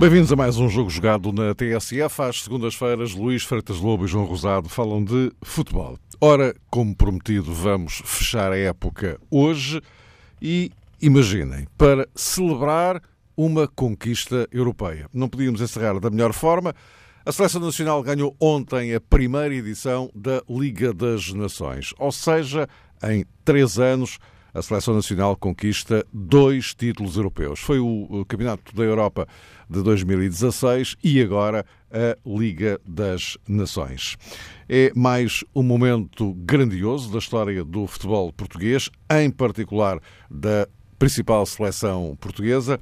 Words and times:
Bem-vindos 0.00 0.32
a 0.32 0.36
mais 0.36 0.56
um 0.56 0.66
jogo 0.66 0.88
jogado 0.88 1.30
na 1.30 1.54
TSF. 1.54 2.22
Às 2.22 2.42
segundas-feiras, 2.42 3.14
Luís 3.14 3.42
Freitas 3.42 3.76
Lobo 3.80 4.06
e 4.06 4.08
João 4.08 4.24
Rosado 4.24 4.66
falam 4.66 5.04
de 5.04 5.30
futebol. 5.42 5.98
Ora, 6.18 6.56
como 6.70 6.96
prometido, 6.96 7.52
vamos 7.52 8.00
fechar 8.06 8.50
a 8.50 8.56
época 8.56 9.20
hoje 9.30 9.82
e 10.40 10.72
imaginem, 11.00 11.66
para 11.76 12.08
celebrar 12.14 13.02
uma 13.36 13.66
conquista 13.66 14.46
europeia. 14.52 15.08
Não 15.12 15.28
podíamos 15.28 15.60
encerrar 15.60 15.98
da 15.98 16.10
melhor 16.10 16.32
forma. 16.32 16.74
A 17.24 17.32
Seleção 17.32 17.60
Nacional 17.60 18.02
ganhou 18.02 18.36
ontem 18.40 18.94
a 18.94 19.00
primeira 19.00 19.54
edição 19.54 20.10
da 20.14 20.42
Liga 20.48 20.92
das 20.92 21.32
Nações, 21.32 21.94
ou 21.98 22.12
seja, 22.12 22.68
em 23.02 23.24
três 23.44 23.78
anos 23.78 24.18
a 24.52 24.62
Seleção 24.62 24.94
Nacional 24.94 25.36
conquista 25.36 26.04
dois 26.12 26.74
títulos 26.74 27.16
europeus. 27.16 27.60
Foi 27.60 27.78
o 27.78 28.24
Campeonato 28.26 28.74
da 28.74 28.82
Europa 28.82 29.26
de 29.68 29.82
2016 29.82 30.96
e 31.02 31.20
agora 31.20 31.64
a 31.90 32.16
Liga 32.26 32.80
das 32.86 33.38
Nações. 33.46 34.16
É 34.68 34.92
mais 34.94 35.44
um 35.54 35.62
momento 35.62 36.34
grandioso 36.34 37.12
da 37.12 37.18
história 37.18 37.64
do 37.64 37.86
futebol 37.86 38.32
português, 38.32 38.90
em 39.10 39.30
particular 39.30 40.00
da 40.28 40.66
principal 41.00 41.44
seleção 41.46 42.16
portuguesa. 42.20 42.78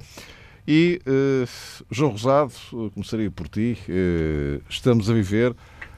E, 0.67 1.01
eh, 1.05 1.47
João 1.89 2.11
Rosado, 2.11 2.53
começaria 2.93 3.31
por 3.31 3.47
ti. 3.47 3.77
Eh, 3.87 4.59
estamos 4.69 5.09
a 5.09 5.13
viver 5.13 5.55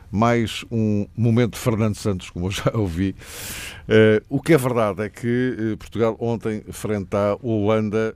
mais 0.09 0.63
um 0.69 1.07
momento 1.17 1.53
de 1.53 1.59
Fernando 1.59 1.95
Santos, 1.95 2.29
como 2.29 2.45
eu 2.45 2.51
já 2.51 2.69
ouvi. 2.75 3.15
Uh, 3.87 4.21
o 4.27 4.41
que 4.41 4.53
é 4.53 4.57
verdade 4.57 5.03
é 5.03 5.09
que 5.09 5.77
Portugal 5.79 6.17
ontem, 6.19 6.61
frente 6.69 7.15
à 7.15 7.37
Holanda, 7.41 8.13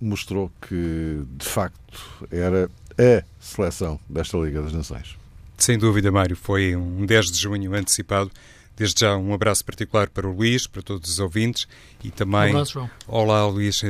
mostrou 0.00 0.50
que, 0.66 1.20
de 1.36 1.44
facto, 1.44 2.26
era 2.30 2.70
a 2.98 3.22
seleção 3.38 4.00
desta 4.08 4.38
Liga 4.38 4.62
das 4.62 4.72
Nações. 4.72 5.14
Sem 5.58 5.76
dúvida, 5.76 6.10
Mário. 6.10 6.36
Foi 6.36 6.74
um 6.74 7.04
10 7.04 7.26
de 7.26 7.38
junho 7.38 7.74
antecipado. 7.74 8.30
Desde 8.76 9.00
já 9.00 9.16
um 9.16 9.32
abraço 9.32 9.64
particular 9.64 10.10
para 10.10 10.28
o 10.28 10.36
Luís, 10.36 10.66
para 10.66 10.82
todos 10.82 11.10
os 11.10 11.18
ouvintes 11.18 11.66
e 12.04 12.10
também. 12.10 12.48
Um 12.48 12.56
abraço, 12.56 12.72
João. 12.74 12.90
Olá, 13.08 13.46
Luís, 13.46 13.80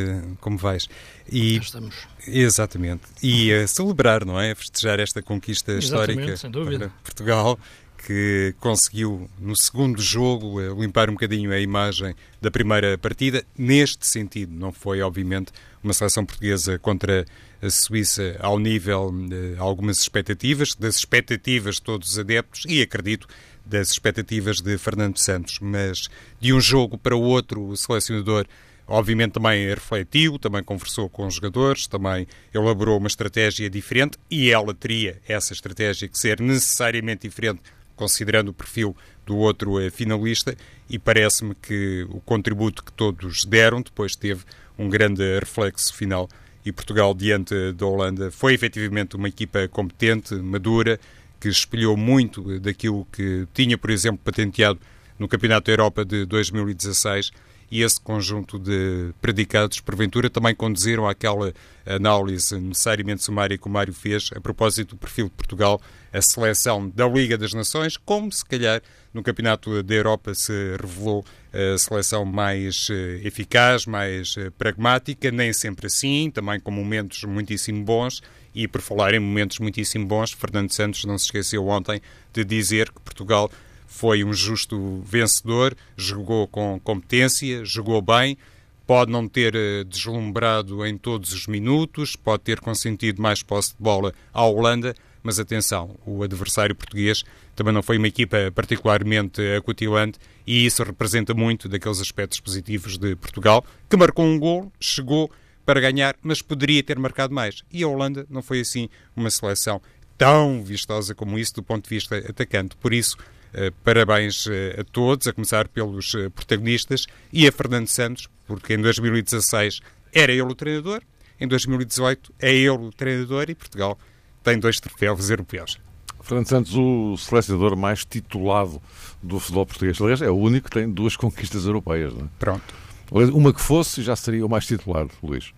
como 0.40 0.56
vais? 0.56 0.88
E, 1.30 1.56
estamos. 1.56 1.96
Exatamente. 2.26 3.02
E 3.20 3.52
a 3.52 3.66
celebrar, 3.66 4.24
não 4.24 4.40
é? 4.40 4.52
A 4.52 4.54
festejar 4.54 5.00
esta 5.00 5.20
conquista 5.20 5.72
Exatamente, 5.72 6.34
histórica 6.34 6.78
para 6.78 6.88
Portugal, 7.02 7.58
que 8.06 8.54
conseguiu, 8.60 9.28
no 9.40 9.56
segundo 9.56 10.00
jogo, 10.00 10.60
limpar 10.80 11.10
um 11.10 11.14
bocadinho 11.14 11.50
a 11.50 11.58
imagem 11.58 12.14
da 12.40 12.50
primeira 12.50 12.96
partida. 12.96 13.44
Neste 13.58 14.06
sentido, 14.06 14.54
não 14.54 14.70
foi, 14.70 15.02
obviamente, 15.02 15.50
uma 15.82 15.92
seleção 15.92 16.24
portuguesa 16.24 16.78
contra 16.78 17.26
a 17.60 17.70
Suíça 17.70 18.36
ao 18.38 18.58
nível 18.60 19.10
de 19.10 19.56
algumas 19.58 20.00
expectativas, 20.00 20.76
das 20.76 20.96
expectativas 20.98 21.76
de 21.76 21.82
todos 21.82 22.10
os 22.10 22.18
adeptos, 22.18 22.64
e 22.68 22.80
acredito 22.80 23.26
das 23.66 23.90
expectativas 23.90 24.60
de 24.60 24.78
Fernando 24.78 25.18
Santos, 25.18 25.58
mas 25.60 26.08
de 26.40 26.52
um 26.52 26.60
jogo 26.60 26.96
para 26.96 27.16
o 27.16 27.20
outro, 27.20 27.66
o 27.66 27.76
selecionador 27.76 28.46
Obviamente 28.88 29.32
também 29.32 29.68
refletiu, 29.68 30.38
também 30.38 30.62
conversou 30.62 31.08
com 31.08 31.26
os 31.26 31.34
jogadores, 31.34 31.88
também 31.88 32.26
elaborou 32.54 32.98
uma 32.98 33.08
estratégia 33.08 33.68
diferente 33.68 34.16
e 34.30 34.50
ela 34.50 34.72
teria 34.72 35.20
essa 35.26 35.52
estratégia 35.52 36.08
que 36.08 36.16
ser 36.16 36.40
necessariamente 36.40 37.26
diferente, 37.26 37.62
considerando 37.96 38.50
o 38.50 38.54
perfil 38.54 38.96
do 39.24 39.36
outro 39.38 39.80
eh, 39.80 39.90
finalista, 39.90 40.56
e 40.88 41.00
parece-me 41.00 41.56
que 41.56 42.06
o 42.10 42.20
contributo 42.20 42.84
que 42.84 42.92
todos 42.92 43.44
deram 43.44 43.82
depois 43.82 44.14
teve 44.14 44.44
um 44.78 44.88
grande 44.88 45.36
reflexo 45.40 45.92
final. 45.92 46.28
E 46.64 46.70
Portugal, 46.70 47.12
diante 47.12 47.72
da 47.72 47.86
Holanda, 47.86 48.30
foi 48.30 48.54
efetivamente 48.54 49.16
uma 49.16 49.28
equipa 49.28 49.66
competente, 49.66 50.34
madura, 50.36 51.00
que 51.46 51.50
espelhou 51.50 51.96
muito 51.96 52.58
daquilo 52.58 53.06
que 53.12 53.46
tinha, 53.54 53.78
por 53.78 53.90
exemplo, 53.90 54.20
patenteado 54.24 54.80
no 55.16 55.28
Campeonato 55.28 55.66
da 55.66 55.72
Europa 55.72 56.04
de 56.04 56.26
2016 56.26 57.30
e 57.70 57.82
esse 57.82 58.00
conjunto 58.00 58.58
de 58.58 59.12
predicados, 59.20 59.78
porventura, 59.78 60.28
também 60.28 60.54
conduziram 60.54 61.08
àquela 61.08 61.52
análise 61.84 62.58
necessariamente 62.58 63.22
sumária 63.22 63.56
que 63.56 63.66
o 63.66 63.70
Mário 63.70 63.94
fez 63.94 64.30
a 64.34 64.40
propósito 64.40 64.96
do 64.96 64.98
perfil 64.98 65.26
de 65.26 65.32
Portugal, 65.32 65.80
a 66.12 66.20
seleção 66.20 66.88
da 66.88 67.06
Liga 67.08 67.38
das 67.38 67.52
Nações, 67.52 67.96
como 67.96 68.32
se 68.32 68.44
calhar 68.44 68.82
no 69.14 69.22
Campeonato 69.22 69.82
da 69.84 69.94
Europa 69.94 70.34
se 70.34 70.52
revelou 70.80 71.24
a 71.52 71.78
seleção 71.78 72.24
mais 72.24 72.88
eh, 72.90 73.20
eficaz, 73.24 73.86
mais 73.86 74.34
eh, 74.36 74.50
pragmática, 74.50 75.30
nem 75.30 75.52
sempre 75.52 75.86
assim, 75.86 76.30
também 76.30 76.58
com 76.60 76.70
momentos 76.70 77.22
muitíssimo 77.24 77.84
bons. 77.84 78.20
E 78.56 78.66
por 78.66 78.80
falar 78.80 79.12
em 79.12 79.20
momentos 79.20 79.58
muitíssimo 79.58 80.06
bons, 80.06 80.32
Fernando 80.32 80.72
Santos 80.72 81.04
não 81.04 81.18
se 81.18 81.26
esqueceu 81.26 81.68
ontem 81.68 82.00
de 82.32 82.42
dizer 82.42 82.90
que 82.90 82.98
Portugal 83.02 83.50
foi 83.86 84.24
um 84.24 84.32
justo 84.32 85.02
vencedor, 85.04 85.76
jogou 85.94 86.48
com 86.48 86.80
competência, 86.82 87.62
jogou 87.66 88.00
bem, 88.00 88.38
pode 88.86 89.12
não 89.12 89.28
ter 89.28 89.54
eh, 89.54 89.84
deslumbrado 89.84 90.86
em 90.86 90.96
todos 90.96 91.34
os 91.34 91.46
minutos, 91.46 92.16
pode 92.16 92.44
ter 92.44 92.58
consentido 92.58 93.20
mais 93.20 93.42
posse 93.42 93.76
de 93.76 93.82
bola 93.82 94.14
à 94.32 94.42
Holanda, 94.46 94.94
mas 95.22 95.38
atenção, 95.38 95.94
o 96.06 96.22
adversário 96.22 96.74
português 96.74 97.24
também 97.54 97.74
não 97.74 97.82
foi 97.82 97.98
uma 97.98 98.08
equipa 98.08 98.50
particularmente 98.54 99.42
acutilante 99.54 100.18
e 100.46 100.64
isso 100.64 100.82
representa 100.82 101.34
muito 101.34 101.68
daqueles 101.68 102.00
aspectos 102.00 102.40
positivos 102.40 102.96
de 102.96 103.14
Portugal, 103.16 103.62
que 103.90 103.98
marcou 103.98 104.24
um 104.24 104.38
gol, 104.38 104.72
chegou 104.80 105.30
para 105.66 105.80
ganhar, 105.80 106.16
mas 106.22 106.40
poderia 106.40 106.82
ter 106.82 106.98
marcado 106.98 107.34
mais. 107.34 107.62
E 107.72 107.82
a 107.82 107.88
Holanda 107.88 108.24
não 108.30 108.40
foi 108.40 108.60
assim 108.60 108.88
uma 109.14 109.28
seleção 109.28 109.82
tão 110.16 110.62
vistosa 110.62 111.14
como 111.14 111.38
isso 111.38 111.54
do 111.54 111.62
ponto 111.62 111.88
de 111.88 111.90
vista 111.90 112.16
atacante. 112.16 112.76
Por 112.76 112.94
isso, 112.94 113.16
eh, 113.52 113.72
parabéns 113.84 114.46
eh, 114.46 114.76
a 114.80 114.84
todos, 114.84 115.26
a 115.26 115.32
começar 115.32 115.68
pelos 115.68 116.14
eh, 116.14 116.28
protagonistas 116.30 117.06
e 117.32 117.46
a 117.46 117.52
Fernando 117.52 117.88
Santos, 117.88 118.28
porque 118.46 118.74
em 118.74 118.80
2016 118.80 119.80
era 120.14 120.32
ele 120.32 120.42
o 120.42 120.54
treinador, 120.54 121.02
em 121.38 121.46
2018 121.46 122.32
é 122.40 122.54
ele 122.54 122.70
o 122.70 122.90
treinador 122.90 123.50
e 123.50 123.54
Portugal 123.54 123.98
tem 124.42 124.58
dois 124.58 124.80
troféus 124.80 125.28
europeus. 125.28 125.78
Fernando 126.22 126.48
Santos, 126.48 126.74
o 126.74 127.16
selecionador 127.16 127.76
mais 127.76 128.04
titulado 128.04 128.80
do 129.22 129.38
futebol 129.38 129.66
português. 129.66 130.00
Aliás, 130.00 130.22
é 130.22 130.30
o 130.30 130.36
único 130.36 130.68
que 130.68 130.74
tem 130.74 130.90
duas 130.90 131.16
conquistas 131.16 131.66
europeias. 131.66 132.12
Não 132.12 132.24
é? 132.24 132.28
Pronto. 132.38 132.74
Uma 133.10 133.52
que 133.52 133.60
fosse 133.60 134.02
já 134.02 134.16
seria 134.16 134.44
o 134.44 134.48
mais 134.48 134.66
titulado, 134.66 135.10
Luís. 135.22 135.52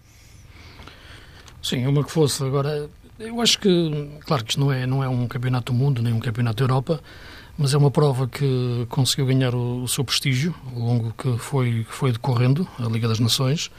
Sim, 1.68 1.86
uma 1.86 2.02
que 2.02 2.10
fosse. 2.10 2.42
Agora, 2.42 2.88
eu 3.18 3.42
acho 3.42 3.58
que, 3.58 4.10
claro 4.24 4.42
que 4.42 4.52
isto 4.52 4.60
não 4.60 4.72
é, 4.72 4.86
não 4.86 5.04
é 5.04 5.08
um 5.08 5.28
campeonato 5.28 5.70
do 5.70 5.78
mundo, 5.78 6.00
nem 6.00 6.14
um 6.14 6.18
campeonato 6.18 6.56
da 6.56 6.64
Europa, 6.64 6.98
mas 7.58 7.74
é 7.74 7.76
uma 7.76 7.90
prova 7.90 8.26
que 8.26 8.86
conseguiu 8.88 9.26
ganhar 9.26 9.54
o, 9.54 9.82
o 9.82 9.86
seu 9.86 10.02
prestígio 10.02 10.54
ao 10.74 10.80
longo 10.80 11.12
que 11.12 11.36
foi, 11.36 11.84
que 11.84 11.94
foi 11.94 12.10
decorrendo 12.10 12.66
a 12.78 12.84
Liga 12.84 13.06
das 13.06 13.18
Nações. 13.18 13.70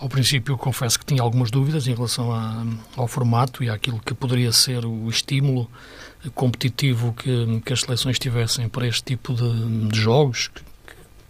Ao 0.00 0.08
princípio, 0.08 0.58
confesso 0.58 0.98
que 0.98 1.06
tinha 1.06 1.22
algumas 1.22 1.48
dúvidas 1.48 1.86
em 1.86 1.94
relação 1.94 2.32
a, 2.32 2.66
ao 2.96 3.06
formato 3.06 3.62
e 3.62 3.70
àquilo 3.70 4.00
que 4.04 4.14
poderia 4.14 4.50
ser 4.50 4.84
o 4.84 5.08
estímulo 5.08 5.70
competitivo 6.34 7.12
que, 7.12 7.60
que 7.64 7.72
as 7.72 7.82
seleções 7.82 8.18
tivessem 8.18 8.68
para 8.68 8.84
este 8.84 9.04
tipo 9.04 9.32
de, 9.32 9.86
de 9.86 10.00
jogos, 10.00 10.48
que, 10.48 10.62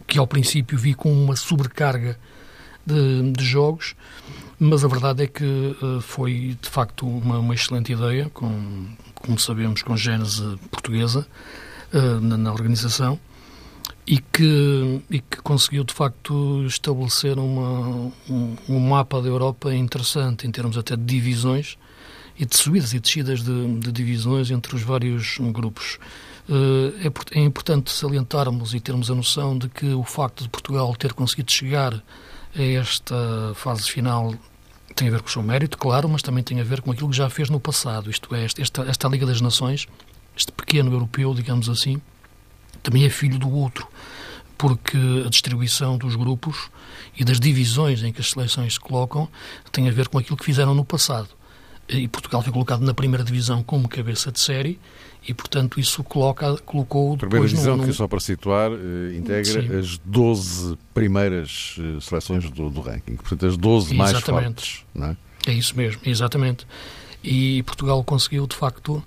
que, 0.06 0.18
ao 0.18 0.26
princípio 0.26 0.78
vi 0.78 0.94
com 0.94 1.12
uma 1.12 1.36
sobrecarga 1.36 2.18
de, 2.88 3.32
de 3.32 3.44
jogos, 3.44 3.94
mas 4.58 4.84
a 4.84 4.88
verdade 4.88 5.24
é 5.24 5.26
que 5.26 5.44
uh, 5.44 6.00
foi 6.00 6.56
de 6.60 6.68
facto 6.68 7.06
uma, 7.06 7.38
uma 7.38 7.54
excelente 7.54 7.92
ideia, 7.92 8.30
com, 8.30 8.86
como 9.14 9.38
sabemos, 9.38 9.82
com 9.82 9.96
gênese 9.96 10.58
portuguesa 10.70 11.26
uh, 11.92 12.20
na, 12.20 12.36
na, 12.36 12.50
organização 12.50 13.18
e 14.06 14.18
que, 14.18 15.02
e 15.10 15.20
que 15.20 15.36
conseguiu 15.42 15.84
de 15.84 15.92
facto 15.92 16.64
estabelecer 16.66 17.38
uma, 17.38 18.10
um, 18.28 18.56
um, 18.68 18.80
mapa 18.80 19.20
da 19.20 19.28
Europa 19.28 19.72
interessante 19.74 20.46
em 20.46 20.50
termos 20.50 20.78
até 20.78 20.96
de 20.96 21.04
divisões 21.04 21.76
e 22.36 22.46
de 22.46 22.56
subidas 22.56 22.94
e 22.94 23.00
descidas 23.00 23.42
de, 23.42 23.78
de 23.78 23.92
divisões 23.92 24.50
entre 24.50 24.74
os 24.74 24.82
vários 24.82 25.38
grupos. 25.52 25.98
Uh, 26.48 26.94
é, 27.04 27.38
é, 27.38 27.42
importante 27.44 27.92
salientarmos 27.92 28.72
e 28.72 28.80
termos 28.80 29.10
a 29.10 29.14
noção 29.14 29.58
de 29.58 29.68
que 29.68 29.92
o 29.92 30.02
facto 30.02 30.42
de 30.42 30.48
Portugal 30.48 30.96
ter 30.96 31.12
conseguido 31.12 31.52
chegar 31.52 32.02
esta 32.54 33.52
fase 33.54 33.90
final 33.90 34.34
tem 34.94 35.08
a 35.08 35.10
ver 35.10 35.22
com 35.22 35.28
o 35.28 35.30
seu 35.30 35.42
mérito, 35.42 35.78
claro, 35.78 36.08
mas 36.08 36.22
também 36.22 36.42
tem 36.42 36.60
a 36.60 36.64
ver 36.64 36.80
com 36.80 36.90
aquilo 36.90 37.10
que 37.10 37.16
já 37.16 37.30
fez 37.30 37.48
no 37.48 37.60
passado, 37.60 38.10
isto 38.10 38.34
é, 38.34 38.44
esta, 38.44 38.82
esta 38.82 39.08
Liga 39.08 39.26
das 39.26 39.40
Nações 39.40 39.86
este 40.36 40.52
pequeno 40.52 40.92
europeu, 40.92 41.34
digamos 41.34 41.68
assim, 41.68 42.00
também 42.82 43.04
é 43.04 43.10
filho 43.10 43.38
do 43.38 43.50
outro. 43.50 43.86
porque 44.58 44.98
a 45.24 45.28
distribuição 45.30 45.96
dos 45.96 46.16
grupos 46.16 46.68
e 47.16 47.24
das 47.24 47.38
divisões 47.38 48.02
em 48.02 48.12
que 48.12 48.20
as 48.20 48.30
seleções 48.30 48.74
se 48.74 48.80
colocam 48.80 49.28
tem 49.70 49.88
a 49.88 49.92
ver 49.92 50.08
com 50.08 50.18
aquilo 50.18 50.36
que 50.36 50.44
fizeram 50.44 50.74
no 50.74 50.84
passado. 50.84 51.28
E 51.88 52.08
Portugal 52.08 52.42
foi 52.42 52.52
colocado 52.52 52.80
na 52.80 52.92
primeira 52.92 53.24
divisão 53.24 53.62
como 53.62 53.88
cabeça 53.88 54.32
de 54.32 54.40
série 54.40 54.78
e, 55.28 55.34
portanto, 55.34 55.78
isso 55.78 56.02
coloca, 56.02 56.56
colocou 56.64 57.14
depois... 57.14 57.28
Primeira 57.28 57.48
divisão, 57.48 57.76
num, 57.76 57.84
que 57.84 57.92
só 57.92 58.08
para 58.08 58.18
situar, 58.18 58.70
eh, 58.72 59.14
integra 59.14 59.62
Sim. 59.62 59.78
as 59.78 59.98
12 59.98 60.78
primeiras 60.94 61.76
eh, 61.78 62.00
seleções 62.00 62.50
do, 62.50 62.70
do, 62.70 62.80
ranking. 62.80 63.16
Portanto, 63.16 63.44
as 63.44 63.56
12 63.58 63.94
mais 63.94 64.18
fortes. 64.20 64.86
Não 64.94 65.08
é? 65.08 65.16
é 65.46 65.52
isso 65.52 65.76
mesmo, 65.76 66.00
exatamente. 66.06 66.66
E 67.22 67.62
Portugal 67.64 68.02
conseguiu, 68.02 68.46
de 68.46 68.56
facto, 68.56 69.04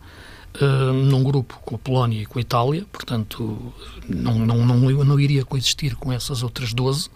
uh, 0.60 0.94
num 0.94 1.24
grupo 1.24 1.60
com 1.64 1.76
a 1.76 1.78
Polónia 1.78 2.22
e 2.22 2.26
com 2.26 2.40
a 2.40 2.42
Itália, 2.42 2.86
portanto, 2.92 3.74
não, 4.08 4.40
não, 4.40 4.66
não, 4.66 4.78
não 4.78 5.20
iria 5.20 5.46
coexistir 5.46 5.96
com 5.96 6.12
essas 6.12 6.44
outras 6.44 6.74
12, 6.74 7.10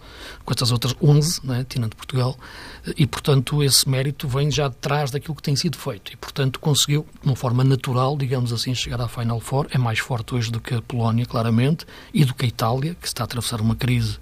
com 0.44 0.54
essas 0.54 0.70
outras 0.70 0.94
11, 1.02 1.40
né, 1.44 1.66
tirando 1.68 1.94
Portugal, 1.94 2.38
e, 2.96 3.06
portanto, 3.06 3.62
esse 3.62 3.88
mérito 3.88 4.28
vem 4.28 4.50
já 4.50 4.68
de 4.68 4.76
trás 4.76 5.10
daquilo 5.10 5.34
que 5.34 5.42
tem 5.42 5.56
sido 5.56 5.76
feito. 5.76 6.12
E, 6.12 6.16
portanto, 6.16 6.60
conseguiu, 6.60 7.06
de 7.20 7.26
uma 7.26 7.36
forma 7.36 7.64
natural, 7.64 8.16
digamos 8.16 8.52
assim, 8.52 8.74
chegar 8.74 9.00
à 9.00 9.08
Final 9.08 9.40
Four. 9.40 9.66
É 9.70 9.78
mais 9.78 9.98
forte 9.98 10.34
hoje 10.34 10.52
do 10.52 10.60
que 10.60 10.74
a 10.74 10.82
Polónia, 10.82 11.26
claramente, 11.26 11.84
e 12.14 12.24
do 12.24 12.34
que 12.34 12.44
a 12.44 12.48
Itália, 12.48 12.94
que 12.94 13.06
está 13.06 13.24
a 13.24 13.26
atravessar 13.26 13.60
uma 13.60 13.74
crise 13.74 14.18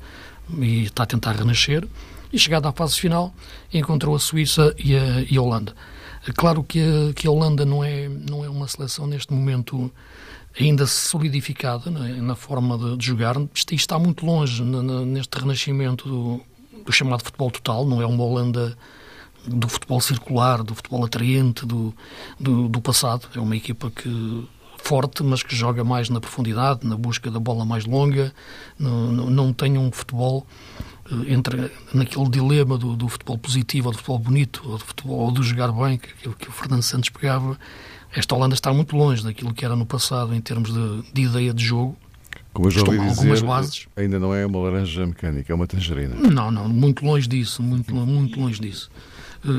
e 0.58 0.84
está 0.84 1.02
a 1.02 1.06
tentar 1.06 1.32
renascer. 1.32 1.86
E 2.32 2.38
chegada 2.38 2.68
à 2.68 2.72
fase 2.72 2.98
final, 2.98 3.34
encontrou 3.72 4.16
a 4.16 4.18
Suíça 4.18 4.74
e 4.78 4.96
a, 4.96 5.20
e 5.20 5.36
a 5.36 5.42
Holanda. 5.42 5.74
Claro 6.32 6.62
que 6.64 6.80
a, 6.80 7.12
que 7.12 7.26
a 7.26 7.30
Holanda 7.30 7.64
não 7.64 7.84
é, 7.84 8.08
não 8.08 8.44
é 8.44 8.48
uma 8.48 8.66
seleção 8.66 9.06
neste 9.06 9.32
momento 9.32 9.90
ainda 10.58 10.86
solidificada 10.86 11.90
né, 11.90 12.18
na 12.20 12.34
forma 12.34 12.78
de, 12.78 12.96
de 12.96 13.06
jogar. 13.06 13.36
Está, 13.54 13.74
está 13.74 13.98
muito 13.98 14.24
longe 14.24 14.62
na, 14.62 14.82
na, 14.82 15.00
neste 15.00 15.38
renascimento 15.38 16.08
do, 16.08 16.40
do, 16.84 16.92
chamado 16.92 17.22
futebol 17.22 17.50
total. 17.50 17.84
Não 17.84 18.00
é 18.00 18.06
uma 18.06 18.24
Holanda 18.24 18.76
do 19.46 19.68
futebol 19.68 20.00
circular, 20.00 20.62
do 20.62 20.74
futebol 20.74 21.04
atraente 21.04 21.66
do, 21.66 21.94
do, 22.40 22.68
do 22.68 22.80
passado. 22.80 23.28
É 23.34 23.40
uma 23.40 23.56
equipa 23.56 23.90
que 23.90 24.48
forte, 24.78 25.22
mas 25.22 25.42
que 25.42 25.56
joga 25.56 25.82
mais 25.82 26.10
na 26.10 26.20
profundidade, 26.20 26.86
na 26.86 26.96
busca 26.96 27.30
da 27.30 27.40
bola 27.40 27.64
mais 27.64 27.86
longa, 27.86 28.32
não 28.78 29.52
tem 29.52 29.78
um 29.78 29.90
futebol 29.90 30.46
entra 31.28 31.70
naquele 31.92 32.28
dilema 32.30 32.78
do, 32.78 32.96
do, 32.96 33.08
futebol 33.08 33.36
positivo 33.36 33.88
ou 33.88 33.92
do 33.92 33.98
futebol 33.98 34.18
bonito 34.18 34.62
ou 34.64 34.78
do 34.78 34.84
futebol 34.84 35.18
ou 35.18 35.30
do 35.30 35.42
jogar 35.42 35.70
bem 35.72 35.98
que, 35.98 36.08
que 36.34 36.48
o 36.48 36.52
Fernando 36.52 36.82
Santos 36.82 37.10
pegava 37.10 37.58
esta 38.14 38.34
Holanda 38.34 38.54
está 38.54 38.72
muito 38.72 38.96
longe 38.96 39.22
daquilo 39.22 39.52
que 39.52 39.64
era 39.64 39.76
no 39.76 39.84
passado 39.84 40.34
em 40.34 40.40
termos 40.40 40.72
de, 40.72 41.12
de 41.12 41.22
ideia 41.22 41.52
de 41.52 41.64
jogo 41.64 41.96
como 42.54 42.68
eu 42.68 42.70
já 42.70 42.82
ouvi 42.82 42.98
dizer, 43.00 43.42
bases. 43.42 43.88
ainda 43.96 44.18
não 44.18 44.32
é 44.32 44.46
uma 44.46 44.60
laranja 44.60 45.04
mecânica, 45.04 45.52
é 45.52 45.54
uma 45.54 45.66
tangerina. 45.66 46.14
Não, 46.14 46.52
não, 46.52 46.68
muito 46.68 47.04
longe 47.04 47.26
disso, 47.26 47.60
muito, 47.60 47.92
muito 47.92 48.38
longe 48.38 48.60
disso. 48.60 48.88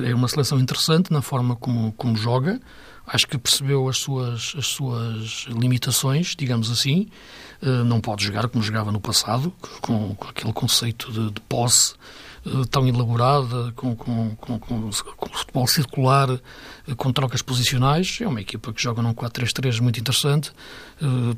É 0.06 0.16
uma 0.16 0.30
seleção 0.30 0.58
interessante 0.62 1.12
na 1.12 1.22
forma 1.22 1.58
como, 1.58 1.92
como 1.92 2.16
joga, 2.16 2.60
acho 3.06 3.28
que 3.28 3.38
percebeu 3.38 3.88
as 3.90 3.98
suas, 3.98 4.56
as 4.58 4.68
suas 4.68 5.46
limitações, 5.50 6.36
digamos 6.38 6.72
assim, 6.72 7.08
eh, 7.08 7.45
não 7.62 8.00
pode 8.02 8.24
jogar 8.24 8.48
como 8.48 8.64
jogava 8.64 8.92
no 8.92 9.00
passado, 9.00 9.54
com, 9.82 10.16
com 10.16 10.28
aquele 10.28 10.54
conceito 10.54 11.12
de, 11.12 11.32
de 11.32 11.42
posse 11.42 11.96
eh, 12.46 12.66
tão 12.70 12.88
elaborada, 12.88 13.72
com, 13.76 13.96
com, 13.96 14.36
com, 14.36 14.60
com, 14.60 14.92
futebol 14.92 15.68
circular, 15.68 16.30
eh, 16.30 16.96
com 16.96 17.12
trocas 17.12 17.42
posicionais. 17.42 18.20
É 18.22 18.28
uma 18.28 18.40
equipa 18.40 18.72
que 18.72 18.82
joga 18.82 19.02
num 19.02 19.14
4-3-3 19.14 19.82
muito 19.82 20.00
interessante. 20.00 20.52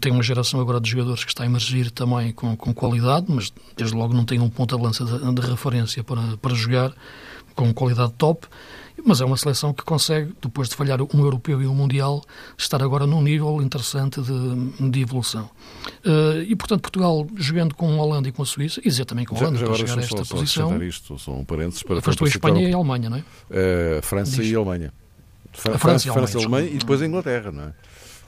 Tem 0.01 0.11
uma 0.11 0.21
geração 0.21 0.59
agora 0.59 0.79
de 0.79 0.89
jogadores 0.89 1.23
que 1.23 1.31
está 1.31 1.43
a 1.43 1.45
emergir 1.45 1.89
também 1.91 2.31
com, 2.31 2.55
com 2.55 2.73
qualidade, 2.73 3.25
mas 3.29 3.51
desde 3.75 3.95
logo 3.95 4.13
não 4.13 4.25
tem 4.25 4.39
um 4.39 4.49
ponto 4.49 4.75
de 4.75 4.83
lança 4.83 5.03
de, 5.05 5.33
de 5.33 5.41
referência 5.41 6.03
para, 6.03 6.37
para 6.37 6.53
jogar 6.53 6.93
com 7.55 7.73
qualidade 7.73 8.13
top 8.17 8.47
mas 9.07 9.21
é 9.21 9.25
uma 9.25 9.37
seleção 9.37 9.73
que 9.73 9.83
consegue, 9.83 10.33
depois 10.41 10.67
de 10.67 10.75
falhar 10.75 11.01
um 11.01 11.19
europeu 11.19 11.61
e 11.61 11.65
um 11.65 11.73
mundial, 11.73 12.21
estar 12.57 12.83
agora 12.83 13.07
num 13.07 13.21
nível 13.21 13.61
interessante 13.61 14.21
de, 14.21 14.89
de 14.89 15.01
evolução. 15.01 15.49
Uh, 16.05 16.41
e, 16.45 16.55
portanto, 16.57 16.81
Portugal 16.81 17.25
jogando 17.37 17.73
com 17.73 17.89
a 17.99 18.03
Holanda 18.03 18.27
e 18.27 18.31
com 18.33 18.43
a 18.43 18.45
Suíça, 18.45 18.81
e 18.81 18.89
dizer 18.89 19.05
também 19.05 19.25
com 19.25 19.35
a 19.35 19.39
Holanda, 19.39 19.57
já, 19.57 19.65
já 19.65 19.71
para 19.71 19.77
chegar 19.77 19.97
a 19.97 20.03
esta 20.03 20.25
só, 20.25 20.35
posição. 20.35 20.69
Só 20.69 20.83
isto, 20.83 21.19
são 21.19 21.45
parênteses 21.45 21.83
para. 21.83 22.01
Foste 22.01 22.23
a 22.23 22.27
Espanha 22.27 22.69
e 22.69 22.73
a 22.73 22.75
Alemanha, 22.75 23.09
não 23.09 23.17
é? 23.17 23.21
Uh, 23.21 24.01
França 24.01 24.41
Diz. 24.41 24.51
e 24.51 24.55
Alemanha. 24.55 24.93
Fra 25.53 25.75
a 25.75 25.77
França, 25.79 26.11
França, 26.11 26.13
França 26.13 26.37
e 26.37 26.41
Alemanha, 26.41 26.69
e 26.69 26.77
depois 26.77 27.01
a 27.01 27.05
Inglaterra, 27.05 27.51
não 27.51 27.63
é? 27.63 27.73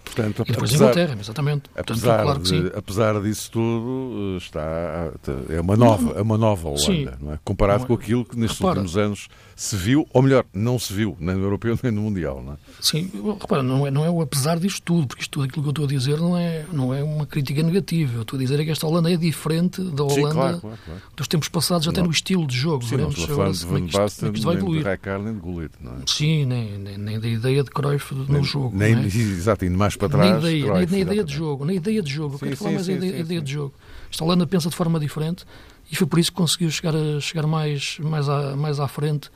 Portanto, 0.04 0.42
e 0.42 0.52
depois 0.52 0.70
apesar, 0.72 0.86
Inglaterra, 0.86 1.18
exatamente. 1.20 1.64
Apesar, 1.76 2.24
Portanto, 2.24 2.50
claro 2.50 2.70
de, 2.70 2.78
apesar 2.78 3.22
disso 3.22 3.52
tudo, 3.52 4.38
está, 4.38 5.12
é 5.50 5.62
uma 5.62 5.78
nova, 5.78 6.18
é 6.18 6.22
uma 6.22 6.38
nova 6.38 6.68
Holanda, 6.68 6.84
sim, 6.84 7.08
não 7.22 7.34
é? 7.34 7.40
comparado 7.44 7.86
com 7.86 7.94
aquilo 7.94 8.26
que 8.26 8.38
nestes 8.38 8.60
repara, 8.60 8.80
últimos 8.80 8.98
anos 8.98 9.28
se 9.56 9.76
viu, 9.76 10.08
ou 10.14 10.22
melhor, 10.22 10.46
não 10.54 10.80
se 10.80 10.94
viu, 10.94 11.18
nem 11.20 11.36
no 11.36 11.44
europeu 11.44 11.78
nem 11.84 11.92
no 11.92 12.02
mundial. 12.02 12.42
Não 12.42 12.54
é? 12.54 12.56
Sim, 12.80 13.12
repara, 13.40 13.62
não 13.62 13.86
é, 13.86 13.92
não 13.92 14.06
é 14.06 14.10
o 14.10 14.22
apesar 14.22 14.58
disto 14.58 14.82
tudo, 14.82 15.08
porque 15.08 15.24
isto 15.24 15.32
tudo 15.32 15.44
aquilo 15.44 15.64
que 15.64 15.68
eu 15.68 15.72
estou 15.72 15.86
a 15.86 15.88
dizer 15.88 16.18
não 16.18 16.38
é, 16.38 16.66
não 16.72 16.94
é 16.94 17.04
uma 17.04 17.26
crítica 17.26 17.62
negativa. 17.62 18.16
Eu 18.16 18.22
estou 18.22 18.38
a 18.38 18.42
dizer 18.42 18.60
é 18.60 18.64
que 18.64 18.72
esta 18.72 18.88
Holanda 18.88 19.12
é 19.12 19.18
diferente 19.18 19.82
da 19.82 20.04
Holanda 20.04 20.16
sim, 20.16 20.34
claro, 20.34 20.62
claro, 20.62 20.78
claro. 20.86 21.02
dos 21.16 21.28
tempos 21.28 21.50
passados, 21.50 21.88
até 21.90 22.00
não. 22.00 22.08
no 22.08 22.12
estilo 22.14 22.48
de 22.48 22.56
jogo. 22.56 22.84
Sim, 22.84 22.92
Veremos 22.92 23.18
não 23.18 23.34
agora 23.34 23.52
de 23.52 23.66
Van 23.66 23.86
Basten, 23.88 24.32
isto 24.34 24.46
vai 24.46 24.56
evoluir. 24.56 24.86
Nem 24.86 24.96
de 24.96 25.24
nem 25.24 25.34
de 25.34 25.40
Gullit, 25.40 25.72
não 25.82 25.92
é? 25.92 25.96
Sim, 26.08 26.46
nem, 26.46 26.78
nem, 26.78 26.98
nem 26.98 27.20
da 27.20 27.28
ideia 27.28 27.64
de 27.64 27.70
Cruyff 27.70 28.16
no 28.16 28.26
nem, 28.30 28.44
jogo. 28.44 28.76
Nem, 28.76 28.96
é? 28.96 29.06
Exato, 29.40 29.66
indo 29.66 29.78
mais 29.78 29.89
para 29.96 30.10
trás. 30.10 30.44
Nem 30.44 30.60
ideia, 30.60 30.86
nem, 30.86 31.02
ideia 31.02 31.24
de 31.24 31.34
jogo, 31.34 31.66
nem 31.66 31.78
ideia 31.78 32.02
de 32.02 32.12
jogo. 32.12 32.38
Sim, 32.38 32.46
quero 32.46 32.58
falar 32.58 32.72
mais 32.72 32.86
sim, 32.86 32.94
a 32.94 32.96
ideia, 32.96 33.14
sim, 33.14 33.20
ideia 33.20 33.42
de 33.42 33.52
jogo. 33.52 33.74
Esta 34.12 34.24
Holanda 34.24 34.48
pensa 34.48 34.70
de 34.70 34.76
forma 34.76 35.00
diferente 35.00 35.46
e 35.92 35.96
foi 35.96 36.08
por 36.08 36.20
isso 36.20 36.32
que 36.32 36.38
conseguiu 36.38 36.70
chegar, 36.70 36.96
a, 36.96 37.20
chegar 37.20 37.48
mais, 37.48 37.98
mais, 38.00 38.30
à, 38.30 38.56
mais 38.56 38.80
à 38.80 38.88
frente 38.88 39.30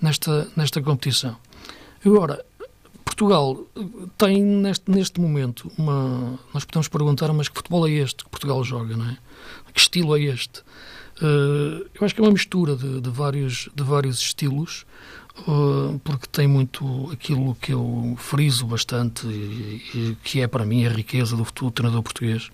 nesta, 0.00 0.48
nesta 0.56 0.80
competição. 0.80 1.36
Agora, 2.04 2.44
Portugal 3.04 3.66
tem 4.16 4.42
neste, 4.42 4.90
neste 4.90 5.20
momento 5.20 5.70
uma. 5.76 6.38
Nós 6.54 6.64
podemos 6.64 6.88
perguntar, 6.88 7.32
mas 7.32 7.48
que 7.48 7.56
futebol 7.56 7.86
é 7.86 7.90
este 7.90 8.24
que 8.24 8.30
Portugal 8.30 8.62
joga, 8.62 8.96
não 8.96 9.06
é? 9.06 9.18
Que 9.72 9.80
estilo 9.80 10.16
é 10.16 10.20
este? 10.22 10.60
Uh, 11.20 11.84
eu 11.94 12.04
acho 12.04 12.14
que 12.14 12.20
é 12.20 12.24
uma 12.24 12.30
mistura 12.30 12.76
de, 12.76 13.00
de, 13.00 13.10
vários, 13.10 13.68
de 13.74 13.82
vários 13.82 14.20
estilos, 14.20 14.86
porque 16.04 16.26
tem 16.30 16.46
muito 16.46 17.10
aquilo 17.12 17.54
que 17.54 17.72
eu 17.72 18.14
friso 18.18 18.66
bastante 18.66 19.26
e, 19.26 20.16
que 20.22 20.40
é 20.40 20.46
para 20.46 20.64
mim 20.64 20.84
a 20.86 20.90
riqueza 20.90 21.36
do 21.36 21.44
futuro 21.44 21.70
treinador 21.70 22.02
português. 22.02 22.50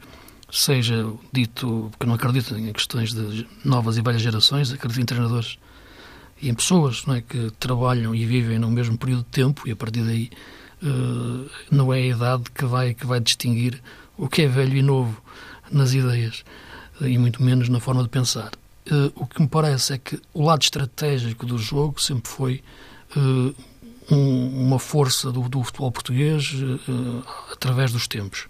Seja 0.50 1.12
dito, 1.32 1.88
porque 1.90 2.06
não 2.06 2.14
acredito 2.14 2.56
em 2.56 2.72
questões 2.72 3.12
de 3.12 3.46
novas 3.64 3.96
e 3.96 4.02
velhas 4.02 4.22
gerações, 4.22 4.72
acredito 4.72 5.00
em 5.00 5.04
treinadores 5.04 5.58
e 6.40 6.48
em 6.48 6.54
pessoas 6.54 7.04
não 7.06 7.14
é, 7.14 7.22
que 7.22 7.50
trabalham 7.58 8.14
e 8.14 8.24
vivem 8.24 8.58
no 8.58 8.70
mesmo 8.70 8.96
período 8.98 9.24
de 9.24 9.30
tempo 9.30 9.66
e 9.66 9.72
a 9.72 9.76
partir 9.76 10.02
daí 10.02 10.30
uh, 10.82 11.50
não 11.70 11.92
é 11.92 11.98
a 11.98 12.06
idade 12.06 12.44
que 12.54 12.64
vai, 12.64 12.94
que 12.94 13.06
vai 13.06 13.18
distinguir 13.20 13.82
o 14.16 14.28
que 14.28 14.42
é 14.42 14.48
velho 14.48 14.76
e 14.76 14.82
novo 14.82 15.20
nas 15.72 15.94
ideias 15.94 16.44
e 17.00 17.18
muito 17.18 17.42
menos 17.42 17.68
na 17.68 17.80
forma 17.80 18.02
de 18.02 18.08
pensar. 18.08 18.52
Uh, 18.90 19.10
o 19.14 19.26
que 19.26 19.40
me 19.40 19.48
parece 19.48 19.94
é 19.94 19.98
que 19.98 20.20
o 20.34 20.44
lado 20.44 20.62
estratégico 20.62 21.46
do 21.46 21.56
jogo 21.56 22.00
sempre 22.00 22.30
foi 22.30 22.62
uh, 23.16 23.54
um, 24.10 24.66
uma 24.66 24.78
força 24.78 25.32
do, 25.32 25.48
do 25.48 25.62
futebol 25.62 25.90
português 25.90 26.52
uh, 26.52 27.24
através 27.50 27.92
dos 27.92 28.06
tempos. 28.06 28.46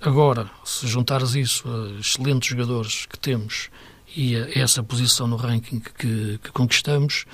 Agora, 0.00 0.50
se 0.64 0.86
juntares 0.86 1.34
isso 1.34 1.64
a 1.68 1.98
excelentes 1.98 2.50
jogadores 2.50 3.06
que 3.06 3.18
temos 3.18 3.70
e 4.14 4.36
a 4.36 4.58
essa 4.58 4.82
posição 4.82 5.26
no 5.26 5.36
ranking 5.36 5.80
que, 5.80 6.38
que 6.42 6.52
conquistamos, 6.52 7.24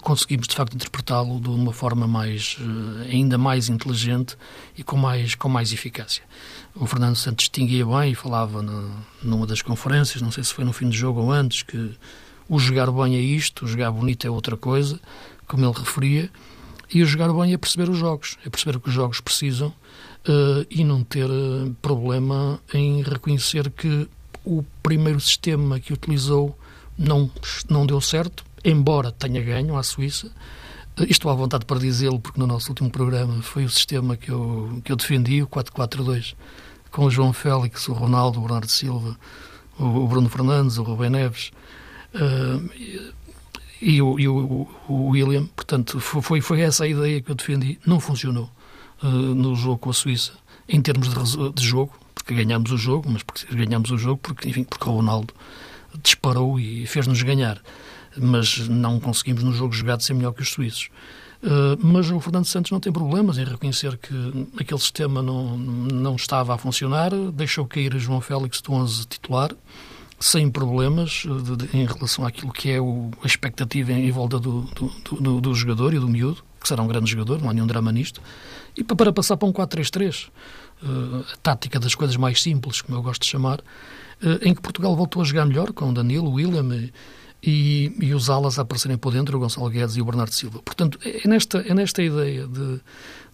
conseguimos 0.00 0.48
de 0.48 0.54
facto 0.54 0.74
interpretá-lo 0.74 1.40
de 1.40 1.48
uma 1.48 1.72
forma 1.72 2.06
mais 2.06 2.56
ainda 3.10 3.38
mais 3.38 3.68
inteligente 3.68 4.36
e 4.76 4.82
com 4.82 4.96
mais 4.96 5.34
com 5.34 5.48
mais 5.48 5.72
eficácia. 5.72 6.22
O 6.74 6.86
Fernando 6.86 7.16
Santos 7.16 7.44
distinguia 7.44 7.86
bem 7.86 8.12
e 8.12 8.14
falava 8.14 8.60
no, 8.60 8.90
numa 9.22 9.46
das 9.46 9.62
conferências, 9.62 10.20
não 10.20 10.32
sei 10.32 10.42
se 10.42 10.52
foi 10.52 10.64
no 10.64 10.72
fim 10.72 10.88
do 10.88 10.94
jogo 10.94 11.20
ou 11.20 11.30
antes, 11.30 11.62
que 11.62 11.92
o 12.48 12.58
jogar 12.58 12.90
bem 12.90 13.16
é 13.16 13.20
isto, 13.20 13.64
o 13.64 13.68
jogar 13.68 13.90
bonito 13.90 14.26
é 14.26 14.30
outra 14.30 14.56
coisa, 14.56 15.00
como 15.46 15.64
ele 15.64 15.74
referia, 15.78 16.30
e 16.92 17.02
o 17.02 17.06
jogar 17.06 17.32
bem 17.32 17.52
é 17.52 17.56
perceber 17.56 17.88
os 17.88 17.98
jogos, 17.98 18.36
é 18.44 18.50
perceber 18.50 18.76
o 18.76 18.80
que 18.80 18.88
os 18.88 18.94
jogos 18.94 19.20
precisam 19.20 19.68
uh, 19.68 20.66
e 20.70 20.84
não 20.84 21.02
ter 21.02 21.28
uh, 21.30 21.74
problema 21.80 22.60
em 22.72 23.02
reconhecer 23.02 23.70
que 23.70 24.08
o 24.44 24.64
primeiro 24.82 25.20
sistema 25.20 25.80
que 25.80 25.92
utilizou 25.92 26.56
não, 26.98 27.30
não 27.68 27.86
deu 27.86 28.00
certo, 28.00 28.44
embora 28.64 29.12
tenha 29.12 29.42
ganho 29.42 29.76
à 29.76 29.82
Suíça, 29.82 30.30
Estou 30.96 31.28
à 31.28 31.34
vontade 31.34 31.64
para 31.64 31.80
dizê-lo, 31.80 32.20
porque 32.20 32.38
no 32.38 32.46
nosso 32.46 32.68
último 32.68 32.88
programa 32.88 33.42
foi 33.42 33.64
o 33.64 33.68
sistema 33.68 34.16
que 34.16 34.30
eu, 34.30 34.80
que 34.84 34.92
eu 34.92 34.96
defendi, 34.96 35.42
o 35.42 35.46
4-4-2, 35.48 36.36
com 36.92 37.06
o 37.06 37.10
João 37.10 37.32
Félix, 37.32 37.88
o 37.88 37.92
Ronaldo, 37.92 38.38
o 38.38 38.42
Bernardo 38.42 38.70
Silva, 38.70 39.18
o, 39.76 39.84
o 39.84 40.06
Bruno 40.06 40.28
Fernandes, 40.28 40.78
o 40.78 40.84
Rubem 40.84 41.10
Neves 41.10 41.50
uh, 42.14 42.70
e, 43.82 44.00
o, 44.00 44.20
e 44.20 44.28
o, 44.28 44.68
o, 44.88 45.08
William. 45.08 45.46
Portanto, 45.46 45.98
foi, 45.98 46.40
foi 46.40 46.60
essa 46.60 46.84
a 46.84 46.88
ideia 46.88 47.20
que 47.20 47.28
eu 47.28 47.34
defendi. 47.34 47.76
Não 47.84 47.98
funcionou 47.98 48.48
uh, 49.02 49.06
no 49.06 49.56
jogo 49.56 49.78
com 49.78 49.90
a 49.90 49.94
Suíça, 49.94 50.34
em 50.68 50.80
termos 50.80 51.08
de, 51.08 51.52
de 51.54 51.66
jogo, 51.66 51.92
porque 52.14 52.32
ganhámos 52.32 52.70
o 52.70 52.78
jogo, 52.78 53.10
mas 53.10 53.24
porque 53.24 53.52
ganhámos 53.52 53.90
o 53.90 53.98
jogo 53.98 54.20
porque, 54.22 54.48
enfim, 54.48 54.62
porque 54.62 54.88
o 54.88 54.92
Ronaldo 54.92 55.34
disparou 56.04 56.60
e 56.60 56.86
fez-nos 56.86 57.20
ganhar. 57.20 57.60
Mas 58.16 58.68
não 58.68 59.00
conseguimos 59.00 59.42
no 59.42 59.52
jogo 59.52 59.72
jogado 59.72 60.02
ser 60.02 60.14
melhor 60.14 60.32
que 60.32 60.42
os 60.42 60.50
suíços. 60.50 60.88
Uh, 61.44 61.76
mas 61.78 62.10
o 62.10 62.18
Fernando 62.20 62.46
Santos 62.46 62.70
não 62.70 62.80
tem 62.80 62.90
problemas 62.90 63.36
em 63.36 63.44
reconhecer 63.44 63.98
que 63.98 64.48
aquele 64.58 64.80
sistema 64.80 65.20
não, 65.22 65.58
não 65.58 66.16
estava 66.16 66.54
a 66.54 66.58
funcionar, 66.58 67.10
deixou 67.34 67.66
cair 67.66 67.98
João 67.98 68.18
Félix 68.20 68.62
do 68.62 68.72
11 68.72 69.06
titular, 69.06 69.50
sem 70.18 70.50
problemas 70.50 71.24
de, 71.26 71.56
de, 71.56 71.76
em 71.76 71.84
relação 71.84 72.24
àquilo 72.24 72.50
que 72.50 72.70
é 72.70 72.80
o, 72.80 73.10
a 73.22 73.26
expectativa 73.26 73.92
em, 73.92 74.06
em 74.06 74.10
volta 74.10 74.38
do, 74.38 74.62
do, 74.62 75.20
do, 75.20 75.40
do, 75.42 75.54
jogador 75.54 75.92
e 75.92 75.98
do 75.98 76.08
miúdo, 76.08 76.42
que 76.58 76.66
será 76.66 76.82
um 76.82 76.86
grande 76.86 77.10
jogador, 77.10 77.42
não 77.42 77.50
há 77.50 77.52
nenhum 77.52 77.66
drama 77.66 77.92
nisto, 77.92 78.22
e 78.74 78.82
para, 78.82 78.96
para 78.96 79.12
passar 79.12 79.36
para 79.36 79.46
um 79.46 79.52
4-3-3, 79.52 80.28
uh, 80.82 81.24
a 81.30 81.36
tática 81.42 81.78
das 81.78 81.94
coisas 81.94 82.16
mais 82.16 82.40
simples, 82.40 82.80
como 82.80 82.96
eu 82.96 83.02
gosto 83.02 83.20
de 83.20 83.28
chamar, 83.28 83.60
uh, 83.60 84.38
em 84.40 84.54
que 84.54 84.62
Portugal 84.62 84.96
voltou 84.96 85.20
a 85.20 85.26
jogar 85.26 85.44
melhor, 85.44 85.74
com 85.74 85.92
Danilo, 85.92 86.30
William 86.30 86.74
e, 86.74 86.90
e, 87.46 87.92
e 88.00 88.14
os 88.14 88.30
alas 88.30 88.58
a 88.58 88.62
aparecerem 88.62 88.96
por 88.96 89.12
dentro, 89.12 89.36
o 89.36 89.40
Gonçalo 89.40 89.68
Guedes 89.68 89.96
e 89.96 90.00
o 90.00 90.04
Bernardo 90.04 90.32
Silva. 90.32 90.60
Portanto, 90.64 90.98
é 91.04 91.28
nesta, 91.28 91.58
é 91.58 91.74
nesta 91.74 92.02
ideia 92.02 92.46
de, 92.46 92.80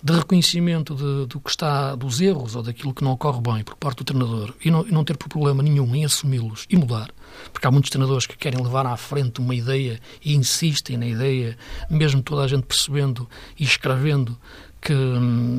de 0.02 0.12
reconhecimento 0.12 0.97
de, 0.97 1.26
do 1.26 1.38
que 1.38 1.49
está, 1.49 1.95
dos 1.95 2.21
erros 2.21 2.57
ou 2.57 2.62
daquilo 2.62 2.93
que 2.93 3.05
não 3.05 3.12
ocorre 3.12 3.40
bem 3.40 3.62
por 3.62 3.76
parte 3.76 3.99
do 3.99 4.05
treinador 4.05 4.52
e 4.64 4.71
não, 4.71 4.85
e 4.87 4.90
não 4.90 5.05
ter 5.05 5.17
problema 5.17 5.62
nenhum 5.62 5.95
em 5.95 6.05
assumi-los 6.05 6.67
e 6.69 6.76
mudar, 6.76 7.11
porque 7.52 7.69
há 7.69 7.71
muitos 7.71 7.90
treinadores 7.90 8.26
que 8.26 8.37
querem 8.37 8.61
levar 8.61 8.85
à 8.85 8.97
frente 8.97 9.40
uma 9.40 9.55
ideia 9.55 10.00
e 10.25 10.35
insistem 10.35 10.97
na 10.97 11.07
ideia, 11.07 11.57
mesmo 11.88 12.21
toda 12.21 12.43
a 12.43 12.49
gente 12.49 12.64
percebendo 12.64 13.29
e 13.59 13.62
escrevendo 13.62 14.37
que, 14.81 14.95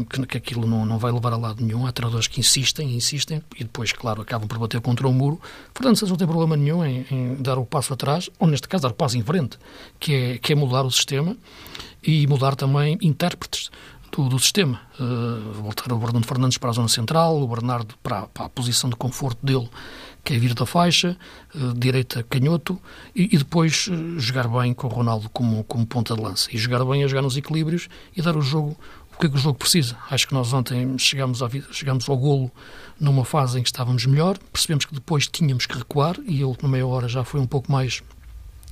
que, 0.10 0.26
que, 0.26 0.38
aquilo 0.38 0.66
não, 0.66 0.86
não 0.86 0.98
vai 0.98 1.12
levar 1.12 1.34
a 1.34 1.38
lado 1.38 1.64
nenhum. 1.64 1.86
Há 1.86 1.92
treinadores 1.92 2.28
que 2.28 2.40
insistem, 2.40 2.96
insistem 2.96 3.42
e 3.56 3.64
depois, 3.64 3.92
claro, 3.92 4.22
acabam 4.22 4.48
por 4.48 4.58
bater 4.58 4.82
contra 4.82 5.08
o 5.08 5.14
muro. 5.14 5.40
Fernando 5.74 5.96
Santos 5.96 6.10
não 6.10 6.18
tem 6.18 6.28
problema 6.28 6.58
nenhum 6.58 6.84
em, 6.84 7.06
em, 7.12 7.36
dar 7.36 7.58
o 7.58 7.66
passo 7.66 7.94
atrás, 7.94 8.30
ou 8.40 8.48
neste 8.48 8.68
caso, 8.68 8.84
dar 8.84 8.90
o 8.90 8.96
passo 8.96 9.18
em 9.18 9.24
frente, 9.24 9.58
que 10.00 10.14
é, 10.14 10.38
que 10.38 10.54
é 10.54 10.56
mudar 10.56 10.84
o 10.84 10.92
sistema 10.92 11.38
e 12.04 12.26
mudar 12.26 12.56
também 12.56 12.98
intérpretes 13.02 13.70
do, 14.12 14.28
do 14.28 14.40
sistema. 14.40 14.82
Uh, 15.00 15.54
voltar 15.54 15.92
o 15.92 15.98
Bernardo 15.98 16.28
Fernandes 16.28 16.58
para 16.58 16.70
a 16.70 16.74
zona 16.74 16.90
central, 16.90 17.42
o 17.42 17.48
Bernardo 17.48 17.96
para, 18.04 18.28
para 18.28 18.46
a 18.46 18.50
posição 18.50 18.90
de 18.90 18.96
conforto 18.96 19.44
dele, 19.46 19.70
que 20.24 20.34
é 20.34 20.38
vir 20.38 20.54
da 20.54 20.66
faixa, 20.66 21.18
uh, 21.56 21.74
direita 21.74 22.24
canhoto, 22.24 22.80
e, 23.16 23.30
e 23.34 23.38
depois 23.38 23.88
uh, 23.88 24.20
jogar 24.20 24.48
bem 24.48 24.74
com 24.74 24.88
o 24.88 24.90
Ronaldo 24.90 25.30
como, 25.30 25.64
como 25.64 25.86
ponta 25.86 26.14
de 26.14 26.22
lança. 26.22 26.50
E 26.52 26.58
jogar 26.58 26.84
bem 26.86 27.04
a 27.04 27.08
jogar 27.08 27.22
nos 27.22 27.38
equilíbrios 27.38 27.88
e 28.16 28.22
dar 28.22 28.36
o 28.36 28.42
jogo 28.42 28.78
que 29.22 29.28
é 29.28 29.30
que 29.30 29.36
o 29.36 29.40
jogo 29.40 29.60
precisa. 29.60 29.96
Acho 30.10 30.28
que 30.28 30.34
nós 30.34 30.52
ontem 30.52 30.98
chegámos, 30.98 31.40
chegámos 31.72 32.10
ao 32.10 32.18
golo 32.18 32.52
numa 33.00 33.24
fase 33.24 33.60
em 33.60 33.62
que 33.62 33.70
estávamos 33.70 34.04
melhor, 34.08 34.38
percebemos 34.52 34.84
que 34.84 34.96
depois 34.96 35.28
tínhamos 35.28 35.68
que 35.68 35.78
recuar 35.78 36.18
e 36.26 36.42
a 36.42 36.48
última 36.48 36.70
meia 36.70 36.88
hora 36.88 37.08
já 37.08 37.24
foi 37.24 37.40
um 37.40 37.46
pouco 37.46 37.72
mais 37.72 38.02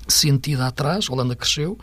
sentida 0.07 0.65
atrás, 0.65 1.05
a 1.07 1.13
Holanda 1.13 1.35
cresceu. 1.35 1.77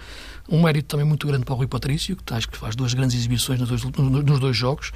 Um 0.49 0.63
mérito 0.63 0.89
também 0.89 1.07
muito 1.07 1.27
grande 1.29 1.45
para 1.45 1.55
o 1.55 1.57
Rui 1.57 1.69
Patrício, 1.69 2.17
que 2.17 2.35
acho 2.35 2.49
que 2.49 2.57
faz 2.57 2.75
duas 2.75 2.93
grandes 2.93 3.17
exibições 3.17 3.61
nos 3.61 3.69
dois, 3.69 3.83
nos 3.85 4.41
dois 4.41 4.57
jogos. 4.57 4.91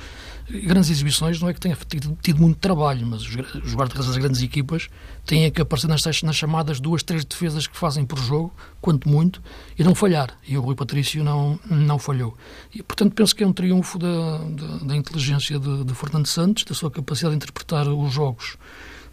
Grandes 0.64 0.90
exibições 0.90 1.40
não 1.40 1.48
é 1.48 1.54
que 1.54 1.60
tenha 1.60 1.76
tido, 1.88 2.18
tido 2.20 2.40
muito 2.40 2.58
trabalho, 2.58 3.06
mas 3.06 3.22
os, 3.22 3.34
os 3.64 3.74
guarda-redes 3.74 4.08
das 4.08 4.16
grandes 4.16 4.42
equipas 4.42 4.88
têm 5.24 5.50
que 5.50 5.60
aparecer 5.60 5.88
nas, 5.88 6.02
nas 6.22 6.36
chamadas 6.36 6.80
duas, 6.80 7.02
três 7.02 7.24
defesas 7.24 7.66
que 7.66 7.76
fazem 7.76 8.04
por 8.04 8.18
jogo, 8.18 8.52
quanto 8.80 9.08
muito, 9.08 9.42
e 9.78 9.84
não 9.84 9.94
falhar. 9.94 10.36
E 10.46 10.58
o 10.58 10.60
Rui 10.60 10.74
Patrício 10.74 11.22
não, 11.22 11.58
não 11.68 11.98
falhou. 11.98 12.36
E, 12.74 12.82
portanto, 12.82 13.14
penso 13.14 13.34
que 13.34 13.44
é 13.44 13.46
um 13.46 13.52
triunfo 13.52 13.98
da, 13.98 14.38
da, 14.38 14.76
da 14.78 14.96
inteligência 14.96 15.58
de, 15.58 15.84
de 15.84 15.94
Fernando 15.94 16.26
Santos, 16.26 16.64
da 16.64 16.74
sua 16.74 16.90
capacidade 16.90 17.32
de 17.32 17.36
interpretar 17.36 17.86
os 17.88 18.12
jogos 18.12 18.56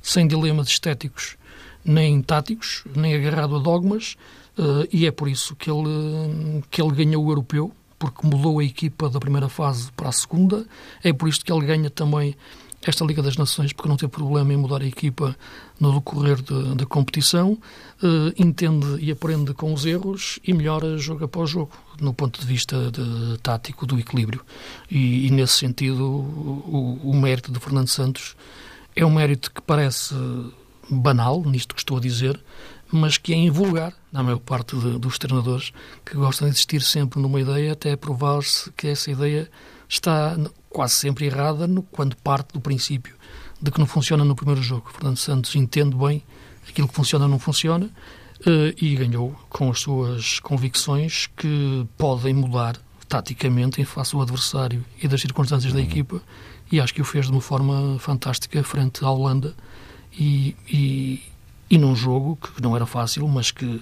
sem 0.01 0.27
dilemas 0.27 0.67
estéticos 0.67 1.37
nem 1.87 2.21
táticos, 2.21 2.83
nem 2.93 3.15
agarrado 3.15 3.55
a 3.55 3.59
dogmas, 3.59 4.17
uh, 4.57 4.87
e 4.91 5.07
é 5.07 5.11
por 5.11 5.29
isso 5.29 5.55
que 5.55 5.71
ele, 5.71 6.61
que 6.69 6.81
ele 6.81 6.91
ganhou 6.91 7.25
o 7.25 7.31
europeu, 7.31 7.71
porque 7.99 8.25
mudou 8.25 8.59
a 8.59 8.63
equipa 8.63 9.09
da 9.09 9.19
primeira 9.19 9.49
fase 9.49 9.91
para 9.93 10.09
a 10.09 10.11
segunda, 10.11 10.65
é 11.03 11.11
por 11.11 11.27
isso 11.27 11.43
que 11.43 11.51
ele 11.51 11.65
ganha 11.65 11.89
também 11.89 12.35
esta 12.85 13.03
Liga 13.03 13.21
das 13.21 13.35
Nações, 13.35 13.73
porque 13.73 13.89
não 13.89 13.97
tem 13.97 14.07
problema 14.07 14.53
em 14.53 14.57
mudar 14.57 14.81
a 14.81 14.85
equipa 14.85 15.35
no 15.79 15.93
decorrer 15.93 16.41
da 16.41 16.85
competição, 16.85 17.53
uh, 17.53 18.33
entende 18.37 18.97
e 18.99 19.11
aprende 19.11 19.53
com 19.53 19.73
os 19.73 19.85
erros 19.85 20.39
e 20.45 20.53
melhora 20.53 20.97
jogo 20.97 21.25
após 21.25 21.49
jogo, 21.49 21.71
no 21.99 22.13
ponto 22.13 22.39
de 22.39 22.45
vista 22.45 22.91
de, 22.91 23.37
tático 23.39 23.85
do 23.85 23.99
equilíbrio. 23.99 24.41
E, 24.89 25.27
e 25.27 25.31
nesse 25.31 25.53
sentido, 25.53 26.03
o, 26.03 26.99
o, 27.03 27.15
mérito 27.15 27.51
de 27.51 27.59
Fernando 27.59 27.87
Santos 27.87 28.35
é 28.95 29.05
um 29.05 29.11
mérito 29.11 29.51
que 29.51 29.61
parece 29.61 30.15
banal 30.89 31.43
nisto 31.43 31.75
que 31.75 31.81
estou 31.81 31.97
a 31.97 31.99
dizer, 31.99 32.39
mas 32.91 33.17
que 33.17 33.33
é 33.33 33.35
invulgar 33.35 33.93
na 34.11 34.23
maior 34.23 34.39
parte 34.39 34.75
de, 34.75 34.97
dos 34.97 35.17
treinadores 35.17 35.71
que 36.05 36.15
gostam 36.15 36.47
de 36.47 36.53
insistir 36.53 36.81
sempre 36.81 37.19
numa 37.19 37.39
ideia 37.39 37.73
até 37.73 37.95
provar-se 37.95 38.71
que 38.71 38.87
essa 38.87 39.11
ideia 39.11 39.49
está 39.87 40.37
quase 40.69 40.95
sempre 40.95 41.25
errada 41.25 41.67
no, 41.67 41.83
quando 41.83 42.15
parte 42.17 42.53
do 42.53 42.61
princípio 42.61 43.15
de 43.61 43.71
que 43.71 43.79
não 43.79 43.87
funciona 43.87 44.23
no 44.23 44.35
primeiro 44.35 44.61
jogo. 44.61 44.89
Fernando 44.91 45.17
Santos 45.17 45.55
entende 45.55 45.95
bem 45.95 46.23
aquilo 46.69 46.87
que 46.87 46.93
funciona 46.93 47.27
não 47.27 47.39
funciona 47.39 47.85
uh, 47.85 48.73
e 48.83 48.95
ganhou 48.95 49.35
com 49.49 49.69
as 49.69 49.79
suas 49.79 50.39
convicções 50.39 51.27
que 51.35 51.85
podem 51.97 52.33
mudar 52.33 52.77
taticamente 53.07 53.81
em 53.81 53.85
face 53.85 54.15
ao 54.15 54.21
adversário 54.21 54.83
e 55.01 55.07
das 55.07 55.21
circunstâncias 55.21 55.73
da 55.73 55.79
uhum. 55.79 55.85
equipa 55.85 56.21
e 56.71 56.79
acho 56.81 56.93
que 56.93 57.01
o 57.01 57.05
fez 57.05 57.27
de 57.27 57.31
uma 57.31 57.41
forma 57.41 57.97
fantástica 57.99 58.61
frente 58.63 59.03
à 59.03 59.09
Holanda 59.09 59.55
e, 60.17 60.55
e, 60.67 61.21
e 61.69 61.77
num 61.77 61.95
jogo 61.95 62.37
que 62.37 62.61
não 62.61 62.75
era 62.75 62.85
fácil, 62.85 63.27
mas 63.27 63.51
que 63.51 63.81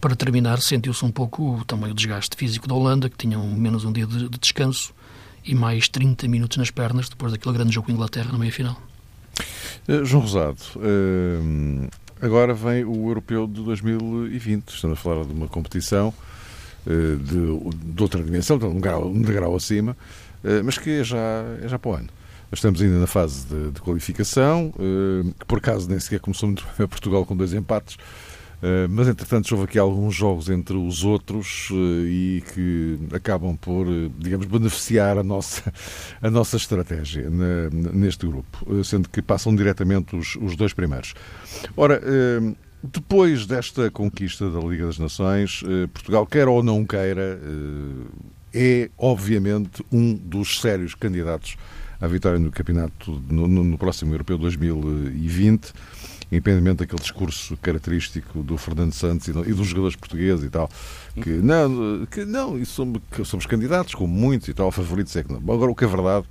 para 0.00 0.14
terminar, 0.14 0.60
sentiu-se 0.60 1.04
um 1.04 1.10
pouco 1.10 1.64
também 1.66 1.90
o 1.90 1.94
desgaste 1.94 2.36
físico 2.36 2.68
da 2.68 2.74
Holanda, 2.74 3.08
que 3.08 3.16
tinham 3.16 3.44
menos 3.48 3.84
um 3.84 3.92
dia 3.92 4.06
de, 4.06 4.28
de, 4.28 4.38
descanso 4.38 4.94
e 5.44 5.54
mais 5.54 5.88
30 5.88 6.28
minutos 6.28 6.58
nas 6.58 6.70
pernas 6.70 7.08
depois 7.08 7.32
daquele 7.32 7.54
grande 7.56 7.74
jogo 7.74 7.86
com 7.86 7.92
a 7.92 7.94
Inglaterra 7.94 8.30
na 8.30 8.38
meia-final. 8.38 8.80
Uh, 9.88 10.04
João 10.04 10.22
Rosado, 10.22 10.58
uh, 10.76 11.88
agora 12.20 12.54
vem 12.54 12.84
o 12.84 13.08
Europeu 13.08 13.46
de 13.46 13.62
2020. 13.62 14.68
Estamos 14.68 14.98
a 14.98 15.02
falar 15.02 15.24
de 15.24 15.32
uma 15.32 15.48
competição 15.48 16.14
uh, 16.86 17.16
de, 17.16 17.94
de, 17.94 18.02
outra 18.02 18.22
dimensão, 18.22 18.58
de 18.58 18.66
um 18.66 18.78
grau, 18.78 19.08
um 19.08 19.22
degrau 19.22 19.56
acima, 19.56 19.96
mas 20.64 20.78
que 20.78 21.00
é 21.00 21.02
já, 21.02 21.18
é 21.60 21.66
já 21.66 21.78
para 21.78 21.90
o 21.90 21.94
ano. 21.94 22.08
Estamos 22.52 22.80
ainda 22.80 23.00
na 23.00 23.06
fase 23.08 23.44
de, 23.46 23.72
de 23.72 23.80
qualificação, 23.80 24.72
uh, 24.76 25.34
que 25.38 25.44
por 25.46 25.58
acaso 25.58 25.88
nem 25.88 25.98
sequer 25.98 26.20
começou 26.20 26.48
muito 26.48 26.64
bem 26.64 26.84
a 26.84 26.88
Portugal 26.88 27.26
com 27.26 27.36
dois 27.36 27.52
empates, 27.52 27.96
uh, 27.96 28.88
mas 28.88 29.08
entretanto 29.08 29.50
houve 29.52 29.64
aqui 29.64 29.78
alguns 29.78 30.14
jogos 30.14 30.48
entre 30.48 30.76
os 30.76 31.02
outros 31.02 31.68
uh, 31.70 32.06
e 32.06 32.44
que 32.54 32.98
acabam 33.12 33.56
por, 33.56 33.86
digamos, 34.16 34.46
beneficiar 34.46 35.18
a 35.18 35.24
nossa, 35.24 35.72
a 36.22 36.30
nossa 36.30 36.56
estratégia 36.56 37.28
neste 37.72 38.26
grupo, 38.26 38.84
sendo 38.84 39.08
que 39.08 39.20
passam 39.20 39.54
diretamente 39.54 40.14
os, 40.14 40.36
os 40.36 40.54
dois 40.54 40.72
primeiros. 40.72 41.14
Ora, 41.76 42.00
depois 42.82 43.44
desta 43.44 43.90
conquista 43.90 44.48
da 44.48 44.60
Liga 44.60 44.86
das 44.86 44.98
Nações, 44.98 45.64
Portugal, 45.92 46.24
quer 46.26 46.46
ou 46.46 46.62
não 46.62 46.84
queira, 46.84 47.40
é 48.54 48.88
obviamente 48.96 49.84
um 49.90 50.14
dos 50.14 50.60
sérios 50.60 50.94
candidatos 50.94 51.56
à 52.00 52.06
vitória 52.06 52.38
no 52.38 52.50
campeonato 52.50 53.22
no, 53.28 53.46
no 53.46 53.78
próximo 53.78 54.12
Europeu 54.12 54.38
2020 54.38 55.72
independentemente 56.30 56.78
daquele 56.78 57.00
discurso 57.00 57.56
característico 57.58 58.42
do 58.42 58.58
Fernando 58.58 58.92
Santos 58.92 59.28
e, 59.28 59.32
dos 59.32 59.66
jogadores 59.68 59.96
portugueses 59.96 60.44
e 60.44 60.50
tal, 60.50 60.68
que 61.22 61.30
não, 61.30 62.06
que 62.06 62.24
não, 62.24 62.64
somos, 62.64 63.00
somos 63.24 63.46
candidatos, 63.46 63.94
como 63.94 64.12
muitos 64.12 64.48
e 64.48 64.54
tal, 64.54 64.70
favoritos 64.72 65.14
é 65.14 65.22
que 65.22 65.32
não. 65.32 65.38
Agora, 65.38 65.70
o 65.70 65.74
que 65.74 65.84
é 65.84 65.88
verdade 65.88 66.26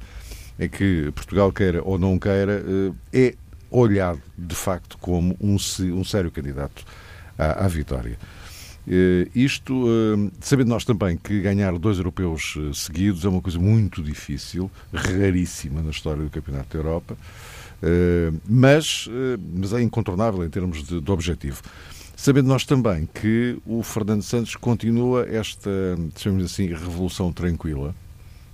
é 0.60 0.68
que 0.68 1.12
Portugal, 1.16 1.52
queira 1.52 1.82
ou 1.84 1.98
não 1.98 2.20
queira, 2.20 2.64
eh, 3.14 3.28
é 3.28 3.36
olhado 3.72 4.22
de 4.38 4.56
facto 4.56 4.98
como 4.98 5.36
um, 5.40 5.56
um 5.56 6.04
sério 6.04 6.32
candidato 6.32 6.84
à, 7.38 7.66
à 7.66 7.68
vitória. 7.68 8.18
Uh, 8.88 9.28
isto, 9.34 9.74
uh, 9.74 10.32
sabendo 10.40 10.70
nós 10.70 10.86
também 10.86 11.18
que 11.18 11.42
ganhar 11.42 11.76
dois 11.80 11.98
europeus 11.98 12.56
uh, 12.56 12.72
seguidos 12.72 13.26
é 13.26 13.30
uma 13.30 13.42
coisa 13.42 13.58
muito 13.58 14.04
difícil, 14.04 14.70
raríssima 14.94 15.82
na 15.82 15.90
história 15.90 16.24
do 16.24 16.30
Campeonato 16.30 16.70
da 16.70 16.84
Europa, 16.84 17.18
mas, 18.50 19.08
mas 19.54 19.72
é 19.74 19.82
incontornável 19.82 20.44
em 20.44 20.50
termos 20.50 20.84
de, 20.84 21.00
de, 21.00 21.12
objetivo. 21.12 21.62
Sabendo 22.16 22.48
nós 22.48 22.66
também 22.66 23.08
que 23.14 23.60
o 23.64 23.84
Fernando 23.84 24.24
Santos 24.24 24.56
continua 24.56 25.28
esta, 25.30 25.70
chamamos 26.16 26.46
assim, 26.46 26.68
revolução 26.68 27.32
tranquila 27.32 27.94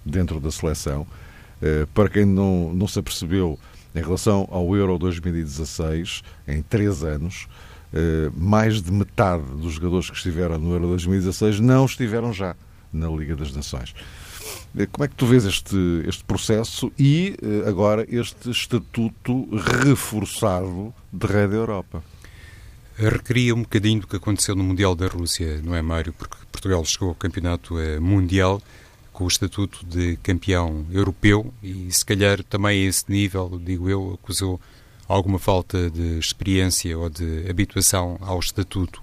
dentro 0.06 0.38
da 0.42 0.52
seleção. 0.52 1.08
para 1.94 2.10
quem 2.10 2.26
não, 2.26 2.74
não 2.74 2.88
se 2.90 3.00
apercebeu, 3.00 3.58
em 3.96 4.02
relação 4.02 4.48
ao 4.52 4.76
Euro 4.76 4.98
2016, 4.98 6.24
em 6.48 6.62
três 6.62 7.04
anos, 7.04 7.48
eh, 7.48 7.81
mais 8.36 8.82
de 8.82 8.92
metade 8.92 9.44
dos 9.56 9.74
jogadores 9.74 10.10
que 10.10 10.16
estiveram 10.16 10.58
no 10.58 10.74
Euro 10.74 10.88
2016 10.90 11.60
não 11.60 11.86
estiveram 11.86 12.32
já 12.32 12.56
na 12.92 13.08
Liga 13.10 13.36
das 13.36 13.54
Nações. 13.54 13.94
Como 14.92 15.04
é 15.04 15.08
que 15.08 15.16
tu 15.16 15.26
vês 15.26 15.46
este, 15.46 15.76
este 16.08 16.24
processo 16.24 16.92
e 16.98 17.36
agora 17.68 18.06
este 18.10 18.50
estatuto 18.50 19.48
reforçado 19.84 20.94
de 21.12 21.28
Rei 21.28 21.48
da 21.48 21.56
Europa? 21.56 22.04
Recria 22.98 23.54
um 23.54 23.64
bocadinho 23.64 24.02
do 24.02 24.08
que 24.08 24.16
aconteceu 24.16 24.56
no 24.56 24.64
Mundial 24.64 24.96
da 24.96 25.08
Rússia, 25.08 25.62
não 25.64 25.76
é, 25.76 25.82
Mário? 25.82 26.14
Porque 26.14 26.38
Portugal 26.52 26.86
chegou 26.86 27.10
ao 27.10 27.16
campeonato 27.16 27.76
mundial 28.00 28.62
com 29.12 29.26
o 29.26 29.28
estatuto 29.28 29.86
de 29.86 30.18
campeão 30.18 30.86
europeu 30.92 31.54
e, 31.62 31.92
se 31.92 32.06
calhar, 32.06 32.44
também 32.44 32.86
a 32.86 32.90
esse 32.90 33.12
nível, 33.12 33.60
digo 33.64 33.90
eu, 33.90 34.18
acusou 34.22 34.60
alguma 35.12 35.40
falta 35.40 35.90
de 35.90 36.18
experiência 36.18 36.98
ou 36.98 37.10
de 37.10 37.46
habituação 37.50 38.18
ao 38.22 38.40
estatuto. 38.40 39.02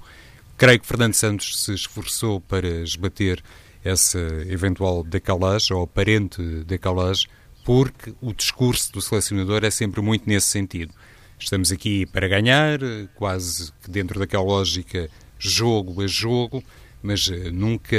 Creio 0.57 0.81
que 0.81 0.87
Fernando 0.87 1.15
Santos 1.15 1.63
se 1.63 1.75
esforçou 1.75 2.41
para 2.41 2.67
esbater 2.67 3.43
essa 3.85 4.19
eventual 4.49 5.05
decalagem 5.05 5.77
ou 5.77 5.85
aparente 5.85 6.43
decalagem, 6.65 7.29
porque 7.65 8.15
o 8.21 8.33
discurso 8.33 8.93
do 8.93 9.01
selecionador 9.01 9.65
é 9.65 9.71
sempre 9.71 10.01
muito 10.01 10.29
nesse 10.29 10.49
sentido. 10.49 10.93
Estamos 11.39 11.71
aqui 11.71 12.07
para 12.07 12.27
ganhar, 12.27 12.81
quase 13.15 13.71
que 13.83 13.91
dentro 13.91 14.19
daquela 14.19 14.43
lógica 14.43 15.09
jogo 15.39 16.03
a 16.03 16.07
jogo, 16.07 16.65
mas 17.01 17.31
eh, 17.31 17.51
nunca 17.53 17.97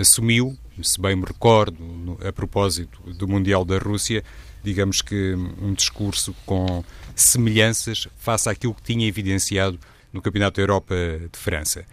assumiu, 0.00 0.58
se 0.82 1.00
bem 1.00 1.14
me 1.14 1.24
recordo, 1.24 2.18
a 2.26 2.32
propósito 2.32 3.00
do 3.14 3.28
Mundial 3.28 3.64
da 3.64 3.78
Rússia, 3.78 4.24
digamos 4.64 5.00
que 5.00 5.34
um 5.62 5.72
discurso 5.72 6.34
com 6.44 6.84
semelhanças 7.16 8.06
face 8.18 8.48
àquilo 8.48 8.74
que 8.74 8.82
tinha 8.82 9.08
evidenciado 9.08 9.78
no 10.12 10.22
Campeonato 10.22 10.56
da 10.56 10.62
Europa 10.62 10.94
de 10.94 11.38
França. 11.38 11.84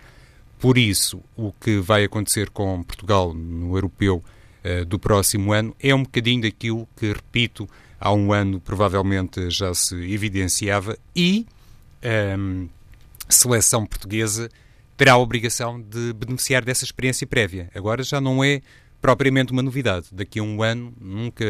Por 0.60 0.78
isso, 0.78 1.22
o 1.36 1.52
que 1.52 1.80
vai 1.80 2.04
acontecer 2.04 2.50
com 2.50 2.84
Portugal 2.84 3.34
no 3.34 3.76
europeu 3.76 4.24
uh, 4.64 4.86
do 4.86 5.00
próximo 5.00 5.52
ano 5.52 5.76
é 5.80 5.94
um 5.96 6.04
bocadinho 6.04 6.42
daquilo 6.42 6.88
que, 6.96 7.08
repito, 7.08 7.68
há 8.00 8.14
um 8.14 8.32
ano 8.32 8.60
provavelmente 8.60 9.50
já 9.50 9.74
se 9.74 9.96
evidenciava 10.14 10.98
e 11.16 11.46
a 12.02 12.38
um, 12.38 12.64
ehm, 12.64 12.70
seleção 13.30 13.86
portuguesa 13.86 14.50
terá 14.98 15.14
a 15.14 15.18
obrigação 15.18 15.82
de 15.82 16.14
beneficiar 16.14 16.64
dessa 16.64 16.84
experiência 16.84 17.26
prévia. 17.26 17.70
Agora 17.74 18.04
já 18.04 18.22
não 18.22 18.44
é 18.44 18.62
propriamente 19.04 19.52
uma 19.52 19.62
novidade. 19.62 20.08
Daqui 20.14 20.40
a 20.40 20.44
um 20.44 20.64
ano, 20.64 20.94
nunca 20.98 21.46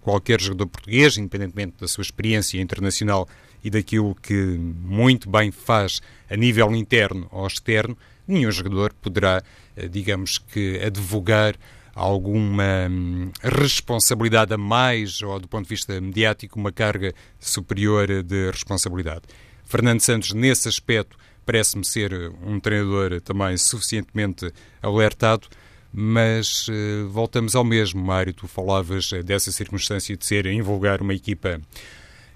qualquer 0.00 0.40
jogador 0.40 0.68
português, 0.68 1.16
independentemente 1.16 1.74
da 1.80 1.88
sua 1.88 2.02
experiência 2.02 2.60
internacional 2.60 3.28
e 3.64 3.68
daquilo 3.68 4.14
que 4.14 4.32
muito 4.32 5.28
bem 5.28 5.50
faz 5.50 6.00
a 6.30 6.36
nível 6.36 6.72
interno 6.76 7.26
ou 7.32 7.44
externo, 7.44 7.98
nenhum 8.26 8.52
jogador 8.52 8.92
poderá, 8.92 9.42
eh, 9.76 9.88
digamos 9.88 10.38
que, 10.38 10.78
advogar 10.78 11.56
alguma 11.92 12.86
hum, 12.88 13.32
responsabilidade 13.42 14.54
a 14.54 14.56
mais 14.56 15.22
ou, 15.22 15.40
do 15.40 15.48
ponto 15.48 15.64
de 15.64 15.70
vista 15.70 16.00
mediático, 16.00 16.56
uma 16.56 16.70
carga 16.70 17.12
superior 17.40 18.22
de 18.22 18.48
responsabilidade. 18.48 19.22
Fernando 19.64 20.00
Santos, 20.00 20.32
nesse 20.34 20.68
aspecto, 20.68 21.16
parece-me 21.44 21.84
ser 21.84 22.12
um 22.46 22.60
treinador 22.60 23.20
também 23.20 23.56
suficientemente 23.56 24.52
alertado, 24.80 25.48
mas 25.92 26.68
uh, 26.68 27.08
voltamos 27.08 27.54
ao 27.54 27.64
mesmo, 27.64 28.02
Mário. 28.02 28.32
Tu 28.32 28.48
falavas 28.48 29.12
uh, 29.12 29.22
dessa 29.22 29.52
circunstância 29.52 30.16
de 30.16 30.24
ser 30.24 30.46
invulgar 30.46 31.02
uma 31.02 31.14
equipa 31.14 31.60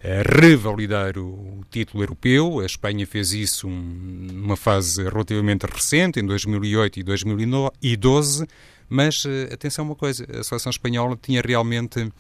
a 0.05 0.41
revalidar 0.41 1.19
o 1.19 1.65
título 1.71 2.03
europeu. 2.03 2.61
A 2.61 2.67
Espanha 2.67 3.07
fez 3.07 3.33
isso 3.33 3.67
um, 3.67 4.29
numa 4.33 4.57
fase 4.57 5.03
relativamente 5.03 5.65
recente, 5.65 6.21
em 6.21 6.27
2008 6.27 7.01
e 7.01 7.03
2012. 7.03 8.47
Mas 8.89 9.25
atenção 9.53 9.87
uma 9.87 9.97
coisa: 9.97 10.27
a 10.39 10.45
seleção 10.45 10.71
espanhola 10.71 11.19
tinha 11.21 11.41
realmente 11.41 12.13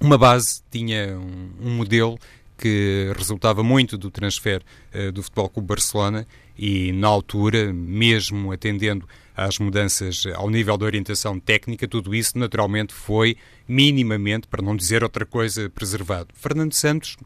uma 0.00 0.18
base, 0.18 0.62
tinha 0.70 1.18
um, 1.18 1.50
um 1.60 1.70
modelo 1.76 2.18
que 2.58 3.12
resultava 3.16 3.62
muito 3.62 3.96
do 3.96 4.10
transfer 4.10 4.60
uh, 4.92 5.12
do 5.12 5.22
Futebol 5.22 5.48
Clube 5.48 5.68
Barcelona 5.68 6.26
e, 6.58 6.92
na 6.92 7.06
altura, 7.06 7.72
mesmo 7.72 8.50
atendendo 8.50 9.08
às 9.38 9.58
mudanças 9.58 10.24
ao 10.34 10.50
nível 10.50 10.76
da 10.76 10.84
orientação 10.84 11.38
técnica, 11.38 11.86
tudo 11.86 12.12
isso 12.12 12.36
naturalmente 12.36 12.92
foi 12.92 13.36
minimamente, 13.68 14.48
para 14.48 14.60
não 14.60 14.76
dizer 14.76 15.04
outra 15.04 15.24
coisa, 15.24 15.70
preservado. 15.70 16.28
Fernando 16.34 16.72
Santos 16.72 17.16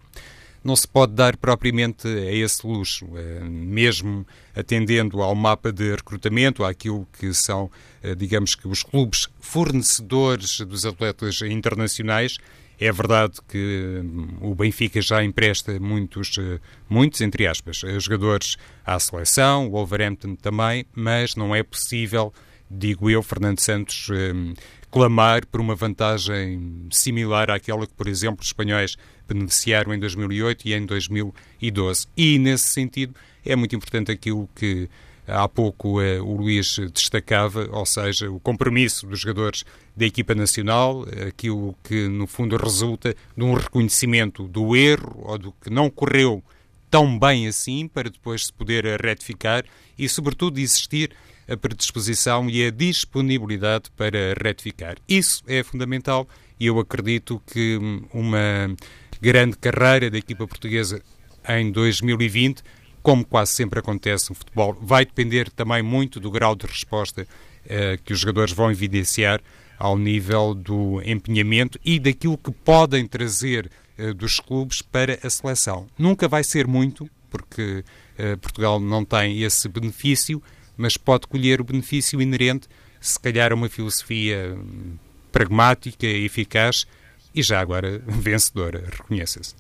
não 0.62 0.76
se 0.76 0.86
pode 0.86 1.14
dar 1.14 1.36
propriamente 1.36 2.06
a 2.06 2.32
esse 2.32 2.66
luxo, 2.66 3.06
uh, 3.06 3.44
mesmo 3.44 4.26
atendendo 4.54 5.22
ao 5.22 5.34
mapa 5.34 5.72
de 5.72 5.90
recrutamento, 5.90 6.64
àquilo 6.64 7.08
que 7.18 7.32
são, 7.32 7.70
uh, 8.04 8.14
digamos 8.14 8.54
que, 8.54 8.68
os 8.68 8.82
clubes 8.82 9.28
fornecedores 9.40 10.60
dos 10.60 10.84
atletas 10.84 11.40
internacionais 11.42 12.38
é 12.86 12.92
verdade 12.92 13.34
que 13.48 14.02
o 14.40 14.54
Benfica 14.54 15.00
já 15.00 15.22
empresta 15.22 15.78
muitos, 15.78 16.36
eh, 16.38 16.58
muitos 16.88 17.20
entre 17.20 17.46
aspas, 17.46 17.82
eh, 17.84 17.98
jogadores 18.00 18.56
à 18.84 18.98
seleção, 18.98 19.68
o 19.68 19.70
Wolverhampton 19.70 20.34
também, 20.34 20.84
mas 20.94 21.36
não 21.36 21.54
é 21.54 21.62
possível, 21.62 22.32
digo 22.68 23.08
eu, 23.08 23.22
Fernando 23.22 23.60
Santos, 23.60 24.08
hum, 24.10 24.54
clamar 24.90 25.46
por 25.46 25.60
uma 25.60 25.74
vantagem 25.74 26.88
similar 26.90 27.50
àquela 27.50 27.86
que, 27.86 27.94
por 27.94 28.08
exemplo, 28.08 28.40
os 28.40 28.48
espanhóis 28.48 28.96
beneficiaram 29.28 29.94
em 29.94 29.98
2008 29.98 30.68
e 30.68 30.74
em 30.74 30.84
2012. 30.84 32.06
E, 32.16 32.38
nesse 32.38 32.68
sentido, 32.70 33.14
é 33.44 33.54
muito 33.54 33.76
importante 33.76 34.10
aquilo 34.10 34.48
que 34.54 34.88
há 35.26 35.48
pouco 35.48 36.00
eh, 36.00 36.20
o 36.20 36.36
Luís 36.36 36.76
destacava, 36.92 37.68
ou 37.70 37.86
seja, 37.86 38.30
o 38.30 38.40
compromisso 38.40 39.06
dos 39.06 39.20
jogadores 39.20 39.64
da 39.96 40.06
equipa 40.06 40.34
nacional, 40.34 41.04
aquilo 41.26 41.74
que 41.84 42.08
no 42.08 42.26
fundo 42.26 42.56
resulta 42.56 43.14
de 43.36 43.44
um 43.44 43.54
reconhecimento 43.54 44.48
do 44.48 44.74
erro 44.74 45.22
ou 45.24 45.38
do 45.38 45.52
que 45.52 45.70
não 45.70 45.90
correu 45.90 46.42
tão 46.90 47.18
bem 47.18 47.46
assim 47.46 47.88
para 47.88 48.10
depois 48.10 48.46
se 48.46 48.52
poder 48.52 48.84
retificar 49.00 49.64
e, 49.98 50.08
sobretudo, 50.08 50.58
existir 50.58 51.10
a 51.48 51.56
predisposição 51.56 52.48
e 52.48 52.66
a 52.66 52.70
disponibilidade 52.70 53.90
para 53.96 54.34
retificar. 54.42 54.96
Isso 55.08 55.42
é 55.46 55.62
fundamental 55.62 56.28
e 56.58 56.66
eu 56.66 56.78
acredito 56.78 57.42
que 57.46 57.78
uma 58.12 58.74
grande 59.20 59.56
carreira 59.56 60.10
da 60.10 60.18
equipa 60.18 60.46
portuguesa 60.46 61.02
em 61.48 61.72
2020 61.72 62.62
como 63.02 63.24
quase 63.24 63.52
sempre 63.52 63.80
acontece 63.80 64.30
no 64.30 64.36
futebol, 64.36 64.76
vai 64.80 65.04
depender 65.04 65.50
também 65.50 65.82
muito 65.82 66.20
do 66.20 66.30
grau 66.30 66.54
de 66.54 66.66
resposta 66.66 67.26
eh, 67.66 67.98
que 68.04 68.12
os 68.12 68.20
jogadores 68.20 68.52
vão 68.52 68.70
evidenciar 68.70 69.40
ao 69.78 69.98
nível 69.98 70.54
do 70.54 71.02
empenhamento 71.04 71.78
e 71.84 71.98
daquilo 71.98 72.38
que 72.38 72.52
podem 72.52 73.06
trazer 73.06 73.70
eh, 73.98 74.12
dos 74.12 74.38
clubes 74.38 74.80
para 74.80 75.18
a 75.22 75.28
seleção. 75.28 75.88
Nunca 75.98 76.28
vai 76.28 76.44
ser 76.44 76.66
muito, 76.66 77.08
porque 77.28 77.84
eh, 78.16 78.36
Portugal 78.36 78.78
não 78.78 79.04
tem 79.04 79.42
esse 79.42 79.68
benefício, 79.68 80.42
mas 80.76 80.96
pode 80.96 81.26
colher 81.26 81.60
o 81.60 81.64
benefício 81.64 82.22
inerente, 82.22 82.68
se 83.00 83.18
calhar, 83.18 83.52
uma 83.52 83.68
filosofia 83.68 84.56
hum, 84.56 84.96
pragmática, 85.32 86.06
eficaz 86.06 86.86
e 87.34 87.42
já 87.42 87.60
agora 87.60 88.00
vencedora, 88.06 88.84
reconheça-se. 88.90 89.54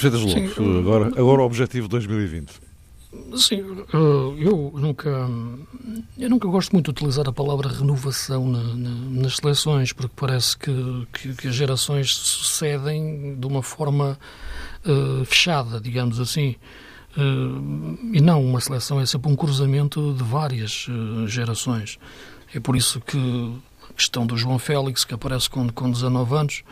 Freitas 0.00 0.20
Lopes, 0.20 0.58
agora, 0.58 1.06
agora 1.08 1.42
o 1.42 1.44
objetivo 1.44 1.86
de 1.86 1.90
2020. 1.90 2.72
Sim, 3.36 3.62
eu 3.92 4.72
nunca, 4.74 5.28
eu 6.18 6.30
nunca 6.30 6.48
gosto 6.48 6.72
muito 6.72 6.86
de 6.86 6.90
utilizar 6.92 7.28
a 7.28 7.32
palavra 7.32 7.68
renovação 7.68 8.48
na, 8.48 8.62
na, 8.62 8.90
nas 9.22 9.36
seleções, 9.36 9.92
porque 9.92 10.12
parece 10.16 10.56
que, 10.56 11.06
que, 11.12 11.34
que, 11.34 11.48
as 11.48 11.54
gerações 11.54 12.14
sucedem 12.14 13.36
de 13.38 13.46
uma 13.46 13.62
forma 13.62 14.18
uh, 14.86 15.24
fechada, 15.26 15.78
digamos 15.78 16.20
assim. 16.20 16.56
Uh, 17.14 17.98
e 18.14 18.20
não, 18.22 18.42
uma 18.42 18.60
seleção 18.60 18.98
é 18.98 19.04
sempre 19.04 19.30
um 19.30 19.36
cruzamento 19.36 20.14
de 20.14 20.24
várias 20.24 20.86
uh, 20.88 21.28
gerações. 21.28 21.98
É 22.54 22.60
por 22.60 22.76
isso 22.76 22.98
que 22.98 23.18
a 23.90 23.92
questão 23.92 24.26
do 24.26 24.38
João 24.38 24.58
Félix, 24.58 25.04
que 25.04 25.12
aparece 25.12 25.50
com, 25.50 25.68
com 25.68 25.90
19 25.90 26.34
anos, 26.34 26.64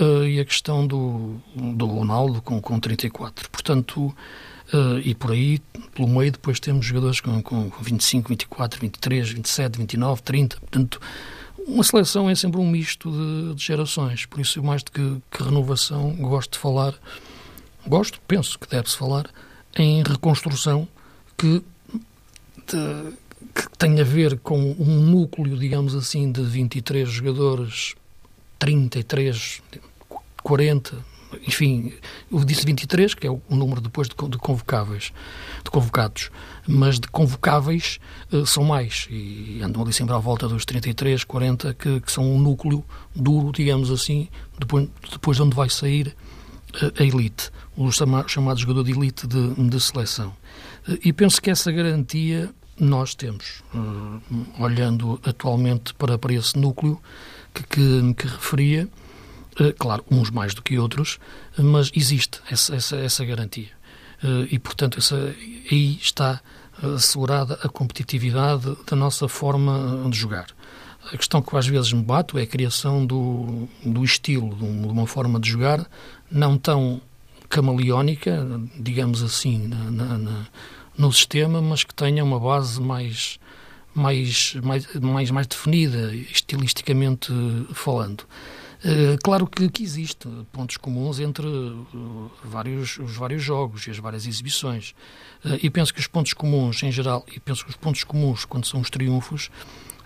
uh, 0.00 0.24
e 0.24 0.40
a 0.40 0.44
questão 0.44 0.86
do, 0.86 1.36
do 1.54 1.86
Ronaldo 1.86 2.42
com, 2.42 2.60
com 2.60 2.78
34. 2.78 3.50
Portanto, 3.50 4.14
uh, 4.72 4.98
e 5.02 5.14
por 5.14 5.32
aí, 5.32 5.60
pelo 5.94 6.08
meio, 6.08 6.32
depois 6.32 6.60
temos 6.60 6.86
jogadores 6.86 7.20
com, 7.20 7.42
com 7.42 7.70
25, 7.80 8.28
24, 8.28 8.80
23, 8.80 9.30
27, 9.30 9.78
29, 9.78 10.22
30. 10.22 10.56
Portanto, 10.56 11.00
uma 11.66 11.84
seleção 11.84 12.28
é 12.28 12.34
sempre 12.34 12.60
um 12.60 12.68
misto 12.68 13.10
de, 13.10 13.54
de 13.54 13.64
gerações. 13.64 14.26
Por 14.26 14.40
isso, 14.40 14.62
mais 14.62 14.82
do 14.82 14.90
que, 14.90 15.16
que 15.30 15.42
renovação, 15.42 16.14
gosto 16.16 16.52
de 16.52 16.58
falar, 16.58 16.94
gosto, 17.86 18.20
penso 18.26 18.58
que 18.58 18.68
deve-se 18.68 18.96
falar, 18.96 19.26
em 19.76 20.02
reconstrução 20.02 20.86
que, 21.36 21.62
de, 22.66 23.12
que 23.54 23.78
tem 23.78 24.00
a 24.00 24.04
ver 24.04 24.38
com 24.38 24.58
um 24.78 25.00
núcleo, 25.00 25.56
digamos 25.56 25.94
assim, 25.94 26.30
de 26.30 26.42
23 26.42 27.08
jogadores 27.08 27.94
33, 28.64 29.60
40, 30.42 30.96
enfim, 31.46 31.92
eu 32.32 32.42
disse 32.44 32.64
23, 32.64 33.12
que 33.12 33.26
é 33.26 33.30
o 33.30 33.42
número 33.50 33.78
depois 33.78 34.08
de, 34.08 34.14
de 34.14 34.38
convocáveis, 34.38 35.12
de 35.62 35.70
convocados, 35.70 36.30
mas 36.66 36.98
de 36.98 37.06
convocáveis 37.08 37.98
uh, 38.32 38.46
são 38.46 38.64
mais, 38.64 39.06
e 39.10 39.60
andam 39.62 39.82
ali 39.82 39.92
sempre 39.92 40.14
à 40.14 40.18
volta 40.18 40.48
dos 40.48 40.64
33, 40.64 41.24
40, 41.24 41.74
que, 41.74 42.00
que 42.00 42.10
são 42.10 42.24
um 42.24 42.38
núcleo 42.38 42.82
duro, 43.14 43.52
digamos 43.52 43.90
assim, 43.90 44.28
depois, 44.58 44.88
depois 45.12 45.36
de 45.36 45.42
onde 45.42 45.54
vai 45.54 45.68
sair 45.68 46.16
uh, 46.82 47.02
a 47.02 47.04
elite, 47.04 47.50
o 47.76 47.92
chama, 47.92 48.24
chamado 48.26 48.58
jogador 48.58 48.84
de 48.84 48.92
elite 48.92 49.26
de, 49.26 49.68
de 49.68 49.78
seleção. 49.78 50.34
Uh, 50.88 50.96
e 51.04 51.12
penso 51.12 51.42
que 51.42 51.50
essa 51.50 51.70
garantia 51.70 52.50
nós 52.80 53.14
temos, 53.14 53.62
olhando 54.58 55.20
atualmente 55.22 55.94
para, 55.94 56.18
para 56.18 56.32
esse 56.32 56.58
núcleo 56.58 57.00
que, 57.54 57.62
que, 57.62 58.14
que 58.14 58.26
referia, 58.26 58.88
eh, 59.60 59.72
claro, 59.78 60.04
uns 60.10 60.30
mais 60.30 60.54
do 60.54 60.62
que 60.62 60.78
outros, 60.78 61.18
mas 61.56 61.90
existe 61.94 62.40
essa, 62.50 62.74
essa, 62.74 62.96
essa 62.96 63.24
garantia. 63.24 63.70
Eh, 64.22 64.48
e, 64.52 64.58
portanto, 64.58 64.98
essa, 64.98 65.16
aí 65.70 65.98
está 66.00 66.40
assegurada 66.82 67.58
a 67.62 67.68
competitividade 67.68 68.76
da 68.86 68.96
nossa 68.96 69.28
forma 69.28 70.08
de 70.10 70.18
jogar. 70.18 70.46
A 71.12 71.16
questão 71.16 71.42
que 71.42 71.56
às 71.56 71.66
vezes 71.66 71.92
me 71.92 72.02
bato 72.02 72.38
é 72.38 72.42
a 72.42 72.46
criação 72.46 73.04
do, 73.04 73.68
do 73.84 74.02
estilo, 74.02 74.54
de 74.56 74.64
uma 74.64 75.06
forma 75.06 75.38
de 75.38 75.50
jogar 75.50 75.86
não 76.30 76.56
tão 76.56 77.00
camaleónica, 77.48 78.44
digamos 78.78 79.22
assim, 79.22 79.68
na, 79.68 80.18
na, 80.18 80.46
no 80.96 81.12
sistema, 81.12 81.60
mas 81.60 81.84
que 81.84 81.94
tenha 81.94 82.24
uma 82.24 82.40
base 82.40 82.80
mais, 82.80 83.38
mais, 83.94 84.54
mais, 84.62 84.94
mais, 84.96 85.30
mais 85.30 85.46
definida, 85.46 86.14
estilisticamente 86.14 87.32
falando. 87.72 88.24
Eh, 88.84 89.16
claro 89.22 89.46
que, 89.46 89.66
que 89.70 89.82
existe 89.82 90.28
pontos 90.52 90.76
comuns 90.76 91.18
entre 91.18 91.46
uh, 91.46 92.30
vários, 92.44 92.98
os 92.98 93.16
vários 93.16 93.42
jogos 93.42 93.86
e 93.86 93.90
as 93.90 93.98
várias 93.98 94.26
exibições. 94.26 94.94
Uh, 95.42 95.58
e 95.62 95.70
penso 95.70 95.92
que 95.94 96.00
os 96.00 96.06
pontos 96.06 96.34
comuns, 96.34 96.82
em 96.82 96.92
geral, 96.92 97.24
e 97.34 97.40
penso 97.40 97.64
que 97.64 97.70
os 97.70 97.76
pontos 97.76 98.04
comuns, 98.04 98.44
quando 98.44 98.66
são 98.66 98.80
os 98.80 98.90
triunfos, 98.90 99.50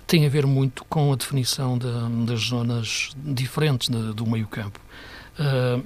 têm 0.06 0.24
a 0.26 0.28
ver 0.28 0.46
muito 0.46 0.84
com 0.84 1.12
a 1.12 1.16
definição 1.16 1.76
de, 1.76 1.88
das 2.24 2.40
zonas 2.40 3.10
diferentes 3.16 3.88
de, 3.88 4.12
do 4.14 4.24
meio-campo. 4.24 4.80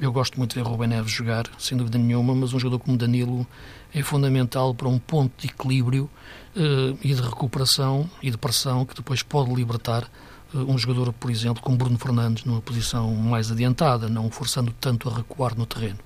eu 0.00 0.12
gosto 0.12 0.38
muito 0.38 0.54
de 0.54 0.62
ver 0.62 0.68
Rubem 0.68 0.88
Neves 0.88 1.10
jogar, 1.10 1.44
sem 1.58 1.76
dúvida 1.76 1.98
nenhuma, 1.98 2.34
mas 2.34 2.52
um 2.52 2.58
jogador 2.58 2.78
como 2.78 2.96
Danilo 2.96 3.46
é 3.94 4.02
fundamental 4.02 4.74
para 4.74 4.88
um 4.88 4.98
ponto 4.98 5.32
de 5.38 5.48
equilíbrio 5.48 6.08
e 7.02 7.14
de 7.14 7.22
recuperação 7.22 8.08
e 8.22 8.30
de 8.30 8.36
pressão 8.36 8.84
que 8.84 8.94
depois 8.94 9.22
pode 9.22 9.54
libertar 9.54 10.08
um 10.54 10.76
jogador, 10.76 11.12
por 11.12 11.30
exemplo, 11.30 11.62
como 11.62 11.76
Bruno 11.76 11.98
Fernandes, 11.98 12.44
numa 12.44 12.60
posição 12.60 13.14
mais 13.14 13.50
adiantada, 13.50 14.08
não 14.08 14.30
forçando 14.30 14.72
tanto 14.78 15.08
a 15.08 15.14
recuar 15.14 15.56
no 15.56 15.64
terreno. 15.64 15.98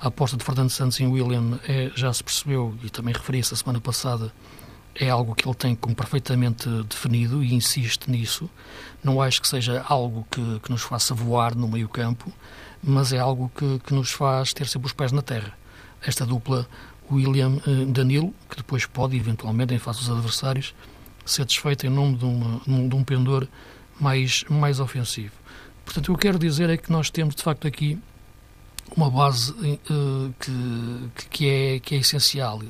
A 0.00 0.08
aposta 0.08 0.36
de 0.36 0.44
Fernando 0.44 0.70
Santos 0.70 1.00
em 1.00 1.06
William 1.06 1.58
é, 1.66 1.90
já 1.94 2.12
se 2.12 2.22
percebeu, 2.22 2.74
e 2.82 2.88
também 2.88 3.12
referi-se 3.12 3.52
a 3.52 3.56
semana 3.56 3.80
passada, 3.80 4.32
é 4.94 5.08
algo 5.08 5.34
que 5.34 5.46
ele 5.46 5.54
tem 5.54 5.74
como 5.74 5.94
perfeitamente 5.94 6.68
definido 6.84 7.42
e 7.42 7.54
insiste 7.54 8.10
nisso. 8.10 8.48
Não 9.02 9.20
acho 9.20 9.40
que 9.40 9.48
seja 9.48 9.84
algo 9.88 10.26
que, 10.30 10.60
que 10.60 10.70
nos 10.70 10.82
faça 10.82 11.14
voar 11.14 11.54
no 11.54 11.68
meio 11.68 11.88
campo, 11.88 12.32
mas 12.82 13.12
é 13.12 13.18
algo 13.18 13.50
que, 13.54 13.78
que 13.80 13.94
nos 13.94 14.10
faz 14.10 14.52
ter 14.52 14.66
sempre 14.66 14.86
os 14.86 14.92
pés 14.92 15.12
na 15.12 15.22
terra. 15.22 15.52
Esta 16.02 16.24
dupla 16.24 16.66
William-Danilo, 17.10 18.28
eh, 18.28 18.48
que 18.50 18.56
depois 18.56 18.86
pode, 18.86 19.16
eventualmente, 19.16 19.74
em 19.74 19.78
face 19.78 20.00
dos 20.00 20.10
adversários, 20.10 20.74
ser 21.24 21.44
desfeita 21.44 21.86
em 21.86 21.90
nome 21.90 22.16
de, 22.16 22.24
uma, 22.24 22.60
de 22.88 22.94
um 22.94 23.04
pendor 23.04 23.46
mais, 24.00 24.44
mais 24.48 24.80
ofensivo. 24.80 25.32
Portanto, 25.84 26.04
o 26.04 26.16
que 26.16 26.26
eu 26.26 26.32
quero 26.32 26.38
dizer 26.38 26.70
é 26.70 26.76
que 26.76 26.90
nós 26.90 27.10
temos, 27.10 27.34
de 27.34 27.42
facto, 27.42 27.66
aqui 27.66 27.98
uma 28.96 29.10
base 29.10 29.52
uh, 29.52 30.34
que, 30.38 31.26
que, 31.28 31.48
é, 31.48 31.78
que 31.78 31.94
é 31.94 31.98
essencial 31.98 32.60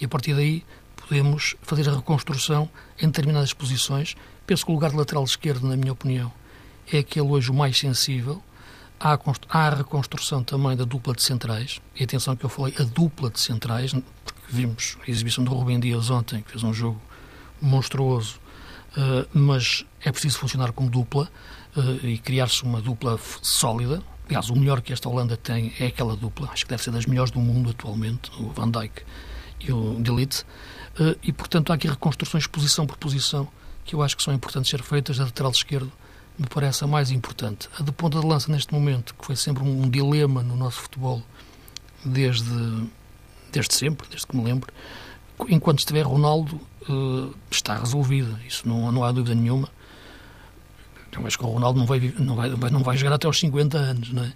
e 0.00 0.04
a 0.04 0.08
partir 0.08 0.34
daí 0.34 0.64
podemos 0.96 1.56
fazer 1.62 1.88
a 1.88 1.94
reconstrução 1.94 2.68
em 3.00 3.06
determinadas 3.06 3.52
posições. 3.52 4.14
Penso 4.46 4.64
que 4.64 4.70
o 4.70 4.74
lugar 4.74 4.90
de 4.90 4.96
lateral 4.96 5.24
esquerdo, 5.24 5.68
na 5.68 5.76
minha 5.76 5.92
opinião, 5.92 6.32
é 6.92 6.98
aquele 6.98 7.26
hoje 7.26 7.50
o 7.50 7.54
mais 7.54 7.78
sensível. 7.78 8.42
Há, 9.04 9.18
há 9.50 9.66
a 9.66 9.74
reconstrução 9.74 10.42
também 10.42 10.74
da 10.74 10.84
dupla 10.84 11.12
de 11.12 11.22
centrais. 11.22 11.78
E 11.94 12.02
atenção 12.02 12.34
que 12.34 12.42
eu 12.42 12.48
falei 12.48 12.74
a 12.78 12.84
dupla 12.84 13.28
de 13.28 13.38
centrais, 13.38 13.92
porque 13.92 14.40
vimos 14.48 14.96
a 15.06 15.10
exibição 15.10 15.44
do 15.44 15.52
Rubem 15.52 15.78
Dias 15.78 16.08
ontem, 16.08 16.40
que 16.40 16.50
fez 16.50 16.62
um 16.62 16.72
jogo 16.72 16.98
monstruoso 17.60 18.40
uh, 18.96 19.28
mas 19.32 19.84
é 20.02 20.10
preciso 20.10 20.38
funcionar 20.38 20.72
como 20.72 20.88
dupla 20.88 21.28
uh, 21.76 22.06
e 22.06 22.16
criar-se 22.16 22.62
uma 22.62 22.80
dupla 22.80 23.18
sólida. 23.42 24.02
Aliás, 24.26 24.48
o 24.48 24.56
melhor 24.56 24.80
que 24.80 24.90
esta 24.90 25.06
Holanda 25.06 25.36
tem 25.36 25.74
é 25.78 25.86
aquela 25.86 26.16
dupla, 26.16 26.48
acho 26.50 26.64
que 26.64 26.70
deve 26.70 26.82
ser 26.82 26.90
das 26.90 27.04
melhores 27.04 27.30
do 27.30 27.40
mundo 27.40 27.70
atualmente, 27.70 28.30
o 28.38 28.48
Van 28.48 28.70
Dijk 28.70 29.02
e 29.60 29.70
o 29.70 30.00
Delite. 30.00 30.44
Uh, 30.98 31.14
e, 31.22 31.30
portanto, 31.30 31.70
há 31.70 31.74
aqui 31.74 31.88
reconstruções 31.88 32.46
posição 32.46 32.86
por 32.86 32.96
posição 32.96 33.46
que 33.84 33.94
eu 33.94 34.02
acho 34.02 34.16
que 34.16 34.22
são 34.22 34.32
importantes 34.32 34.70
ser 34.70 34.82
feitas. 34.82 35.20
A 35.20 35.24
lateral 35.24 35.50
esquerdo 35.50 35.92
me 36.38 36.46
parece 36.46 36.84
a 36.84 36.86
mais 36.86 37.10
importante. 37.10 37.68
A 37.78 37.82
de 37.82 37.92
ponta 37.92 38.20
de 38.20 38.26
lança, 38.26 38.50
neste 38.50 38.72
momento, 38.72 39.14
que 39.14 39.24
foi 39.24 39.36
sempre 39.36 39.62
um 39.62 39.88
dilema 39.88 40.42
no 40.42 40.56
nosso 40.56 40.80
futebol 40.82 41.22
desde, 42.04 42.88
desde 43.52 43.74
sempre, 43.74 44.08
desde 44.08 44.26
que 44.26 44.36
me 44.36 44.44
lembro, 44.44 44.72
enquanto 45.48 45.78
estiver 45.78 46.02
Ronaldo, 46.02 46.60
uh, 46.88 47.34
está 47.50 47.78
resolvida. 47.78 48.38
Isso 48.46 48.68
não, 48.68 48.90
não 48.90 49.04
há 49.04 49.12
dúvida 49.12 49.34
nenhuma. 49.34 49.68
Eu 51.12 51.24
acho 51.26 51.38
que 51.38 51.44
o 51.44 51.48
Ronaldo 51.48 51.78
não 51.78 51.86
vai, 51.86 52.14
não 52.18 52.34
vai, 52.34 52.50
não 52.70 52.82
vai 52.82 52.96
jogar 52.96 53.14
até 53.14 53.26
aos 53.28 53.38
50 53.38 53.78
anos, 53.78 54.12
não 54.12 54.24
é? 54.24 54.32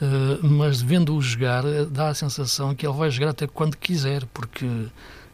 Uh, 0.00 0.46
mas 0.46 0.80
vendo-o 0.80 1.20
jogar, 1.20 1.64
dá 1.90 2.08
a 2.08 2.14
sensação 2.14 2.74
que 2.74 2.86
ele 2.86 2.96
vai 2.96 3.10
jogar 3.10 3.30
até 3.30 3.46
quando 3.48 3.76
quiser, 3.76 4.24
porque 4.26 4.66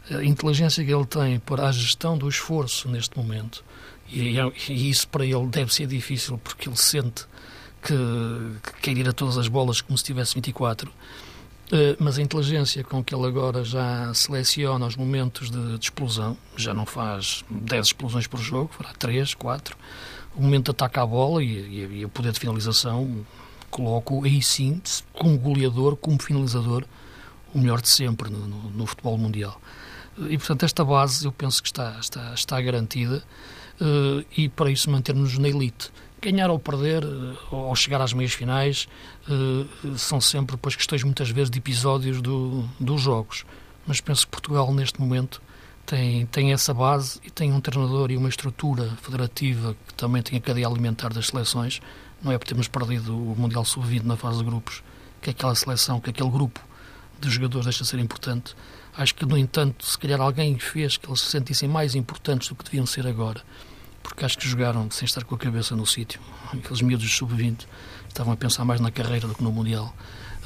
a 0.09 0.23
inteligência 0.23 0.83
que 0.83 0.91
ele 0.91 1.05
tem 1.05 1.39
para 1.39 1.67
a 1.67 1.71
gestão 1.71 2.17
do 2.17 2.27
esforço 2.27 2.89
neste 2.89 3.17
momento, 3.17 3.63
e, 4.09 4.37
e 4.69 4.89
isso 4.89 5.07
para 5.07 5.25
ele 5.25 5.47
deve 5.47 5.73
ser 5.73 5.87
difícil, 5.87 6.37
porque 6.37 6.69
ele 6.69 6.77
sente 6.77 7.25
que, 7.81 7.93
que 8.63 8.81
quer 8.81 8.97
ir 8.97 9.07
a 9.07 9.13
todas 9.13 9.37
as 9.37 9.47
bolas 9.47 9.81
como 9.81 9.97
se 9.97 10.03
tivesse 10.03 10.35
24 10.35 10.91
eh, 11.69 11.97
mas 11.99 12.17
a 12.17 12.21
inteligência 12.21 12.81
com 12.83 13.03
que 13.03 13.13
ele 13.13 13.25
agora 13.27 13.63
já 13.63 14.13
seleciona 14.13 14.85
os 14.85 14.95
momentos 14.95 15.51
de, 15.51 15.77
de 15.77 15.85
explosão, 15.85 16.37
já 16.55 16.73
não 16.73 16.85
faz 16.85 17.43
10 17.49 17.87
explosões 17.87 18.25
por 18.25 18.39
jogo, 18.39 18.71
fará 18.71 18.93
3, 18.93 19.33
4. 19.33 19.77
O 20.35 20.41
momento 20.41 20.65
de 20.65 20.71
ataque 20.71 20.99
à 20.99 21.05
bola 21.05 21.43
e, 21.43 21.47
e, 21.47 21.99
e 21.99 22.05
o 22.05 22.09
poder 22.09 22.31
de 22.31 22.39
finalização, 22.39 23.25
coloco 23.69 24.23
aí 24.23 24.41
sim, 24.41 24.81
como 25.11 25.37
goleador, 25.37 25.97
como 25.97 26.21
finalizador, 26.21 26.85
o 27.53 27.59
melhor 27.59 27.81
de 27.81 27.89
sempre 27.89 28.29
no, 28.29 28.47
no, 28.47 28.69
no 28.69 28.85
futebol 28.85 29.17
mundial. 29.17 29.59
E, 30.29 30.37
portanto, 30.37 30.63
esta 30.63 30.85
base 30.85 31.25
eu 31.25 31.31
penso 31.33 31.61
que 31.61 31.67
está, 31.67 31.97
está, 31.99 32.33
está 32.33 32.61
garantida 32.61 33.17
uh, 33.17 33.56
e 34.35 34.49
para 34.49 34.71
isso 34.71 34.89
manter-nos 34.89 35.37
na 35.37 35.49
elite 35.49 35.91
ganhar 36.21 36.49
ou 36.49 36.59
perder, 36.59 37.03
eh, 37.03 37.37
ou 37.51 37.75
chegar 37.75 38.01
às 38.01 38.13
meias 38.13 38.33
finais, 38.33 38.87
eh, 39.29 39.65
são 39.97 40.19
sempre 40.19 40.55
depois 40.55 40.75
questões 40.75 41.03
muitas 41.03 41.29
vezes 41.29 41.49
de 41.49 41.59
episódios 41.59 42.21
do, 42.21 42.67
dos 42.79 43.01
jogos. 43.01 43.45
Mas 43.85 44.01
penso 44.01 44.25
que 44.25 44.31
Portugal, 44.31 44.73
neste 44.73 44.99
momento, 44.99 45.41
tem, 45.85 46.25
tem 46.25 46.51
essa 46.51 46.73
base 46.73 47.19
e 47.23 47.31
tem 47.31 47.53
um 47.53 47.61
treinador 47.61 48.11
e 48.11 48.17
uma 48.17 48.29
estrutura 48.29 48.89
federativa 49.01 49.75
que 49.87 49.93
também 49.93 50.21
tem 50.21 50.37
a 50.37 50.41
cadeia 50.41 50.67
alimentar 50.67 51.13
das 51.13 51.27
seleções. 51.27 51.79
Não 52.21 52.31
é 52.31 52.37
por 52.37 52.47
termos 52.47 52.67
perdido 52.67 53.15
o 53.15 53.35
Mundial 53.37 53.63
Sub-20 53.63 54.03
na 54.03 54.17
fase 54.17 54.39
de 54.39 54.43
grupos 54.43 54.83
que 55.21 55.29
aquela 55.29 55.55
seleção, 55.55 56.01
que 56.01 56.09
aquele 56.09 56.29
grupo 56.29 56.59
de 57.19 57.29
jogadores 57.29 57.65
deixa 57.65 57.83
de 57.83 57.89
ser 57.89 57.99
importante. 57.99 58.55
Acho 58.97 59.13
que, 59.13 59.25
no 59.25 59.37
entanto, 59.37 59.85
se 59.85 59.97
calhar 59.97 60.19
alguém 60.19 60.57
fez 60.57 60.97
que 60.97 61.07
eles 61.07 61.21
se 61.21 61.27
sentissem 61.31 61.69
mais 61.69 61.93
importantes 61.95 62.49
do 62.49 62.55
que 62.55 62.63
deviam 62.63 62.85
ser 62.85 63.05
agora 63.05 63.41
porque 64.07 64.23
acho 64.23 64.37
que 64.37 64.47
jogaram 64.47 64.89
sem 64.89 65.05
estar 65.05 65.23
com 65.25 65.35
a 65.35 65.37
cabeça 65.37 65.75
no 65.75 65.85
sítio. 65.85 66.19
Aqueles 66.53 66.81
miúdos 66.81 67.11
sub-20 67.11 67.65
estavam 68.07 68.33
a 68.33 68.37
pensar 68.37 68.63
mais 68.63 68.79
na 68.79 68.89
carreira 68.89 69.27
do 69.27 69.35
que 69.35 69.43
no 69.43 69.51
Mundial. 69.51 69.93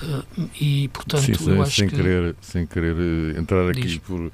Uh, 0.02 0.50
e, 0.60 0.88
portanto, 0.88 1.26
Sim, 1.26 1.34
sem, 1.36 1.54
eu 1.54 1.62
acho 1.62 1.76
sem 1.76 1.88
que... 1.88 1.96
Querer, 1.96 2.36
sem 2.42 2.66
querer 2.66 2.96
eh, 2.98 3.40
entrar 3.40 3.70
aqui 3.70 4.00
por, 4.00 4.32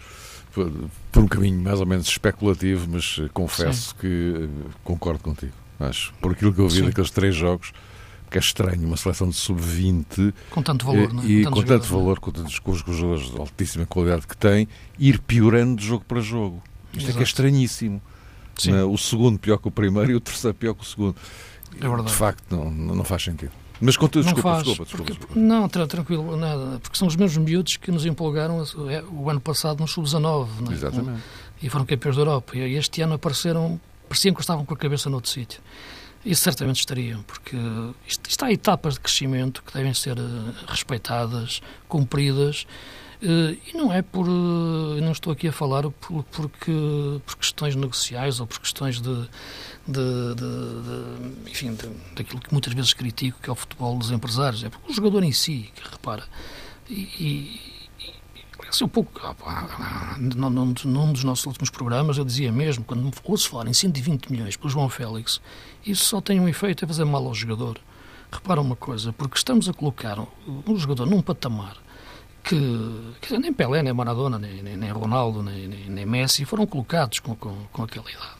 por, 0.53 0.71
por, 1.11 1.23
um 1.23 1.27
caminho 1.27 1.59
mais 1.61 1.81
ou 1.81 1.85
menos 1.85 2.07
especulativo, 2.07 2.87
mas 2.89 3.17
eh, 3.19 3.29
confesso 3.33 3.89
Sim. 3.89 3.95
que 3.99 4.49
concordo 4.81 5.19
contigo. 5.19 5.51
Acho, 5.77 6.13
por 6.21 6.31
aquilo 6.31 6.53
que 6.53 6.61
eu 6.61 6.69
vi 6.69 6.77
Sim. 6.77 6.85
daqueles 6.85 7.11
três 7.11 7.35
jogos, 7.35 7.73
que 8.29 8.37
é 8.37 8.41
estranho 8.41 8.85
uma 8.85 8.97
seleção 8.97 9.29
de 9.29 9.35
sub-20 9.35 10.33
com 10.49 10.61
tanto 10.61 10.85
valor, 10.85 11.13
não 11.13 11.23
é? 11.23 11.25
e 11.25 11.45
com 11.45 11.63
tanto 11.63 11.85
valor, 11.87 12.19
com, 12.19 12.31
tantos, 12.31 12.59
com 12.59 12.71
os 12.71 12.79
jogadores 12.79 13.31
de 13.31 13.39
altíssima 13.39 13.85
qualidade 13.85 14.27
que 14.27 14.35
tem, 14.35 14.67
ir 14.99 15.19
piorando 15.19 15.75
de 15.75 15.85
jogo 15.85 16.03
para 16.05 16.19
jogo. 16.19 16.61
Isto 16.93 16.97
Exato. 16.97 17.11
é 17.11 17.13
que 17.13 17.19
é 17.19 17.23
estranhíssimo. 17.23 18.01
Né? 18.65 18.83
o 18.83 18.97
segundo 18.97 19.37
pior 19.37 19.59
que 19.59 19.67
o 19.67 19.71
primeiro 19.71 20.11
e 20.11 20.15
o 20.15 20.19
terceiro 20.19 20.55
pior 20.55 20.73
que 20.73 20.81
o 20.81 20.85
segundo. 20.85 21.15
É 21.79 21.87
verdade. 21.87 22.07
De 22.07 22.13
facto, 22.13 22.43
não, 22.55 22.71
não 22.71 23.03
faz 23.03 23.23
sentido. 23.23 23.51
Mas 23.79 23.95
contudo, 23.95 24.23
desculpa, 24.23 24.49
faz, 24.49 24.63
desculpa, 24.63 24.83
desculpa, 24.85 25.11
porque, 25.11 25.27
desculpa, 25.27 25.39
Não, 25.39 25.69
tranquilo, 25.69 26.35
nada, 26.35 26.79
porque 26.79 26.97
são 26.97 27.07
os 27.07 27.15
mesmos 27.15 27.37
miúdos 27.37 27.77
que 27.77 27.91
nos 27.91 28.05
empolgaram 28.05 28.63
é, 28.89 29.03
o 29.03 29.29
ano 29.29 29.39
passado 29.39 29.79
no 29.79 29.87
Sub-19. 29.87 30.47
É? 30.69 30.73
Exatamente. 30.73 31.21
e 31.61 31.69
foram 31.69 31.85
campeões 31.85 32.15
da 32.15 32.21
Europa. 32.21 32.57
E 32.57 32.75
este 32.75 33.01
ano 33.01 33.13
apareceram, 33.13 33.79
pareciam 34.09 34.33
que 34.33 34.41
estavam 34.41 34.65
com 34.65 34.73
a 34.73 34.77
cabeça 34.77 35.09
noutro 35.09 35.29
sítio. 35.29 35.61
Isso 36.27 36.41
certamente 36.41 36.79
estariam, 36.79 37.23
porque 37.23 37.55
isto, 38.05 38.29
isto 38.29 38.43
há 38.43 38.51
etapas 38.51 38.95
de 38.95 38.99
crescimento 38.99 39.63
que 39.63 39.73
devem 39.73 39.93
ser 39.93 40.17
respeitadas, 40.67 41.61
cumpridas, 41.87 42.67
e 43.21 43.71
não 43.73 43.93
é 43.93 44.01
por. 44.01 44.27
Não 44.27 45.13
estou 45.13 45.31
aqui 45.31 45.47
a 45.47 45.53
falar 45.53 45.89
por, 45.89 46.23
porque, 46.25 46.71
por 47.25 47.37
questões 47.37 47.75
negociais 47.75 48.41
ou 48.41 48.45
por 48.45 48.59
questões 48.59 49.01
de. 49.01 49.21
de, 49.87 50.35
de, 50.35 51.45
de 51.45 51.49
enfim, 51.49 51.75
daquilo 52.13 52.41
que 52.41 52.51
muitas 52.51 52.73
vezes 52.73 52.93
critico, 52.93 53.39
que 53.41 53.49
é 53.49 53.53
o 53.53 53.55
futebol 53.55 53.97
dos 53.97 54.11
empresários. 54.11 54.65
É 54.65 54.69
porque 54.69 54.91
o 54.91 54.93
jogador 54.93 55.23
em 55.23 55.31
si, 55.31 55.71
que 55.73 55.89
repara. 55.89 56.25
E, 56.89 57.76
assim, 58.69 58.83
um 58.83 58.87
pouco, 58.87 59.11
num, 60.17 60.49
num, 60.49 60.73
num, 60.85 61.13
dos 61.13 61.23
nossos 61.23 61.45
últimos 61.45 61.69
programas, 61.69 62.17
eu 62.17 62.25
dizia 62.25 62.51
mesmo, 62.51 62.83
quando 62.83 63.11
ouço 63.23 63.49
falar 63.49 63.67
em 63.67 63.73
120 63.73 64.31
milhões 64.31 64.55
pelo 64.55 64.69
João 64.69 64.89
Félix, 64.89 65.41
isso 65.85 66.05
só 66.05 66.21
tem 66.21 66.39
um 66.39 66.47
efeito, 66.47 66.83
é 66.83 66.87
fazer 66.87 67.05
mal 67.05 67.25
ao 67.25 67.33
jogador. 67.33 67.79
Repara 68.31 68.59
uma 68.59 68.75
coisa, 68.75 69.13
porque 69.13 69.37
estamos 69.37 69.69
a 69.69 69.73
colocar 69.73 70.19
um 70.19 70.75
jogador 70.75 71.05
num 71.05 71.21
patamar 71.21 71.77
que, 72.47 73.13
que 73.21 73.37
nem 73.37 73.53
Pelé, 73.53 73.83
nem 73.83 73.93
Maradona, 73.93 74.39
nem, 74.39 74.63
nem, 74.63 74.77
nem 74.77 74.89
Ronaldo, 74.89 75.43
nem, 75.43 75.67
nem, 75.67 75.89
nem, 75.89 76.05
Messi 76.05 76.45
foram 76.45 76.65
colocados 76.65 77.19
com, 77.19 77.35
com, 77.35 77.55
com 77.71 77.83
aquela 77.83 78.09
idade. 78.09 78.37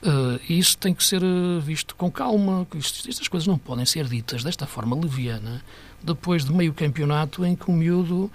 Uh, 0.00 0.40
e 0.48 0.58
isso 0.58 0.78
tem 0.78 0.94
que 0.94 1.02
ser 1.02 1.22
eh, 1.22 1.60
visto 1.60 1.96
com 1.96 2.08
calma. 2.08 2.66
Isto, 2.74 3.08
estas 3.08 3.26
coisas 3.26 3.48
não 3.48 3.58
podem 3.58 3.84
ser 3.84 4.04
ditas 4.04 4.44
desta 4.44 4.64
forma 4.64 4.94
leviana 4.94 5.60
depois 6.00 6.44
de 6.44 6.52
meio 6.52 6.72
campeonato 6.72 7.44
em 7.44 7.56
que 7.56 7.68
o 7.68 7.72
miúdo 7.72 8.30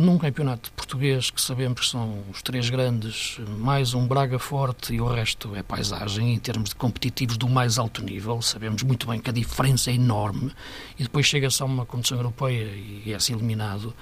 num 0.00 0.18
campeonato 0.18 0.70
português 0.72 1.30
que 1.30 1.40
sabemos 1.40 1.80
que 1.80 1.86
são 1.86 2.22
os 2.30 2.42
três 2.42 2.68
grandes, 2.68 3.38
mais 3.58 3.94
um 3.94 4.06
Braga 4.06 4.38
forte 4.38 4.94
e 4.94 5.00
o 5.00 5.06
resto 5.06 5.54
é 5.56 5.62
paisagem 5.62 6.34
em 6.34 6.38
termos 6.38 6.70
de 6.70 6.74
competitivos 6.74 7.36
do 7.36 7.48
mais 7.48 7.78
alto 7.78 8.02
nível, 8.02 8.40
sabemos 8.42 8.82
muito 8.82 9.06
bem 9.06 9.20
que 9.20 9.30
a 9.30 9.32
diferença 9.32 9.90
é 9.90 9.94
enorme 9.94 10.52
e 10.98 11.02
depois 11.02 11.26
chega-se 11.26 11.62
a 11.62 11.66
uma 11.66 11.86
competição 11.86 12.18
europeia 12.18 12.64
e 12.64 13.12
é-se 13.12 13.32
eliminado 13.32 13.94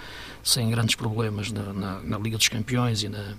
sem 0.42 0.68
grandes 0.68 0.94
problemas 0.96 1.52
na, 1.52 1.72
na, 1.72 2.00
na 2.00 2.18
Liga 2.18 2.36
dos 2.36 2.48
Campeões 2.48 3.02
e 3.02 3.08
na, 3.08 3.34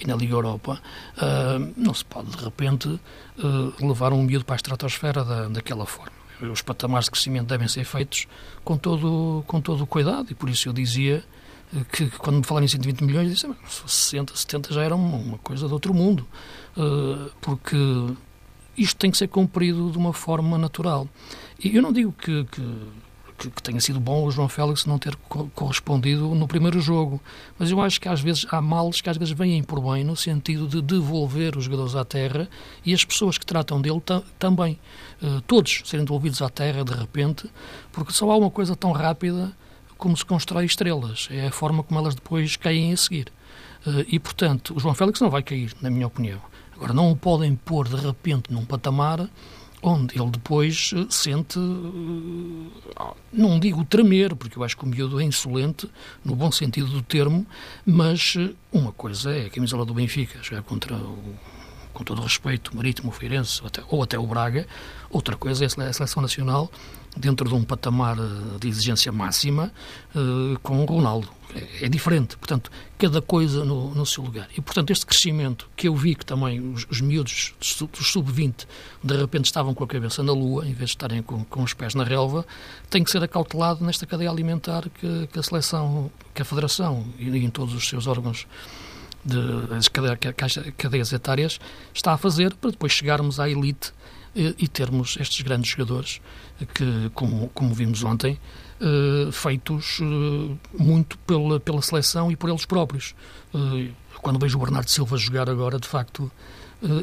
e 0.00 0.06
na 0.06 0.16
Liga 0.16 0.34
Europa, 0.34 0.80
uh, 1.18 1.72
não 1.76 1.92
se 1.92 2.04
pode 2.04 2.30
de 2.30 2.42
repente 2.42 2.88
uh, 2.88 3.86
levar 3.86 4.12
um 4.12 4.22
miúdo 4.22 4.44
para 4.44 4.54
a 4.54 4.56
estratosfera 4.56 5.24
da, 5.24 5.48
daquela 5.48 5.86
forma. 5.86 6.12
Os 6.40 6.62
patamares 6.62 7.04
de 7.04 7.12
crescimento 7.12 7.46
devem 7.46 7.68
ser 7.68 7.84
feitos 7.84 8.26
com 8.64 8.76
todo, 8.76 9.44
com 9.46 9.60
todo 9.60 9.82
o 9.82 9.86
cuidado 9.86 10.30
e 10.30 10.34
por 10.34 10.48
isso 10.48 10.68
eu 10.68 10.72
dizia 10.72 11.22
que 11.92 12.10
quando 12.18 12.36
me 12.36 12.44
falaram 12.44 12.64
em 12.64 12.68
120 12.68 13.02
milhões, 13.02 13.42
eu 13.42 13.54
disse, 13.54 13.82
60, 13.86 14.36
70 14.36 14.72
já 14.72 14.82
era 14.82 14.94
uma 14.94 15.38
coisa 15.38 15.66
de 15.66 15.72
outro 15.72 15.92
mundo, 15.92 16.26
uh, 16.76 17.30
porque 17.40 17.76
isto 18.76 18.96
tem 18.96 19.10
que 19.10 19.16
ser 19.16 19.28
cumprido 19.28 19.90
de 19.90 19.98
uma 19.98 20.12
forma 20.12 20.58
natural. 20.58 21.08
E 21.62 21.74
eu 21.76 21.82
não 21.82 21.92
digo 21.92 22.12
que, 22.12 22.44
que, 22.44 23.50
que 23.50 23.62
tenha 23.62 23.80
sido 23.80 24.00
bom 24.00 24.24
o 24.24 24.30
João 24.30 24.48
Félix 24.48 24.86
não 24.86 24.98
ter 24.98 25.16
correspondido 25.54 26.34
no 26.34 26.46
primeiro 26.46 26.80
jogo, 26.80 27.20
mas 27.58 27.70
eu 27.70 27.80
acho 27.80 28.00
que 28.00 28.08
às 28.08 28.20
vezes 28.20 28.46
há 28.50 28.60
males 28.60 29.00
que 29.00 29.10
às 29.10 29.16
vezes 29.16 29.34
vêm 29.34 29.62
por 29.62 29.80
bem 29.80 30.04
no 30.04 30.16
sentido 30.16 30.66
de 30.66 30.82
devolver 30.82 31.56
os 31.56 31.64
jogadores 31.64 31.94
à 31.94 32.04
terra 32.04 32.48
e 32.84 32.92
as 32.92 33.04
pessoas 33.04 33.38
que 33.38 33.46
tratam 33.46 33.80
dele 33.80 34.02
também. 34.38 34.78
Uh, 35.22 35.40
todos 35.42 35.82
serem 35.84 36.04
devolvidos 36.04 36.42
à 36.42 36.48
terra 36.48 36.84
de 36.84 36.92
repente, 36.92 37.50
porque 37.92 38.12
só 38.12 38.30
há 38.30 38.36
uma 38.36 38.50
coisa 38.50 38.76
tão 38.76 38.92
rápida 38.92 39.52
como 40.04 40.14
se 40.14 40.24
constrói 40.26 40.66
estrelas, 40.66 41.28
é 41.30 41.46
a 41.46 41.50
forma 41.50 41.82
como 41.82 41.98
elas 41.98 42.14
depois 42.14 42.56
caem 42.56 42.92
a 42.92 42.96
seguir. 42.96 43.32
Eh, 43.86 44.04
e, 44.08 44.18
portanto, 44.18 44.76
o 44.76 44.78
João 44.78 44.94
Félix 44.94 45.18
não 45.18 45.30
vai 45.30 45.42
cair, 45.42 45.72
na 45.80 45.88
minha 45.88 46.06
opinião. 46.06 46.42
Agora, 46.76 46.92
não 46.92 47.10
o 47.10 47.16
podem 47.16 47.56
pôr 47.56 47.88
de 47.88 47.96
repente 47.96 48.52
num 48.52 48.66
patamar 48.66 49.26
onde 49.80 50.20
ele 50.20 50.30
depois 50.30 50.90
eh, 50.94 51.06
sente, 51.08 51.58
eh, 51.58 53.14
não 53.32 53.58
digo 53.58 53.82
tremer, 53.82 54.36
porque 54.36 54.58
eu 54.58 54.62
acho 54.62 54.76
que 54.76 54.84
o 54.84 54.86
miúdo 54.86 55.18
é 55.18 55.24
insolente, 55.24 55.88
no 56.22 56.36
bom 56.36 56.52
sentido 56.52 56.88
do 56.88 57.00
termo, 57.00 57.46
mas 57.86 58.34
uma 58.70 58.92
coisa 58.92 59.34
é 59.34 59.46
a 59.46 59.50
camisola 59.50 59.86
do 59.86 59.94
Benfica, 59.94 60.38
jogar 60.42 60.64
contra 60.64 60.94
o 60.94 61.34
com 61.94 62.02
todo 62.02 62.18
o 62.18 62.24
respeito, 62.24 62.72
o 62.72 62.76
Marítimo, 62.76 63.08
o 63.08 63.12
Feirense 63.12 63.60
ou 63.62 63.68
até, 63.68 63.82
ou 63.88 64.02
até 64.02 64.18
o 64.18 64.26
Braga. 64.26 64.66
Outra 65.08 65.36
coisa 65.36 65.64
é 65.64 65.66
a 65.66 65.92
seleção 65.92 66.20
nacional 66.20 66.70
dentro 67.16 67.48
de 67.48 67.54
um 67.54 67.62
patamar 67.62 68.16
eh, 68.18 68.58
de 68.58 68.68
exigência 68.68 69.12
máxima 69.12 69.72
uh, 70.14 70.58
com 70.60 70.82
o 70.82 70.84
Ronaldo. 70.84 71.28
É, 71.54 71.86
é, 71.86 71.88
diferente, 71.88 72.36
portanto, 72.36 72.70
cada 72.98 73.22
coisa 73.22 73.64
no, 73.64 73.94
no, 73.94 74.04
seu 74.04 74.24
lugar. 74.24 74.48
E, 74.56 74.60
portanto, 74.60 74.90
este 74.90 75.06
crescimento 75.06 75.68
que 75.76 75.86
eu 75.86 75.94
vi 75.94 76.16
que 76.16 76.26
também 76.26 76.60
os, 76.60 76.84
os 76.90 77.00
miúdos 77.00 77.54
dos 77.60 78.08
sub-20 78.08 78.66
de 79.02 79.16
repente 79.16 79.44
estavam 79.44 79.72
com 79.72 79.84
a 79.84 79.86
cabeça 79.86 80.22
na 80.22 80.32
lua, 80.32 80.66
em 80.66 80.72
vez 80.72 80.90
de 80.90 80.96
estarem 80.96 81.22
com, 81.22 81.44
com 81.44 81.62
os 81.62 81.72
pés 81.72 81.94
na 81.94 82.02
relva, 82.02 82.44
tem 82.90 83.04
que 83.04 83.10
ser 83.10 83.22
acautelado 83.22 83.84
nesta 83.84 84.04
cadeia 84.04 84.30
alimentar 84.30 84.88
que, 84.88 85.28
que 85.28 85.38
a 85.38 85.42
seleção, 85.42 86.10
que 86.34 86.42
a 86.42 86.44
Federação 86.44 87.04
e 87.18 87.28
em 87.28 87.50
todos 87.50 87.72
os 87.74 87.88
seus 87.88 88.08
órgãos 88.08 88.46
das 89.24 89.88
cadeias 89.88 91.12
etárias 91.12 91.58
está 91.94 92.12
a 92.12 92.18
fazer 92.18 92.54
para 92.54 92.70
depois 92.70 92.92
chegarmos 92.92 93.40
à 93.40 93.48
elite 93.48 93.92
eh, 94.36 94.54
e 94.58 94.68
termos 94.68 95.16
estes 95.18 95.40
grandes 95.40 95.70
jogadores 95.70 96.20
que, 96.74 97.10
como, 97.14 97.48
como 97.50 97.74
vimos 97.74 98.02
ontem, 98.04 98.38
eh, 98.80 99.30
feitos 99.32 100.00
eh, 100.00 100.56
muito 100.78 101.18
pela, 101.18 101.58
pela 101.60 101.82
seleção 101.82 102.30
e 102.30 102.36
por 102.36 102.50
eles 102.50 102.64
próprios. 102.64 103.14
Quando 104.20 104.38
vejo 104.38 104.56
o 104.58 104.60
Bernardo 104.60 104.90
Silva 104.90 105.16
jogar 105.16 105.48
agora, 105.48 105.78
de 105.78 105.86
facto, 105.86 106.30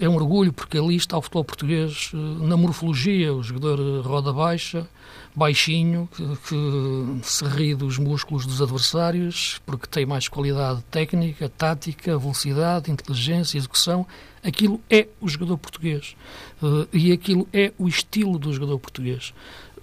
é 0.01 0.09
um 0.09 0.15
orgulho, 0.15 0.51
porque 0.51 0.77
ali 0.77 0.95
está 0.95 1.17
o 1.17 1.21
futebol 1.21 1.45
português 1.45 2.11
na 2.13 2.57
morfologia, 2.57 3.33
o 3.33 3.41
jogador 3.41 4.05
roda 4.05 4.33
baixa, 4.33 4.87
baixinho, 5.35 6.09
que, 6.15 6.23
que, 6.23 7.19
se 7.23 7.45
ri 7.45 7.73
dos 7.75 7.97
músculos 7.97 8.45
dos 8.45 8.61
adversários, 8.61 9.61
porque 9.65 9.87
tem 9.87 10.05
mais 10.05 10.27
qualidade 10.27 10.81
técnica, 10.91 11.49
tática, 11.49 12.17
velocidade, 12.17 12.91
inteligência, 12.91 13.57
execução. 13.57 14.05
Aquilo 14.43 14.81
é 14.89 15.07
o 15.19 15.27
jogador 15.27 15.57
português. 15.57 16.15
Uh, 16.61 16.87
e 16.91 17.11
aquilo 17.11 17.47
é 17.53 17.71
o 17.77 17.87
estilo 17.87 18.37
do 18.37 18.51
jogador 18.53 18.79
português. 18.79 19.33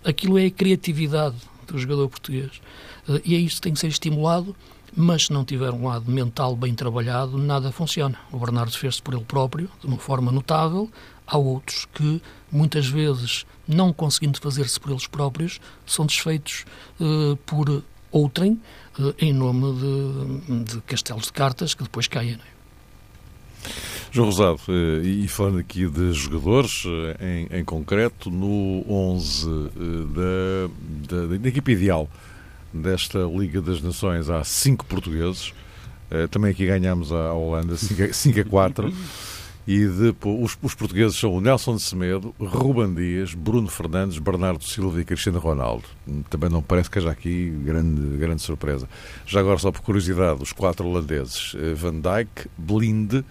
Aquilo 0.05 0.39
é 0.39 0.47
a 0.47 0.51
criatividade 0.51 1.37
do 1.67 1.79
jogador 1.79 2.09
português. 2.09 2.61
Uh, 3.09 3.21
e 3.25 3.35
é 3.35 3.39
isso 3.39 3.57
que 3.57 3.63
tem 3.63 3.73
que 3.73 3.81
ser 3.81 3.89
estimulado, 3.89 4.55
mas 4.95 5.27
se 5.27 5.33
não 5.33 5.45
tiver 5.45 5.71
um 5.71 5.87
lado 5.87 6.11
mental 6.11 6.57
bem 6.57 6.75
trabalhado, 6.75 7.39
nada 7.39 7.71
funciona. 7.71 8.19
O 8.33 8.39
Bernardo 8.39 8.77
fez-se 8.77 9.01
por 9.01 9.15
ele 9.15 9.25
próprio, 9.25 9.71
de 9.81 9.87
uma 9.87 9.99
forma 9.99 10.33
notável. 10.33 10.91
Há 11.31 11.37
outros 11.37 11.87
que, 11.93 12.23
muitas 12.51 12.87
vezes, 12.87 13.45
não 13.69 13.93
conseguindo 13.93 14.41
fazer-se 14.41 14.81
por 14.81 14.91
eles 14.91 15.07
próprios, 15.07 15.61
são 15.85 16.07
desfeitos 16.07 16.65
uh, 16.99 17.37
por 17.45 17.85
outrem 18.11 18.59
uh, 18.99 19.15
em 19.19 19.31
nome 19.31 19.67
de, 19.79 20.65
de, 20.65 20.81
castelos 20.81 21.25
de 21.25 21.33
cartas 21.35 21.75
que 21.75 21.83
depois 21.83 22.09
caem. 22.09 22.33
É? 22.33 23.69
João 24.11 24.29
Rosado, 24.29 24.59
uh, 24.69 25.05
e 25.05 25.29
falando 25.29 25.59
aqui 25.59 25.87
de 25.87 26.15
jogadores, 26.15 26.85
em, 27.21 27.59
em 27.59 27.63
concreto, 27.63 28.31
no 28.31 28.83
11 28.89 29.47
da, 30.15 31.27
da, 31.27 31.37
da, 31.37 31.49
equipe 31.49 31.73
ideal 31.73 32.09
desta 32.73 33.19
Liga 33.19 33.61
das 33.61 33.83
Nações 33.83 34.31
há 34.31 34.43
cinco 34.45 34.87
portugueses. 34.87 35.53
também 36.31 36.53
aqui 36.53 36.65
ganhamos 36.65 37.13
a 37.13 37.35
Holanda 37.35 37.77
5 37.77 38.41
a 38.41 38.45
4. 38.45 38.93
E 39.69 39.87
depois, 39.87 40.41
os, 40.41 40.59
os, 40.63 40.75
portugueses 40.75 41.15
são 41.19 41.31
o 41.31 41.43
Nelson 41.43 41.77
de 41.77 41.83
Semedo, 41.83 42.35
Ruban 42.41 42.95
Dias, 42.95 43.35
Bruno 43.35 43.69
Fernandes, 43.69 44.19
Bernardo 44.19 44.65
Silva 44.65 44.99
e 44.99 45.05
Cristiano 45.05 45.39
Ronaldo. 45.39 45.85
Também 46.31 46.49
não 46.49 46.63
parece 46.63 46.91
que 46.91 46.99
haja 46.99 47.11
aqui 47.11 47.51
grande, 47.67 48.17
grande 48.17 48.41
surpresa. 48.41 48.89
Já 49.27 49.41
agora, 49.41 49.59
só 49.59 49.71
por 49.71 49.83
curiosidade, 49.83 50.43
os 50.43 50.53
quatro 50.53 50.89
holandeses, 50.89 51.55
eh, 51.55 51.75
Van 51.75 52.01
Dijk, 52.01 52.49
Blind, 52.57 53.23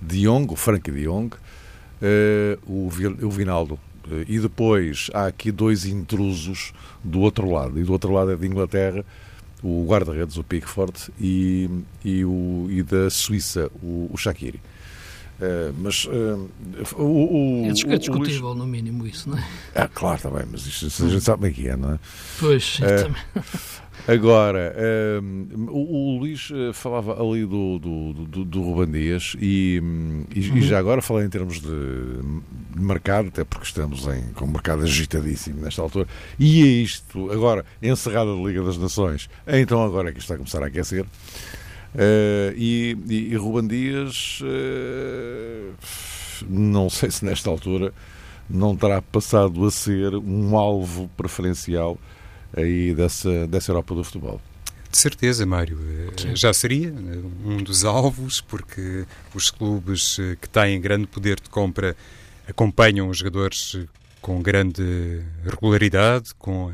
De 0.00 0.22
Jong, 0.22 0.54
o 0.54 0.56
Frank 0.56 0.90
De 0.90 1.04
Jong, 1.04 1.36
uh, 1.36 1.38
o, 2.66 2.88
o 3.20 3.30
Vinaldo. 3.30 3.74
Uh, 4.06 4.24
e 4.26 4.38
depois 4.38 5.10
há 5.12 5.26
aqui 5.26 5.52
dois 5.52 5.84
intrusos 5.84 6.72
do 7.04 7.20
outro 7.20 7.50
lado. 7.50 7.78
E 7.78 7.84
do 7.84 7.92
outro 7.92 8.10
lado 8.10 8.32
é 8.32 8.36
de 8.36 8.46
Inglaterra, 8.46 9.04
o 9.62 9.84
guarda-redes, 9.86 10.38
o 10.38 10.44
Pickford, 10.44 11.12
e, 11.20 11.68
e, 12.02 12.24
o, 12.24 12.68
e 12.70 12.82
da 12.82 13.10
Suíça, 13.10 13.70
o, 13.82 14.08
o 14.10 14.16
Shaqiri. 14.16 14.62
Uh, 15.40 15.74
mas 15.78 16.04
uh, 16.04 16.48
o, 16.96 17.64
o, 17.64 17.66
é 17.66 17.72
discutível, 17.72 18.50
o, 18.50 18.54
no 18.54 18.66
mínimo, 18.66 19.04
isso, 19.04 19.28
não 19.28 19.36
é? 19.36 19.44
Ah, 19.74 19.88
claro, 19.88 20.16
está 20.16 20.30
bem, 20.30 20.44
mas 20.50 20.64
isto, 20.64 20.86
a 20.86 21.08
gente 21.08 21.24
sabe 21.24 21.42
bem 21.42 21.52
que 21.52 21.68
é, 21.68 21.76
não 21.76 21.94
é? 21.94 21.98
Pois, 22.38 22.78
uh, 22.78 23.52
Agora, 24.06 24.76
o, 25.70 26.14
o, 26.14 26.18
Luís 26.18 26.50
falava 26.74 27.22
ali 27.22 27.46
do, 27.46 27.78
do, 27.78 28.12
do, 28.12 28.44
do 28.44 28.62
Ruban 28.62 28.90
Dias 28.90 29.34
e, 29.40 29.80
e, 30.34 30.50
uhum. 30.50 30.56
e, 30.58 30.62
já 30.62 30.78
agora 30.78 31.00
falei 31.00 31.24
em 31.24 31.30
termos 31.30 31.58
de, 31.58 31.70
mercado, 32.76 33.28
até 33.28 33.44
porque 33.44 33.64
estamos 33.64 34.06
em, 34.06 34.24
com 34.34 34.44
um 34.44 34.50
mercado 34.50 34.82
agitadíssimo 34.82 35.62
nesta 35.62 35.80
altura, 35.80 36.06
e 36.38 36.62
é 36.62 36.66
isto, 36.66 37.32
agora, 37.32 37.64
encerrada 37.82 38.30
a 38.30 38.34
Liga 38.34 38.62
das 38.62 38.76
Nações, 38.76 39.30
então 39.46 39.82
agora 39.82 40.10
é 40.10 40.12
que 40.12 40.18
isto 40.18 40.26
está 40.26 40.34
a 40.34 40.38
começar 40.38 40.62
a 40.62 40.66
aquecer. 40.66 41.06
Uh, 41.94 42.52
e, 42.56 42.98
e, 43.08 43.14
e 43.32 43.36
Ruban 43.36 43.68
Dias, 43.68 44.40
uh, 44.42 45.72
não 46.48 46.90
sei 46.90 47.10
se 47.10 47.24
nesta 47.24 47.48
altura 47.48 47.94
não 48.50 48.76
terá 48.76 49.00
passado 49.00 49.64
a 49.64 49.70
ser 49.70 50.14
um 50.16 50.56
alvo 50.56 51.08
preferencial 51.16 51.96
aí 52.56 52.94
dessa, 52.94 53.46
dessa 53.46 53.70
Europa 53.70 53.94
do 53.94 54.04
futebol. 54.04 54.40
De 54.90 54.98
certeza, 54.98 55.44
Mário. 55.46 55.78
Sim. 56.16 56.36
Já 56.36 56.52
seria 56.52 56.92
um 57.44 57.56
dos 57.56 57.84
alvos, 57.84 58.40
porque 58.40 59.04
os 59.34 59.50
clubes 59.50 60.18
que 60.40 60.48
têm 60.48 60.80
grande 60.80 61.06
poder 61.06 61.40
de 61.40 61.48
compra 61.48 61.96
acompanham 62.46 63.08
os 63.08 63.18
jogadores 63.18 63.76
com 64.20 64.40
grande 64.40 65.20
regularidade, 65.44 66.34
com 66.38 66.70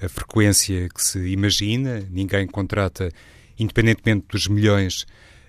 a, 0.00 0.06
a 0.06 0.08
frequência 0.08 0.88
que 0.88 1.02
se 1.02 1.18
imagina. 1.32 2.02
Ninguém 2.10 2.46
contrata, 2.46 3.10
independentemente 3.58 4.26
dos 4.30 4.46
milhões 4.46 5.06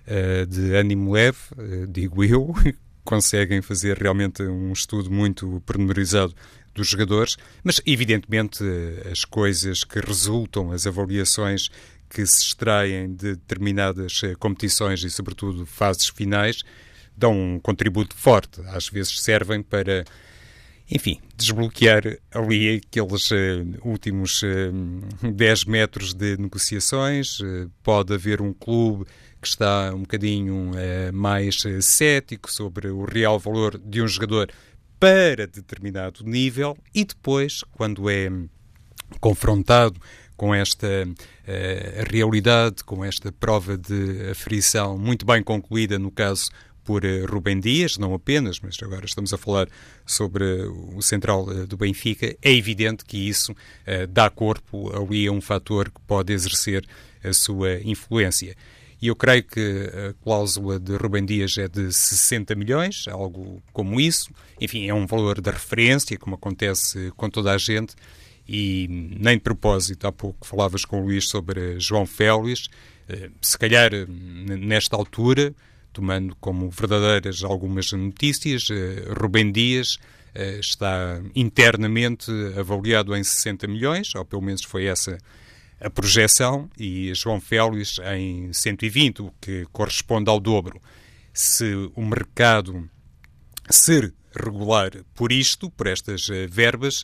uh, 0.08 0.46
de 0.46 0.76
ânimo 0.76 1.12
leve, 1.14 1.38
uh, 1.58 1.88
digo 1.88 2.24
eu, 2.24 2.54
conseguem 3.04 3.62
fazer 3.62 3.98
realmente 3.98 4.44
um 4.44 4.72
estudo 4.72 5.10
muito 5.10 5.62
pormenorizado 5.66 6.36
dos 6.76 6.88
jogadores, 6.88 7.38
mas 7.64 7.82
evidentemente 7.86 8.64
as 9.12 9.26
coisas 9.26 9.84
que 9.84 10.00
resultam, 10.00 10.72
as 10.72 10.86
avaliações 10.86 11.70
que 12.10 12.26
se 12.26 12.42
extraem 12.42 13.14
de 13.14 13.36
determinadas 13.36 14.22
eh, 14.24 14.34
competições 14.36 15.04
e, 15.04 15.10
sobretudo, 15.10 15.66
fases 15.66 16.08
finais, 16.08 16.64
dão 17.16 17.34
um 17.34 17.60
contributo 17.60 18.16
forte. 18.16 18.62
Às 18.68 18.90
vezes 18.90 19.22
servem 19.22 19.62
para, 19.62 20.04
enfim, 20.92 21.20
desbloquear 21.38 22.02
ali 22.34 22.78
aqueles 22.78 23.30
uh, 23.30 23.88
últimos 23.88 24.42
uh, 24.42 24.48
eh, 25.24 25.32
10 25.32 25.66
metros 25.66 26.14
de 26.16 26.36
negociações. 26.38 27.40
Uh, 27.40 27.70
pode 27.84 28.14
haver 28.14 28.42
um 28.42 28.52
clube 28.52 29.06
que 29.40 29.48
está 29.48 29.94
um 29.94 30.00
bocadinho 30.00 30.72
uh, 30.72 31.14
mais 31.14 31.62
cético 31.82 32.52
sobre 32.52 32.88
o 32.88 33.06
real 33.06 33.38
valor 33.38 33.78
de 33.78 34.02
um 34.02 34.08
jogador 34.08 34.50
para 35.00 35.46
determinado 35.46 36.24
nível 36.24 36.76
e 36.94 37.06
depois, 37.06 37.64
quando 37.72 38.10
é 38.10 38.30
confrontado 39.22 40.00
com 40.36 40.56
esta 40.56 40.88
realidade, 42.10 42.84
com 42.86 43.04
esta 43.04 43.32
prova 43.32 43.78
de 43.78 44.30
aferição 44.30 44.98
muito 44.98 45.26
bem 45.26 45.44
concluída 45.44 46.00
no 46.00 46.12
caso 46.12 46.50
por 46.90 47.06
uh, 47.06 47.26
Rubem 47.28 47.60
Dias, 47.60 48.00
não 48.00 48.16
apenas, 48.16 48.60
mas 48.60 48.76
agora 48.82 49.06
estamos 49.06 49.32
a 49.32 49.38
falar 49.38 49.70
sobre 50.08 50.44
o 50.96 51.00
central 51.04 51.44
uh, 51.44 51.68
do 51.68 51.78
Benfica, 51.78 52.36
é 52.42 52.52
evidente 52.52 53.06
que 53.06 53.30
isso 53.30 53.56
dá 54.10 54.28
corpo 54.28 54.92
ali 54.98 55.28
a 55.28 55.32
um 55.32 55.40
fator 55.40 55.92
que 55.92 56.02
pode 56.08 56.34
exercer 56.34 56.84
a 57.24 57.32
sua 57.32 57.80
influência. 57.84 58.56
E 59.00 59.08
eu 59.08 59.16
creio 59.16 59.44
que 59.44 59.60
a 60.10 60.24
cláusula 60.24 60.80
de 60.80 60.96
Rubem 60.96 61.24
Dias 61.24 61.60
é 61.60 61.68
de 61.68 61.94
60 61.94 62.56
milhões, 62.56 63.06
algo 63.08 63.62
como 63.72 64.02
isso. 64.02 64.32
Enfim, 64.60 64.88
é 64.88 64.94
um 64.94 65.06
valor 65.06 65.40
de 65.40 65.50
referência, 65.52 66.18
como 66.18 66.36
acontece 66.36 67.12
com 67.16 67.30
toda 67.30 67.54
a 67.54 67.58
gente. 67.60 67.94
E 68.48 68.88
nem 68.90 69.38
de 69.38 69.44
propósito, 69.44 70.08
há 70.08 70.12
pouco 70.12 70.46
falavas 70.46 70.86
com 70.86 71.02
o 71.02 71.06
Luís 71.06 71.30
sobre 71.30 71.80
João 71.80 72.08
Félix. 72.08 72.68
Eh, 73.08 73.30
se 73.42 73.58
calhar, 73.58 73.92
nesta 74.10 74.96
altura, 74.96 75.54
tomando 75.92 76.36
como 76.40 76.70
verdadeiras 76.70 77.44
algumas 77.44 77.92
notícias, 77.92 78.68
eh, 78.70 79.06
Rubem 79.20 79.52
Dias 79.52 79.98
eh, 80.34 80.60
está 80.60 81.22
internamente 81.36 82.32
avaliado 82.58 83.16
em 83.16 83.24
60 83.24 83.68
milhões, 83.68 84.14
ou 84.16 84.24
pelo 84.26 84.42
menos 84.42 84.64
foi 84.64 84.86
essa 84.86 85.18
a 85.82 85.90
projeção 85.90 86.70
e 86.78 87.14
João 87.14 87.40
Félix 87.40 88.00
em 88.14 88.52
120, 88.52 89.22
o 89.22 89.34
que 89.40 89.66
corresponde 89.72 90.30
ao 90.30 90.40
dobro. 90.40 90.82
Se 91.34 91.90
o 91.96 92.02
mercado 92.02 92.90
ser 93.70 94.14
regular 94.36 94.92
por 95.16 95.32
isto, 95.32 95.70
por 95.72 95.88
estas 95.88 96.30
eh, 96.30 96.48
verbas, 96.48 97.04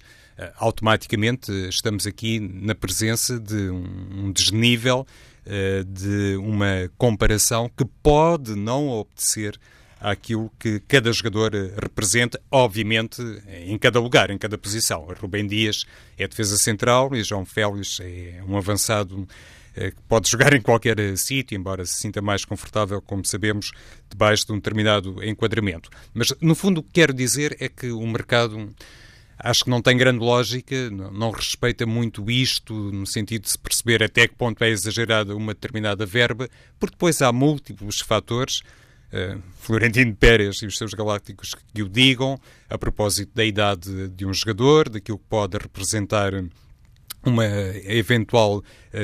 automaticamente 0.57 1.49
estamos 1.69 2.05
aqui 2.05 2.41
na 2.41 2.75
presença 2.75 3.39
de 3.39 3.69
um 3.69 4.33
desnível, 4.33 5.07
de 5.88 6.38
uma 6.38 6.89
comparação 6.97 7.69
que 7.69 7.86
pode 8.01 8.55
não 8.55 8.89
obedecer 8.89 9.60
àquilo 9.99 10.51
que 10.60 10.79
cada 10.81 11.12
jogador 11.12 11.55
eh, 11.55 11.73
representa, 11.81 12.39
obviamente, 12.51 13.21
em 13.65 13.75
cada 13.77 13.99
lugar, 13.99 14.29
em 14.29 14.38
cada 14.38 14.55
posição. 14.55 15.08
Rubem 15.19 15.47
Dias 15.47 15.86
é 16.15 16.27
defesa 16.27 16.58
central 16.58 17.15
e 17.15 17.23
João 17.23 17.43
Félix 17.43 17.99
é 17.99 18.39
um 18.47 18.55
avançado 18.55 19.27
eh, 19.75 19.89
que 19.89 20.01
pode 20.08 20.29
jogar 20.29 20.53
em 20.53 20.62
qualquer 20.62 20.99
eh, 20.99 21.15
sítio, 21.15 21.58
embora 21.58 21.86
se 21.86 21.95
sinta 21.95 22.21
mais 22.21 22.45
confortável, 22.45 23.01
como 23.01 23.25
sabemos, 23.25 23.71
debaixo 24.08 24.45
de 24.45 24.53
um 24.53 24.58
determinado 24.58 25.23
enquadramento. 25.23 25.89
Mas, 26.13 26.31
no 26.39 26.53
fundo, 26.53 26.81
o 26.81 26.84
que 26.84 26.91
quero 26.93 27.13
dizer 27.13 27.58
é 27.60 27.67
que 27.67 27.89
o 27.89 28.05
mercado 28.05 28.69
acho 29.37 29.63
que 29.63 29.69
não 29.69 29.81
tem 29.81 29.97
grande 29.97 30.19
lógica, 30.19 30.89
não 30.89 31.31
respeita 31.31 31.85
muito 31.85 32.29
isto, 32.29 32.73
no 32.73 33.05
sentido 33.05 33.43
de 33.43 33.51
se 33.51 33.59
perceber 33.59 34.03
até 34.03 34.27
que 34.27 34.35
ponto 34.35 34.63
é 34.63 34.69
exagerada 34.69 35.35
uma 35.35 35.53
determinada 35.53 36.05
verba, 36.05 36.49
porque 36.79 36.95
depois 36.95 37.21
há 37.21 37.31
múltiplos 37.31 37.99
fatores 37.99 38.61
uh, 39.11 39.41
Florentino 39.59 40.15
Pérez 40.15 40.57
e 40.61 40.65
os 40.65 40.77
seus 40.77 40.93
galácticos 40.93 41.53
que 41.73 41.83
o 41.83 41.89
digam, 41.89 42.39
a 42.69 42.77
propósito 42.77 43.31
da 43.35 43.45
idade 43.45 44.07
de 44.09 44.25
um 44.25 44.33
jogador, 44.33 44.89
daquilo 44.89 45.17
que 45.17 45.25
pode 45.29 45.57
representar 45.57 46.31
uma 47.23 47.45
eventual 47.85 48.57
uh, 48.59 48.63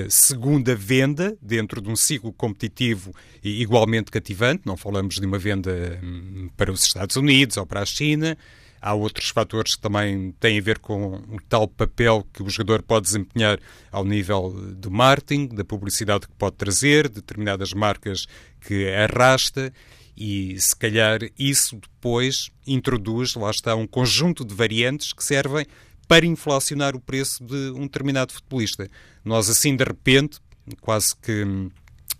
segunda 0.10 0.76
venda 0.76 1.36
dentro 1.42 1.82
de 1.82 1.90
um 1.90 1.96
ciclo 1.96 2.32
competitivo 2.32 3.14
igualmente 3.44 4.12
cativante. 4.12 4.62
Não 4.66 4.78
falamos 4.78 5.16
de 5.16 5.26
uma 5.26 5.40
venda 5.40 6.00
um, 6.04 6.50
para 6.56 6.72
os 6.72 6.84
Estados 6.84 7.16
Unidos 7.16 7.58
ou 7.58 7.66
para 7.66 7.82
a 7.82 7.86
China. 7.86 8.38
Há 8.82 8.94
outros 8.94 9.30
fatores 9.30 9.76
que 9.76 9.82
também 9.82 10.32
têm 10.40 10.58
a 10.58 10.62
ver 10.62 10.80
com 10.80 11.14
o 11.16 11.38
tal 11.48 11.68
papel 11.68 12.26
que 12.34 12.42
o 12.42 12.50
jogador 12.50 12.82
pode 12.82 13.06
desempenhar 13.06 13.60
ao 13.92 14.04
nível 14.04 14.50
do 14.76 14.90
marketing, 14.90 15.50
da 15.50 15.64
publicidade 15.64 16.28
que 16.28 16.34
pode 16.34 16.56
trazer, 16.56 17.08
determinadas 17.08 17.74
marcas 17.74 18.26
que 18.60 18.88
arrasta 18.90 19.72
e 20.18 20.60
se 20.60 20.76
calhar 20.76 21.20
isso 21.38 21.78
depois 21.78 22.50
introduz, 22.66 23.36
lá 23.36 23.52
está, 23.52 23.76
um 23.76 23.88
conjunto 23.88 24.44
de 24.44 24.54
variantes 24.54 25.14
que 25.14 25.24
servem 25.24 25.66
para 26.08 26.26
inflacionar 26.26 26.96
o 26.96 27.00
preço 27.00 27.44
de 27.44 27.72
um 27.72 27.84
determinado 27.84 28.34
futebolista. 28.34 28.90
Nós 29.24 29.50
assim 29.50 29.76
de 29.76 29.84
repente, 29.84 30.40
quase 30.82 31.16
que 31.16 31.70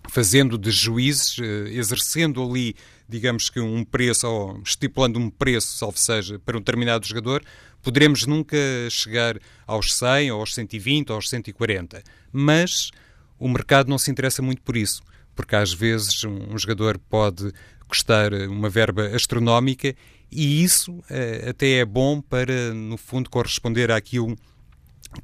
fazendo 0.08 0.58
de 0.58 0.70
juízes, 0.70 1.36
eh, 1.38 1.70
exercendo 1.72 2.42
ali, 2.42 2.74
digamos 3.12 3.50
que 3.50 3.60
um 3.60 3.84
preço, 3.84 4.26
ou 4.26 4.60
estipulando 4.64 5.18
um 5.18 5.30
preço, 5.30 5.76
salvo 5.76 5.98
seja, 5.98 6.38
para 6.38 6.56
um 6.56 6.60
determinado 6.60 7.06
jogador, 7.06 7.44
poderemos 7.82 8.26
nunca 8.26 8.56
chegar 8.90 9.38
aos 9.66 9.94
100, 9.94 10.32
ou 10.32 10.40
aos 10.40 10.54
120, 10.54 11.10
ou 11.10 11.16
aos 11.16 11.28
140. 11.28 12.02
Mas 12.32 12.90
o 13.38 13.48
mercado 13.48 13.88
não 13.88 13.98
se 13.98 14.10
interessa 14.10 14.40
muito 14.40 14.62
por 14.62 14.76
isso, 14.76 15.02
porque 15.36 15.54
às 15.54 15.72
vezes 15.72 16.24
um 16.24 16.56
jogador 16.56 16.98
pode 16.98 17.52
custar 17.86 18.32
uma 18.32 18.70
verba 18.70 19.08
astronómica 19.14 19.94
e 20.30 20.62
isso 20.62 20.92
uh, 20.92 21.50
até 21.50 21.78
é 21.78 21.84
bom 21.84 22.22
para, 22.22 22.72
no 22.72 22.96
fundo, 22.96 23.28
corresponder 23.28 23.90
àquilo 23.90 24.34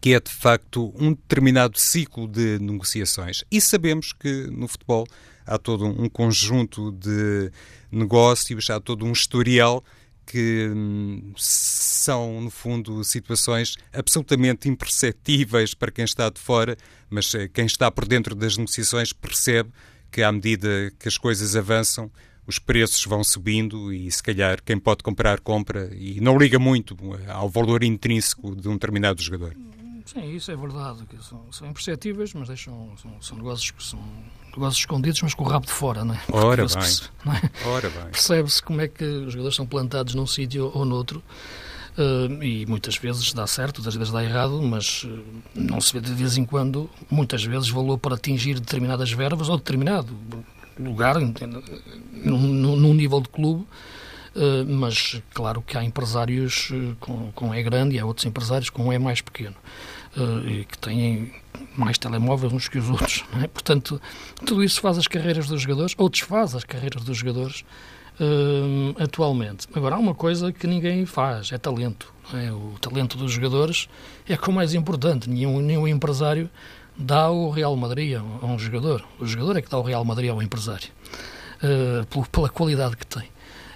que 0.00 0.12
é 0.12 0.20
de 0.20 0.30
facto 0.30 0.92
um 0.98 1.14
determinado 1.14 1.78
ciclo 1.78 2.28
de 2.28 2.58
negociações. 2.58 3.42
E 3.50 3.60
sabemos 3.60 4.12
que 4.12 4.48
no 4.50 4.68
futebol 4.68 5.06
há 5.48 5.58
todo 5.58 5.86
um 5.86 6.08
conjunto 6.08 6.92
de 6.92 7.50
negócios, 7.90 8.70
há 8.70 8.78
todo 8.78 9.04
um 9.04 9.12
historial 9.12 9.82
que 10.26 10.68
hum, 10.68 11.32
são, 11.36 12.42
no 12.42 12.50
fundo, 12.50 13.02
situações 13.02 13.76
absolutamente 13.92 14.68
imperceptíveis 14.68 15.72
para 15.72 15.90
quem 15.90 16.04
está 16.04 16.28
de 16.28 16.38
fora, 16.38 16.76
mas 17.08 17.34
eh, 17.34 17.48
quem 17.48 17.64
está 17.64 17.90
por 17.90 18.06
dentro 18.06 18.34
das 18.34 18.58
negociações 18.58 19.10
percebe 19.10 19.70
que, 20.10 20.22
à 20.22 20.30
medida 20.30 20.92
que 20.98 21.08
as 21.08 21.16
coisas 21.16 21.56
avançam, 21.56 22.10
os 22.46 22.58
preços 22.58 23.02
vão 23.04 23.24
subindo 23.24 23.92
e 23.92 24.10
se 24.10 24.22
calhar 24.22 24.62
quem 24.62 24.78
pode 24.78 25.02
comprar, 25.02 25.40
compra 25.40 25.90
e 25.94 26.20
não 26.20 26.36
liga 26.36 26.58
muito 26.58 26.96
ao 27.28 27.48
valor 27.48 27.82
intrínseco 27.82 28.54
de 28.54 28.68
um 28.68 28.74
determinado 28.74 29.22
jogador. 29.22 29.54
Sim, 30.12 30.34
isso 30.34 30.50
é 30.50 30.56
verdade. 30.56 31.00
São, 31.20 31.42
são 31.52 31.68
imperceptíveis, 31.68 32.32
mas 32.32 32.48
deixam, 32.48 32.92
são, 32.96 33.10
são, 33.20 33.36
negócios 33.36 33.70
que 33.70 33.84
são 33.84 34.00
negócios 34.46 34.78
escondidos, 34.78 35.20
mas 35.20 35.34
com 35.34 35.44
o 35.44 35.46
rabo 35.46 35.66
de 35.66 35.72
fora, 35.72 36.02
não 36.02 36.14
é? 36.14 36.20
Ora 36.32 36.64
bem. 36.64 37.36
É? 37.36 37.68
Ora 37.68 37.90
bem. 37.90 38.04
Percebe-se 38.04 38.62
como 38.62 38.80
é 38.80 38.88
que 38.88 39.04
os 39.04 39.32
jogadores 39.34 39.54
são 39.54 39.66
plantados 39.66 40.14
num 40.14 40.26
sítio 40.26 40.72
ou 40.74 40.86
noutro. 40.86 41.22
Uh, 41.98 42.42
e 42.42 42.64
muitas 42.64 42.96
vezes 42.96 43.34
dá 43.34 43.46
certo, 43.46 43.78
outras 43.78 43.96
vezes 43.96 44.10
dá 44.10 44.24
errado, 44.24 44.62
mas 44.62 45.04
uh, 45.04 45.24
não 45.54 45.78
se 45.78 45.92
vê 45.92 46.00
de 46.00 46.14
vez 46.14 46.38
em 46.38 46.44
quando, 46.44 46.88
muitas 47.10 47.44
vezes, 47.44 47.68
valor 47.68 47.98
para 47.98 48.14
atingir 48.14 48.54
determinadas 48.60 49.12
verbas 49.12 49.50
ou 49.50 49.58
determinado 49.58 50.16
lugar, 50.78 51.16
num, 51.18 52.38
num 52.38 52.94
nível 52.94 53.20
de 53.20 53.28
clube, 53.28 53.66
Uh, 54.36 54.64
mas 54.68 55.20
claro 55.34 55.60
que 55.62 55.76
há 55.76 55.82
empresários 55.82 56.70
com, 57.00 57.32
com 57.32 57.52
E 57.52 57.60
grande 57.62 57.96
e 57.96 57.98
há 57.98 58.04
outros 58.04 58.24
empresários 58.24 58.70
com 58.70 58.92
E 58.92 58.98
mais 58.98 59.20
pequeno 59.20 59.56
e 60.46 60.64
que 60.64 60.78
têm 60.78 61.32
mais 61.76 61.98
telemóveis 61.98 62.52
uns 62.52 62.68
que 62.68 62.78
os 62.78 62.90
outros. 62.90 63.24
É? 63.42 63.46
Portanto, 63.46 64.00
tudo 64.44 64.64
isso 64.64 64.80
faz 64.80 64.98
as 64.98 65.06
carreiras 65.06 65.46
dos 65.46 65.62
jogadores, 65.62 65.94
ou 65.96 66.08
desfaz 66.08 66.54
as 66.54 66.64
carreiras 66.64 67.04
dos 67.04 67.16
jogadores 67.18 67.64
uh, 68.20 69.02
atualmente. 69.02 69.66
Agora, 69.74 69.96
há 69.96 69.98
uma 69.98 70.14
coisa 70.14 70.52
que 70.52 70.66
ninguém 70.66 71.06
faz, 71.06 71.52
é 71.52 71.58
talento. 71.58 72.12
É? 72.34 72.50
O 72.52 72.74
talento 72.80 73.16
dos 73.16 73.32
jogadores 73.32 73.88
é 74.28 74.34
o 74.34 74.52
mais 74.52 74.74
importante. 74.74 75.30
Nenhum, 75.30 75.60
nenhum 75.60 75.86
empresário 75.86 76.50
dá 76.96 77.30
o 77.30 77.50
Real 77.50 77.76
Madrid 77.76 78.16
a 78.16 78.46
um 78.46 78.58
jogador. 78.58 79.04
O 79.20 79.26
jogador 79.26 79.56
é 79.56 79.62
que 79.62 79.70
dá 79.70 79.78
o 79.78 79.82
Real 79.82 80.04
Madrid 80.04 80.30
ao 80.30 80.42
empresário, 80.42 80.88
uh, 81.62 82.28
pela 82.28 82.48
qualidade 82.48 82.96
que 82.96 83.06
tem. 83.06 83.28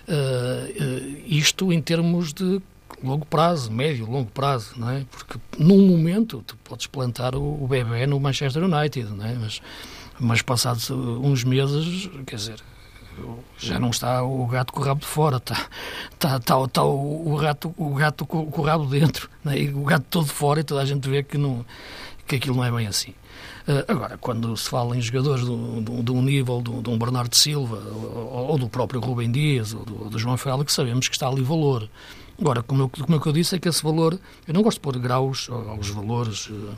Uh, 0.08 1.22
isto 1.26 1.72
em 1.72 1.80
termos 1.80 2.32
de 2.32 2.60
longo 3.02 3.26
prazo, 3.26 3.70
médio, 3.70 4.08
longo 4.08 4.30
prazo, 4.30 4.74
não 4.76 4.90
é? 4.90 5.04
Porque 5.10 5.38
num 5.58 5.86
momento 5.86 6.42
tu 6.46 6.56
podes 6.58 6.86
plantar 6.86 7.34
o, 7.34 7.64
o 7.64 7.66
bebê 7.66 8.06
no 8.06 8.18
Manchester 8.20 8.62
United, 8.64 9.10
não 9.10 9.26
é? 9.26 9.34
Mas, 9.34 9.60
mas 10.18 10.42
passados 10.42 10.90
uns 10.90 11.44
meses, 11.44 12.08
quer 12.26 12.36
dizer, 12.36 12.62
já 13.58 13.78
não 13.78 13.90
está 13.90 14.22
o 14.22 14.46
gato 14.46 14.72
com 14.72 14.80
o 14.80 14.84
rabo 14.84 15.00
de 15.00 15.06
fora, 15.06 15.36
está, 15.36 15.68
está, 16.12 16.36
está, 16.36 16.64
está 16.64 16.82
o, 16.82 17.32
o, 17.32 17.36
gato, 17.36 17.74
o 17.76 17.94
gato 17.94 18.26
com, 18.26 18.46
com 18.46 18.62
o 18.62 18.64
rabo 18.64 18.86
dentro, 18.86 19.28
é? 19.46 19.58
e 19.58 19.68
o 19.72 19.84
gato 19.84 20.04
todo 20.08 20.26
fora 20.26 20.60
e 20.60 20.64
toda 20.64 20.80
a 20.82 20.84
gente 20.84 21.08
vê 21.08 21.22
que, 21.22 21.36
não, 21.38 21.64
que 22.26 22.36
aquilo 22.36 22.56
não 22.56 22.64
é 22.64 22.70
bem 22.70 22.86
assim. 22.86 23.14
Uh, 23.66 23.84
agora, 23.86 24.18
quando 24.18 24.56
se 24.56 24.68
fala 24.68 24.96
em 24.96 25.00
jogadores 25.00 25.44
de 25.44 25.50
um 26.10 26.22
nível 26.22 26.60
de 26.60 26.90
um 26.90 26.98
Bernardo 26.98 27.34
Silva, 27.36 27.76
ou, 27.76 28.58
do 28.58 28.68
próprio 28.68 29.00
Rubem 29.00 29.30
Dias, 29.30 29.72
ou 29.72 29.84
do, 29.84 30.10
do 30.10 30.18
João 30.18 30.36
Félix, 30.36 30.72
sabemos 30.72 31.08
que 31.08 31.14
está 31.14 31.28
ali 31.28 31.42
valor. 31.42 31.88
Agora, 32.40 32.62
como 32.62 32.82
eu, 32.82 32.88
como 32.88 33.20
eu 33.24 33.32
disse, 33.32 33.56
é 33.56 33.58
que 33.58 33.68
esse 33.68 33.82
valor, 33.82 34.18
eu 34.46 34.54
não 34.54 34.62
gosto 34.62 34.78
de 34.78 34.82
pôr 34.82 34.98
graus 34.98 35.48
aos 35.50 35.88
valores. 35.90 36.48
Uh, 36.48 36.76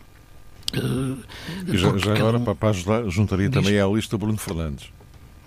e 1.68 1.78
já, 1.78 1.96
já 1.96 2.14
agora, 2.14 2.40
para 2.40 2.70
ajudar, 2.70 3.08
juntaria 3.08 3.48
diz, 3.48 3.62
também 3.62 3.80
à 3.80 3.86
lista 3.86 4.18
Bruno 4.18 4.38
Fernandes. 4.38 4.88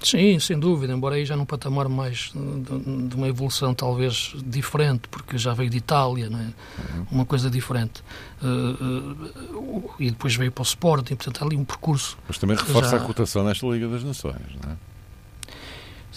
Sim, 0.02 0.40
sem 0.40 0.60
dúvida, 0.60 0.94
embora 0.94 1.16
aí 1.16 1.26
já 1.26 1.36
num 1.36 1.46
patamar 1.46 1.90
mais 1.90 2.32
de, 2.34 3.08
de, 3.08 3.16
uma 3.16 3.28
evolução 3.28 3.74
talvez 3.74 4.36
diferente, 4.46 5.08
porque 5.10 5.38
já 5.38 5.54
veio 5.54 5.70
de 5.72 5.78
Itália, 5.78 6.30
não 6.30 6.40
é? 6.40 6.44
Uhum. 6.44 7.08
uma 7.12 7.26
coisa 7.26 7.50
diferente. 7.50 8.04
Uh, 8.42 9.56
uh, 9.56 9.94
e 10.00 10.12
depois 10.12 10.36
veio 10.36 10.52
para 10.52 10.62
o 10.62 10.66
Sporting, 10.66 11.16
portanto 11.16 11.42
há 11.42 11.46
ali 11.46 11.58
um 11.58 11.66
percurso. 11.66 12.18
Mas 12.28 12.38
também 12.38 12.56
reforça 12.56 12.92
já... 12.92 12.98
a 12.98 13.00
cotação 13.06 13.44
nesta 13.44 13.66
Liga 13.66 13.88
das 13.88 14.04
Nações, 14.04 14.56
não 14.64 14.72
é? 14.72 14.78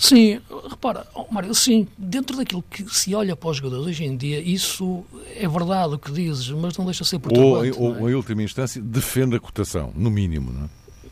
Sim, 0.00 0.40
repara, 0.66 1.06
oh, 1.14 1.26
Mário, 1.30 1.54
sim, 1.54 1.86
dentro 1.98 2.34
daquilo 2.34 2.62
que 2.62 2.82
se 2.88 3.14
olha 3.14 3.36
para 3.36 3.50
os 3.50 3.58
jogadores 3.58 3.86
hoje 3.86 4.04
em 4.06 4.16
dia, 4.16 4.40
isso 4.40 5.04
é 5.36 5.46
verdade 5.46 5.94
o 5.94 5.98
que 5.98 6.10
dizes, 6.10 6.48
mas 6.48 6.74
não 6.78 6.86
deixa 6.86 7.04
de 7.04 7.10
ser 7.10 7.18
perturbante. 7.18 7.78
Ou, 7.78 8.00
ou, 8.00 8.08
é? 8.08 8.10
em 8.10 8.14
última 8.14 8.42
instância, 8.42 8.80
defende 8.80 9.36
a 9.36 9.38
cotação, 9.38 9.92
no 9.94 10.10
mínimo, 10.10 10.52
não 10.52 10.64
é? 10.64 10.68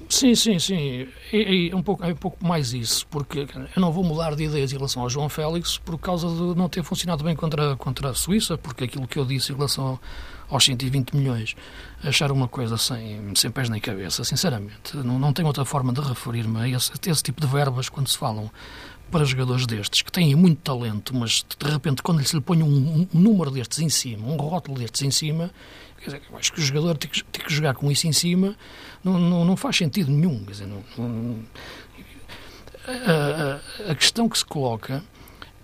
Sim, 0.09 0.34
sim, 0.34 0.59
sim. 0.59 1.07
É, 1.30 1.68
é, 1.68 1.76
um 1.76 1.82
pouco, 1.82 2.03
é 2.03 2.09
um 2.09 2.16
pouco 2.16 2.43
mais 2.43 2.72
isso, 2.72 3.07
porque 3.09 3.41
eu 3.41 3.80
não 3.80 3.93
vou 3.93 4.03
mudar 4.03 4.34
de 4.34 4.45
ideias 4.45 4.72
em 4.72 4.76
relação 4.76 5.03
ao 5.03 5.11
João 5.11 5.28
Félix 5.28 5.76
por 5.76 5.99
causa 5.99 6.26
de 6.26 6.59
não 6.59 6.66
ter 6.66 6.82
funcionado 6.82 7.22
bem 7.22 7.36
contra, 7.36 7.76
contra 7.76 8.09
a 8.09 8.14
Suíça, 8.14 8.57
porque 8.57 8.84
aquilo 8.84 9.07
que 9.07 9.18
eu 9.18 9.26
disse 9.26 9.53
em 9.53 9.55
relação 9.55 10.01
aos 10.49 10.64
120 10.64 11.14
milhões, 11.14 11.57
achar 12.03 12.32
uma 12.32 12.49
coisa 12.49 12.76
sem, 12.76 13.34
sem 13.34 13.51
pés 13.51 13.68
nem 13.68 13.80
cabeça, 13.80 14.24
sinceramente. 14.24 14.96
Não, 14.96 15.18
não 15.18 15.32
tenho 15.32 15.49
outra 15.49 15.64
forma 15.64 15.92
de 15.92 16.01
referir-me 16.01 16.61
a 16.61 16.68
esse, 16.68 16.92
a 16.92 17.11
esse 17.11 17.22
tipo 17.22 17.40
de 17.40 17.46
verbas 17.46 17.88
quando 17.88 18.09
se 18.09 18.16
falam 18.16 18.51
para 19.11 19.24
jogadores 19.24 19.66
destes, 19.66 20.03
que 20.03 20.12
têm 20.12 20.34
muito 20.34 20.61
talento, 20.61 21.16
mas 21.16 21.44
de 21.59 21.70
repente 21.70 22.03
quando 22.03 22.22
se 22.24 22.36
lhe 22.36 22.42
põe 22.42 22.62
um, 22.62 23.09
um 23.12 23.18
número 23.18 23.51
destes 23.51 23.78
em 23.78 23.88
cima, 23.88 24.26
um 24.26 24.36
rótulo 24.36 24.78
destes 24.78 25.03
em 25.03 25.11
cima, 25.11 25.51
Dizer, 26.05 26.22
acho 26.34 26.53
que 26.53 26.61
o 26.61 26.62
jogador 26.62 26.96
tem 26.96 27.11
que, 27.11 27.24
tem 27.24 27.44
que, 27.44 27.53
jogar 27.53 27.74
com 27.74 27.90
isso 27.90 28.07
em 28.07 28.12
cima 28.12 28.57
não, 29.03 29.18
não, 29.18 29.44
não 29.44 29.57
faz 29.57 29.76
sentido 29.76 30.12
nenhum. 30.12 30.44
Dizer, 30.44 30.66
não, 30.66 30.84
não 30.96 31.44
a, 32.86 33.90
a, 33.90 33.94
questão 33.94 34.28
que 34.28 34.38
se 34.38 34.44
coloca 34.44 35.03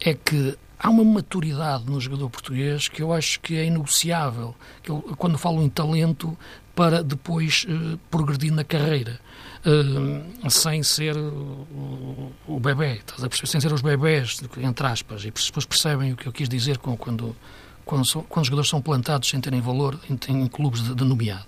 é 0.01 0.13
que 0.13 0.59
há 0.79 0.91
uma 0.91 1.05
maturidade 1.05 1.85
no 1.87 2.01
jogador 2.01 2.29
português 2.31 2.89
que 2.89 3.03
eu 3.03 3.13
acho 3.13 3.41
que 3.41 3.57
é 3.57 3.65
inegociável. 3.65 4.55
Que 4.83 4.91
eu, 4.91 5.03
quando 5.17 5.39
falo 5.39 5.63
em 5.63 5.69
talento, 5.69 6.37
para 6.75 7.03
depois 7.03 7.65
uh, 7.69 7.99
progredir 8.11 8.53
na 8.53 8.65
carreira. 8.65 9.21
Uh, 9.65 10.51
sem 10.51 10.83
ser 10.83 11.17
o, 11.17 12.33
o 12.47 12.61
bebê, 12.61 13.01
sem 13.47 13.59
ser 13.61 13.73
os 13.73 13.81
bebés, 13.81 14.39
entre 14.59 14.87
aspas, 14.87 15.23
e 15.23 15.31
depois 15.31 15.65
percebem 15.65 16.13
o 16.13 16.17
que 16.17 16.27
eu 16.27 16.33
quis 16.33 16.51
dizer 16.51 16.77
com, 16.77 16.95
quando, 16.99 17.35
quando, 17.83 18.05
são, 18.05 18.23
quando 18.23 18.43
os 18.43 18.49
jogadores 18.49 18.69
são 18.69 18.83
plantados 18.83 19.31
sem 19.31 19.41
terem 19.41 19.63
valor 19.63 19.99
em, 20.11 20.19
em 20.33 20.47
clubes 20.49 20.83
de, 20.83 20.95
de 20.95 21.05
nomeada. 21.05 21.47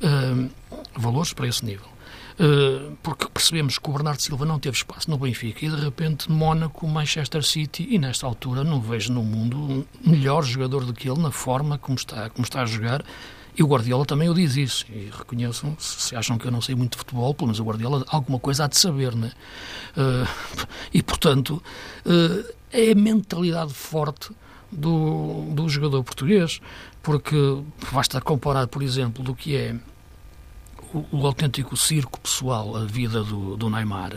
Uh, 0.00 0.48
valores 0.94 1.32
para 1.32 1.48
esse 1.48 1.64
nível. 1.64 1.86
Uh, 2.40 2.96
porque 3.02 3.28
percebemos 3.28 3.76
que 3.76 3.90
o 3.90 3.92
Bernardo 3.92 4.22
Silva 4.22 4.46
não 4.46 4.58
teve 4.58 4.74
espaço 4.74 5.10
no 5.10 5.18
Benfica 5.18 5.66
e 5.66 5.68
de 5.68 5.76
repente 5.76 6.32
Mónaco, 6.32 6.88
Manchester 6.88 7.42
City 7.42 7.86
e 7.90 7.98
nesta 7.98 8.26
altura 8.26 8.64
não 8.64 8.80
vejo 8.80 9.12
no 9.12 9.22
mundo 9.22 9.58
um 9.58 9.84
melhor 10.02 10.42
jogador 10.42 10.86
do 10.86 10.94
que 10.94 11.10
ele 11.10 11.20
na 11.20 11.30
forma 11.30 11.76
como 11.76 11.98
está, 11.98 12.30
como 12.30 12.42
está 12.42 12.62
a 12.62 12.64
jogar 12.64 13.04
e 13.54 13.62
o 13.62 13.66
Guardiola 13.66 14.06
também 14.06 14.26
o 14.30 14.32
diz 14.32 14.56
isso 14.56 14.86
e 14.88 15.10
reconheçam, 15.10 15.76
se 15.78 16.16
acham 16.16 16.38
que 16.38 16.46
eu 16.46 16.50
não 16.50 16.62
sei 16.62 16.74
muito 16.74 16.92
de 16.92 16.98
futebol, 16.98 17.34
pelo 17.34 17.48
menos 17.48 17.60
o 17.60 17.64
Guardiola 17.64 18.06
alguma 18.08 18.38
coisa 18.38 18.64
há 18.64 18.68
de 18.68 18.78
saber, 18.78 19.14
né? 19.14 19.32
Uh, 19.94 20.26
e 20.94 21.02
portanto 21.02 21.62
uh, 22.06 22.54
é 22.72 22.92
a 22.92 22.94
mentalidade 22.94 23.74
forte 23.74 24.30
do, 24.72 25.46
do 25.52 25.68
jogador 25.68 26.02
português, 26.02 26.58
porque 27.02 27.36
basta 27.92 28.18
comparar, 28.18 28.66
por 28.66 28.82
exemplo, 28.82 29.22
do 29.22 29.34
que 29.34 29.54
é 29.54 29.74
o, 30.92 31.04
o 31.10 31.26
autêntico 31.26 31.76
circo 31.76 32.20
pessoal, 32.20 32.76
a 32.76 32.84
vida 32.84 33.22
do, 33.22 33.56
do 33.56 33.70
Neymar, 33.70 34.14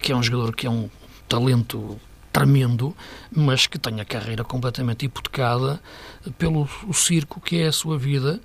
que 0.00 0.12
é 0.12 0.16
um 0.16 0.22
jogador 0.22 0.54
que 0.54 0.66
é 0.66 0.70
um 0.70 0.88
talento 1.28 2.00
tremendo, 2.32 2.94
mas 3.30 3.66
que 3.66 3.78
tem 3.78 4.00
a 4.00 4.04
carreira 4.04 4.44
completamente 4.44 5.06
hipotecada 5.06 5.80
pelo 6.36 6.68
circo 6.92 7.40
que 7.40 7.60
é 7.62 7.66
a 7.68 7.72
sua 7.72 7.98
vida 7.98 8.40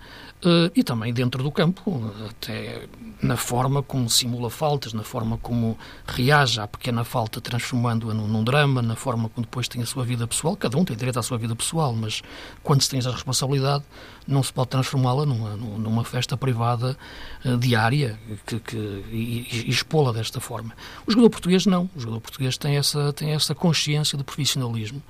e 0.75 0.83
também 0.83 1.13
dentro 1.13 1.41
do 1.41 1.51
campo, 1.51 2.11
até 2.29 2.87
na 3.23 3.37
forma 3.37 3.81
como 3.81 4.09
simula 4.09 4.49
faltas, 4.49 4.91
na 4.91 5.03
forma 5.03 5.37
como 5.37 5.77
reage 6.05 6.59
à 6.59 6.67
pequena 6.67 7.05
falta, 7.05 7.39
transformando-a 7.39 8.13
num, 8.13 8.27
num, 8.27 8.43
drama, 8.43 8.81
na 8.81 8.95
forma 8.95 9.29
como 9.29 9.45
depois 9.45 9.67
tem 9.67 9.81
a 9.81 9.85
sua 9.85 10.03
vida 10.03 10.27
pessoal. 10.27 10.57
Cada 10.57 10.77
um 10.77 10.83
tem 10.83 10.95
direito 10.95 11.17
à 11.17 11.23
sua 11.23 11.37
vida 11.37 11.55
pessoal, 11.55 11.93
mas 11.93 12.21
quando 12.61 12.81
se 12.81 12.89
tem 12.89 12.99
essa 12.99 13.11
responsabilidade, 13.11 13.83
não 14.27 14.43
se 14.43 14.51
pode 14.51 14.69
transformá-la 14.69 15.25
numa, 15.25 15.55
numa 15.55 16.03
festa 16.03 16.35
privada 16.35 16.97
uh, 17.45 17.57
diária 17.57 18.19
que, 18.45 18.59
que, 18.59 18.77
e, 18.77 19.47
e 19.49 19.69
expô-la 19.69 20.11
desta 20.11 20.41
forma. 20.41 20.73
O 21.07 21.11
jogador 21.11 21.29
português 21.29 21.65
não. 21.65 21.89
O 21.95 21.99
jogador 21.99 22.19
português 22.19 22.57
tem 22.57 22.75
essa, 22.75 23.13
tem 23.13 23.31
essa 23.31 23.55
consciência 23.55 24.17
de 24.17 24.23
profissionalismo 24.23 25.01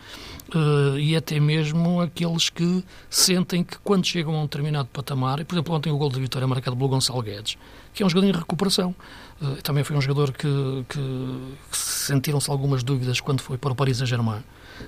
uh, 0.58 0.98
e 0.98 1.16
até 1.16 1.40
mesmo 1.40 2.02
aqueles 2.02 2.50
que 2.50 2.84
sentem 3.10 3.64
que 3.64 3.78
quando 3.80 4.06
chegam 4.06 4.36
a 4.36 4.40
um 4.40 4.44
determinado 4.44 4.90
patamar, 4.92 5.40
e 5.40 5.44
por 5.44 5.56
exemplo, 5.56 5.76
ontem 5.76 5.92
o 5.92 5.98
gol 5.98 6.10
de 6.10 6.20
vitória 6.20 6.48
marcado 6.48 6.76
pelo 6.76 6.90
Gonçalo 6.90 7.22
Guedes, 7.22 7.58
que 7.94 8.04
é 8.04 8.06
um 8.06 8.10
jogador 8.10 8.28
em 8.28 8.40
recuperação. 8.40 8.96
Uh, 9.42 9.62
também 9.62 9.84
foi 9.84 9.96
um 9.96 10.02
jogador 10.02 10.32
que, 10.32 10.48
que, 10.88 11.78
sentiram-se 11.78 12.50
algumas 12.50 12.84
dúvidas 12.84 13.20
quando 13.20 13.42
foi 13.42 13.58
para 13.58 13.72
o 13.72 13.76
Paris 13.76 13.98
Saint-Germain. 13.98 14.44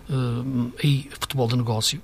Uh, 0.10 0.72
aí, 0.82 1.10
futebol 1.20 1.48
de 1.48 1.56
negócio. 1.56 2.02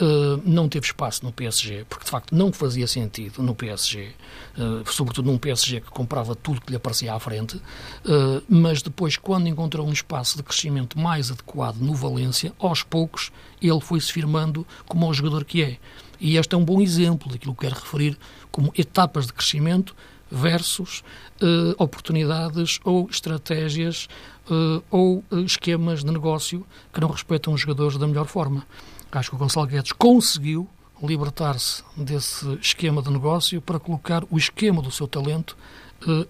Uh, 0.00 0.40
não 0.46 0.66
teve 0.66 0.86
espaço 0.86 1.24
no 1.24 1.32
PSG, 1.32 1.84
porque 1.86 2.04
de 2.04 2.10
facto 2.10 2.34
não 2.34 2.50
fazia 2.52 2.86
sentido 2.86 3.42
no 3.42 3.54
PSG, 3.54 4.12
uh, 4.56 4.90
sobretudo 4.90 5.30
num 5.30 5.36
PSG 5.36 5.80
que 5.80 5.90
comprava 5.90 6.34
tudo 6.34 6.60
que 6.60 6.70
lhe 6.70 6.76
aparecia 6.76 7.12
à 7.12 7.20
frente, 7.20 7.56
uh, 7.56 8.42
mas 8.48 8.80
depois, 8.80 9.18
quando 9.18 9.48
encontrou 9.48 9.86
um 9.86 9.92
espaço 9.92 10.38
de 10.38 10.42
crescimento 10.42 10.98
mais 10.98 11.30
adequado 11.30 11.76
no 11.78 11.94
Valência, 11.94 12.52
aos 12.58 12.82
poucos 12.82 13.30
ele 13.60 13.80
foi-se 13.80 14.10
firmando 14.10 14.66
como 14.86 15.06
o 15.06 15.12
jogador 15.12 15.44
que 15.44 15.62
é. 15.62 15.76
E 16.18 16.38
este 16.38 16.54
é 16.54 16.58
um 16.58 16.64
bom 16.64 16.80
exemplo 16.80 17.30
daquilo 17.30 17.54
que 17.54 17.66
quero 17.66 17.74
referir 17.74 18.16
como 18.50 18.72
etapas 18.78 19.26
de 19.26 19.34
crescimento 19.34 19.94
versus 20.30 21.02
uh, 21.42 21.74
oportunidades 21.82 22.78
ou 22.84 23.08
estratégias 23.10 24.08
uh, 24.50 24.82
ou 24.90 25.24
uh, 25.30 25.40
esquemas 25.40 26.04
de 26.04 26.10
negócio 26.10 26.64
que 26.92 27.00
não 27.00 27.08
respeitam 27.10 27.52
os 27.52 27.60
jogadores 27.60 27.96
da 27.96 28.06
melhor 28.06 28.26
forma. 28.26 28.64
Acho 29.10 29.30
que 29.30 29.36
o 29.36 29.38
Gonçalo 29.38 29.66
Guedes 29.66 29.92
conseguiu 29.92 30.68
libertar-se 31.02 31.82
desse 31.96 32.46
esquema 32.60 33.02
de 33.02 33.10
negócio 33.10 33.60
para 33.60 33.80
colocar 33.80 34.22
o 34.30 34.38
esquema 34.38 34.82
do 34.82 34.90
seu 34.90 35.08
talento 35.08 35.56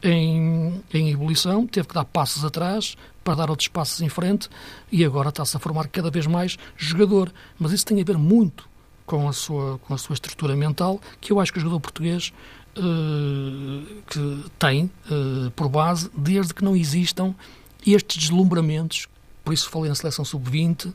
em, 0.03 0.83
em 0.93 1.11
ebulição, 1.11 1.67
teve 1.67 1.89
que 1.89 1.95
dar 1.95 2.05
passos 2.05 2.45
atrás 2.45 2.97
para 3.23 3.35
dar 3.35 3.51
outros 3.51 3.69
passos 3.69 4.01
em 4.01 4.09
frente 4.09 4.49
e 4.91 5.05
agora 5.05 5.29
está-se 5.29 5.57
a 5.57 5.61
formar 5.61 5.89
cada 5.89 6.11
vez 6.11 6.27
mais 6.27 6.57
jogador. 6.77 7.33
Mas 7.59 7.73
isso 7.73 7.87
tem 7.87 8.01
a 8.01 8.05
ver 8.05 8.19
muito 8.19 8.69
com 9.07 9.29
a 9.29 9.33
sua, 9.33 9.79
com 9.79 9.93
a 9.93 9.99
sua 9.99 10.15
estrutura 10.15 10.55
mental, 10.55 11.01
que 11.21 11.33
eu 11.33 11.41
acho 11.41 11.53
que 11.53 11.59
o 11.59 11.61
jogador 11.61 11.81
português 11.81 12.33
que 14.07 14.45
tem 14.59 14.91
uh, 15.11 15.51
por 15.53 15.69
base, 15.69 16.11
desde 16.17 16.55
que 16.55 16.65
não 16.65 16.77
existam 16.77 17.35
estes 17.87 18.17
deslumbramentos, 18.17 19.09
por 19.45 19.53
isso 19.53 19.69
falei 19.69 19.89
na 19.89 19.95
seleção 19.95 20.25
sub-20, 20.25 20.93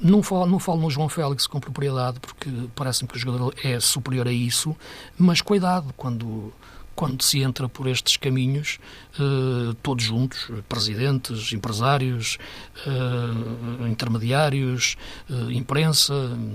não 0.00 0.22
falo, 0.22 0.46
não 0.46 0.58
falo 0.58 0.80
no 0.80 0.90
João 0.90 1.08
Félix 1.08 1.46
com 1.46 1.60
propriedade, 1.60 2.18
porque 2.20 2.50
parece-me 2.74 3.08
que 3.08 3.16
o 3.16 3.18
jogador 3.18 3.54
é 3.62 3.78
superior 3.80 4.28
a 4.28 4.32
isso, 4.32 4.76
mas 5.16 5.40
cuidado, 5.40 5.94
quando, 5.96 6.52
quando 6.94 7.22
se 7.22 7.40
entra 7.42 7.68
por 7.68 7.86
estes 7.86 8.16
caminhos, 8.16 8.78
eh, 9.18 9.74
todos 9.82 10.04
juntos, 10.04 10.50
presidentes, 10.68 11.52
empresários, 11.52 12.38
eh, 12.86 13.88
intermediários, 13.88 14.96
eh, 15.28 15.52
imprensa, 15.52 16.14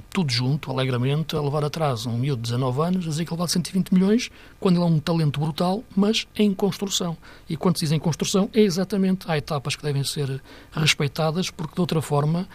tudo 0.09 0.31
junto, 0.31 0.71
alegremente, 0.71 1.35
a 1.35 1.41
levar 1.41 1.63
atrás 1.63 2.05
um 2.05 2.17
miúdo 2.17 2.41
de 2.41 2.51
19 2.51 2.81
anos, 2.81 3.05
a 3.05 3.09
dizer 3.09 3.25
que 3.25 3.31
ele 3.31 3.37
vale 3.37 3.51
120 3.51 3.93
milhões, 3.93 4.31
quando 4.59 4.77
ele 4.77 4.85
é 4.85 4.87
um 4.87 4.99
talento 4.99 5.39
brutal, 5.39 5.83
mas 5.95 6.27
em 6.35 6.53
construção. 6.53 7.17
E 7.49 7.57
quando 7.57 7.77
se 7.77 7.85
diz 7.85 7.91
em 7.91 7.99
construção, 7.99 8.49
é 8.53 8.61
exatamente, 8.61 9.29
há 9.29 9.37
etapas 9.37 9.75
que 9.75 9.83
devem 9.83 10.03
ser 10.03 10.41
respeitadas, 10.71 11.49
porque 11.49 11.75
de 11.75 11.81
outra 11.81 12.01
forma 12.01 12.47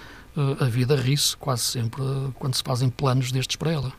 a 0.59 0.65
vida 0.65 0.97
ri-se 0.97 1.37
quase 1.37 1.63
sempre 1.63 2.03
quando 2.41 2.57
se 2.57 2.63
fazem 2.65 2.91
planos 2.91 3.31
destes 3.31 3.55
para 3.55 3.71
ela. 3.71 3.93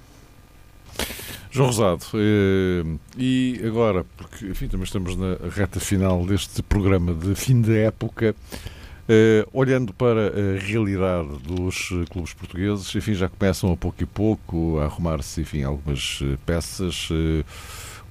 João 1.56 1.68
Rosado, 1.68 2.04
eh, 2.16 2.84
e 3.18 3.62
agora, 3.66 4.06
porque 4.18 4.46
enfim, 4.48 4.68
também 4.68 4.84
estamos 4.84 5.16
na 5.16 5.38
reta 5.56 5.80
final 5.80 6.26
deste 6.26 6.62
programa 6.62 7.14
de 7.14 7.34
fim 7.34 7.62
de 7.62 7.78
época, 7.78 8.36
eh, 9.08 9.48
olhando 9.54 9.94
para 9.94 10.28
a 10.28 10.60
realidade 10.60 11.30
dos 11.44 11.94
clubes 12.10 12.34
portugueses, 12.34 12.94
enfim, 12.94 13.14
já 13.14 13.30
começam 13.30 13.72
a 13.72 13.78
pouco 13.78 14.04
e 14.04 14.06
pouco 14.06 14.80
a 14.80 14.84
arrumar-se, 14.84 15.40
enfim, 15.40 15.64
algumas 15.64 16.20
eh, 16.24 16.38
peças. 16.46 17.08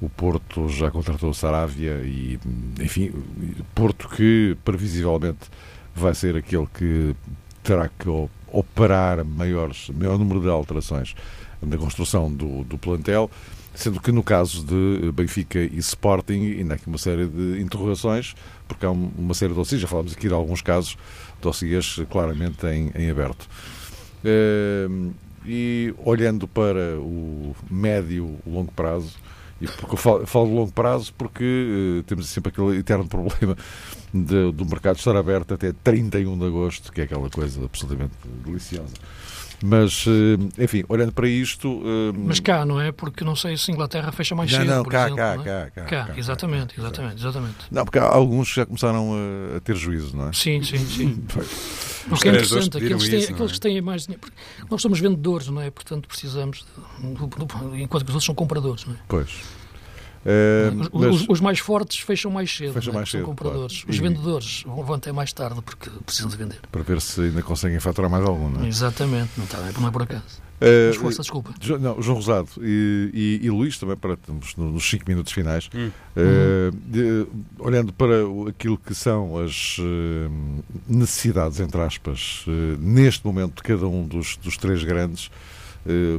O 0.01 0.09
Porto 0.09 0.67
já 0.71 0.91
contratou 0.91 1.29
o 1.29 1.35
Saravia 1.35 2.01
e, 2.03 2.39
enfim, 2.81 3.13
Porto 3.75 4.09
que 4.09 4.57
previsivelmente 4.65 5.51
vai 5.95 6.15
ser 6.15 6.35
aquele 6.35 6.67
que 6.73 7.15
terá 7.63 7.91
que 7.91 8.09
operar 8.51 9.23
maiores, 9.23 9.91
maior 9.91 10.19
número 10.19 10.41
de 10.41 10.49
alterações 10.49 11.15
na 11.67 11.77
construção 11.77 12.33
do, 12.33 12.65
do 12.65 12.79
plantel, 12.79 13.31
sendo 13.75 14.01
que 14.01 14.13
no 14.13 14.23
caso 14.23 14.65
de 14.65 15.11
Benfica 15.13 15.59
e 15.59 15.79
Sporting 15.79 16.59
ainda 16.59 16.75
há 16.75 16.77
aqui 16.77 16.87
uma 16.87 16.99
série 16.99 17.27
de 17.27 17.61
interrogações, 17.61 18.35
porque 18.69 18.87
há 18.87 18.91
uma 18.91 19.35
série 19.35 19.53
de 19.53 19.57
dossiês, 19.57 19.81
já 19.81 19.89
falámos 19.89 20.13
aqui 20.13 20.29
de 20.29 20.35
alguns 20.35 20.63
casos, 20.63 20.97
dossiês 21.43 22.01
claramente 22.11 22.65
em, 22.67 22.91
em 22.95 23.11
aberto. 23.11 23.49
Uh, 24.25 25.13
e 25.47 25.95
olhando 26.03 26.49
para 26.49 26.99
o 26.99 27.55
médio, 27.71 28.39
longo 28.47 28.73
prazo, 28.73 29.15
e 29.61 29.67
porque 29.67 29.95
eu 29.95 29.99
falo, 29.99 30.27
falo 30.27 30.47
de 30.47 30.55
longo 30.55 30.73
prazo 30.73 31.13
porque 31.17 31.45
uh, 32.01 32.03
temos 32.05 32.29
sempre 32.29 32.51
aquele 32.51 32.79
eterno 32.79 33.07
problema 33.09 33.57
do 34.13 34.65
mercado 34.65 34.97
estar 34.97 35.17
aberto 35.17 35.55
até 35.55 35.73
31 35.73 36.39
de 36.39 36.47
agosto, 36.47 36.93
que 36.93 37.01
é 37.01 37.05
aquela 37.05 37.29
coisa 37.29 37.65
absolutamente 37.65 38.15
deliciosa. 38.45 38.95
Mas, 39.67 40.05
eh, 40.07 40.63
enfim, 40.63 40.85
olhando 40.91 41.11
para 41.13 41.27
isto. 41.27 41.81
Eh, 41.83 42.13
Mas 42.19 42.39
cá, 42.39 42.67
não 42.67 42.79
é? 42.79 42.93
Porque 42.93 43.25
não 43.25 43.35
sei 43.35 43.57
se 43.57 43.71
a 43.71 43.75
Inglaterra 43.75 44.13
fecha 44.13 44.35
mais 44.35 44.53
não, 44.53 44.59
cedo. 44.59 44.69
Não, 44.69 44.85
cá, 44.85 45.07
exemplo, 45.07 45.17
cá, 45.17 45.37
não 45.37 45.43
é? 45.43 45.45
cá, 45.45 45.71
cá, 45.71 45.83
cá, 45.85 46.05
cá. 46.07 46.19
Exatamente, 46.19 46.79
exatamente, 46.79 47.17
exatamente. 47.17 47.57
Não, 47.71 47.83
porque 47.83 47.99
há 47.99 48.05
alguns 48.05 48.51
que 48.51 48.57
já 48.57 48.67
começaram 48.67 49.15
a, 49.15 49.57
a 49.57 49.61
ter 49.61 49.75
juízo, 49.75 50.15
não 50.15 50.29
é? 50.29 50.33
Sim, 50.35 50.63
sim, 50.63 50.77
sim. 50.77 51.25
o 52.13 52.15
que 52.15 52.29
é 52.29 52.33
interessante, 52.33 52.77
aqueles, 52.77 53.09
têm, 53.09 53.25
aqueles 53.25 53.53
que 53.53 53.61
têm 53.61 53.81
mais 53.81 54.03
dinheiro. 54.03 54.23
Nós 54.71 54.83
somos 54.83 55.01
vendedores, 55.01 55.49
não 55.49 55.63
é? 55.63 55.71
Portanto, 55.71 56.09
precisamos. 56.09 56.67
De, 57.01 57.83
enquanto 57.83 58.05
que 58.05 58.11
os 58.11 58.15
outros 58.17 58.25
são 58.25 58.35
compradores, 58.35 58.85
não 58.85 58.93
é? 58.93 58.99
Pois. 59.09 59.31
Uh, 60.25 61.11
os, 61.11 61.29
os, 61.29 61.41
mais 61.41 61.59
fortes 61.59 61.99
fecham 61.99 62.31
mais 62.31 62.55
cedo, 62.55 62.73
fecham 62.73 62.93
né? 62.93 63.01
mais 63.01 63.11
cedo, 63.11 63.21
são 63.21 63.29
compradores. 63.29 63.83
Claro. 63.83 63.91
Os 63.91 63.97
e... 63.97 64.01
vendedores 64.01 64.63
vão 64.67 64.95
até 64.95 65.13
mais 65.13 65.33
tarde 65.33 65.61
porque 65.61 65.91
precisam 66.05 66.31
de 66.31 66.37
vender. 66.37 66.61
Para 66.73 66.83
ver 66.83 67.01
se 67.01 67.21
ainda 67.21 67.43
conseguem 67.43 67.79
faturar 67.79 68.11
mais 68.11 68.25
algum, 68.25 68.49
não 68.49 68.65
é? 68.65 68.69
Exatamente, 68.69 69.33
não, 69.37 69.45
está, 69.45 69.59
não 69.79 69.89
é 69.89 69.91
por 69.91 70.03
acaso. 70.03 70.43
Uh, 70.55 70.89
Mas 70.89 70.97
força, 70.97 71.23
desculpa. 71.23 71.53
Não, 71.79 72.01
João 72.01 72.17
Rosado 72.17 72.49
e, 72.63 73.41
e, 73.43 73.47
e 73.47 73.51
Luís, 73.51 73.77
também 73.77 73.97
para 73.97 74.15
estamos 74.15 74.57
nos 74.57 74.89
5 74.89 75.05
minutos 75.07 75.33
finais, 75.33 75.69
hum. 75.75 75.91
uh, 76.17 76.77
de, 76.87 77.27
olhando 77.59 77.93
para 77.93 78.15
aquilo 78.49 78.79
que 78.79 78.95
são 78.95 79.37
as 79.37 79.77
uh, 79.79 80.65
necessidades, 80.89 81.61
entre 81.61 81.81
aspas, 81.81 82.47
neste 82.79 83.27
momento 83.27 83.57
de 83.57 83.63
cada 83.63 83.87
um 83.87 84.07
dos, 84.07 84.37
dos 84.37 84.57
três 84.57 84.83
grandes, 84.85 85.29
eh, 85.29 85.54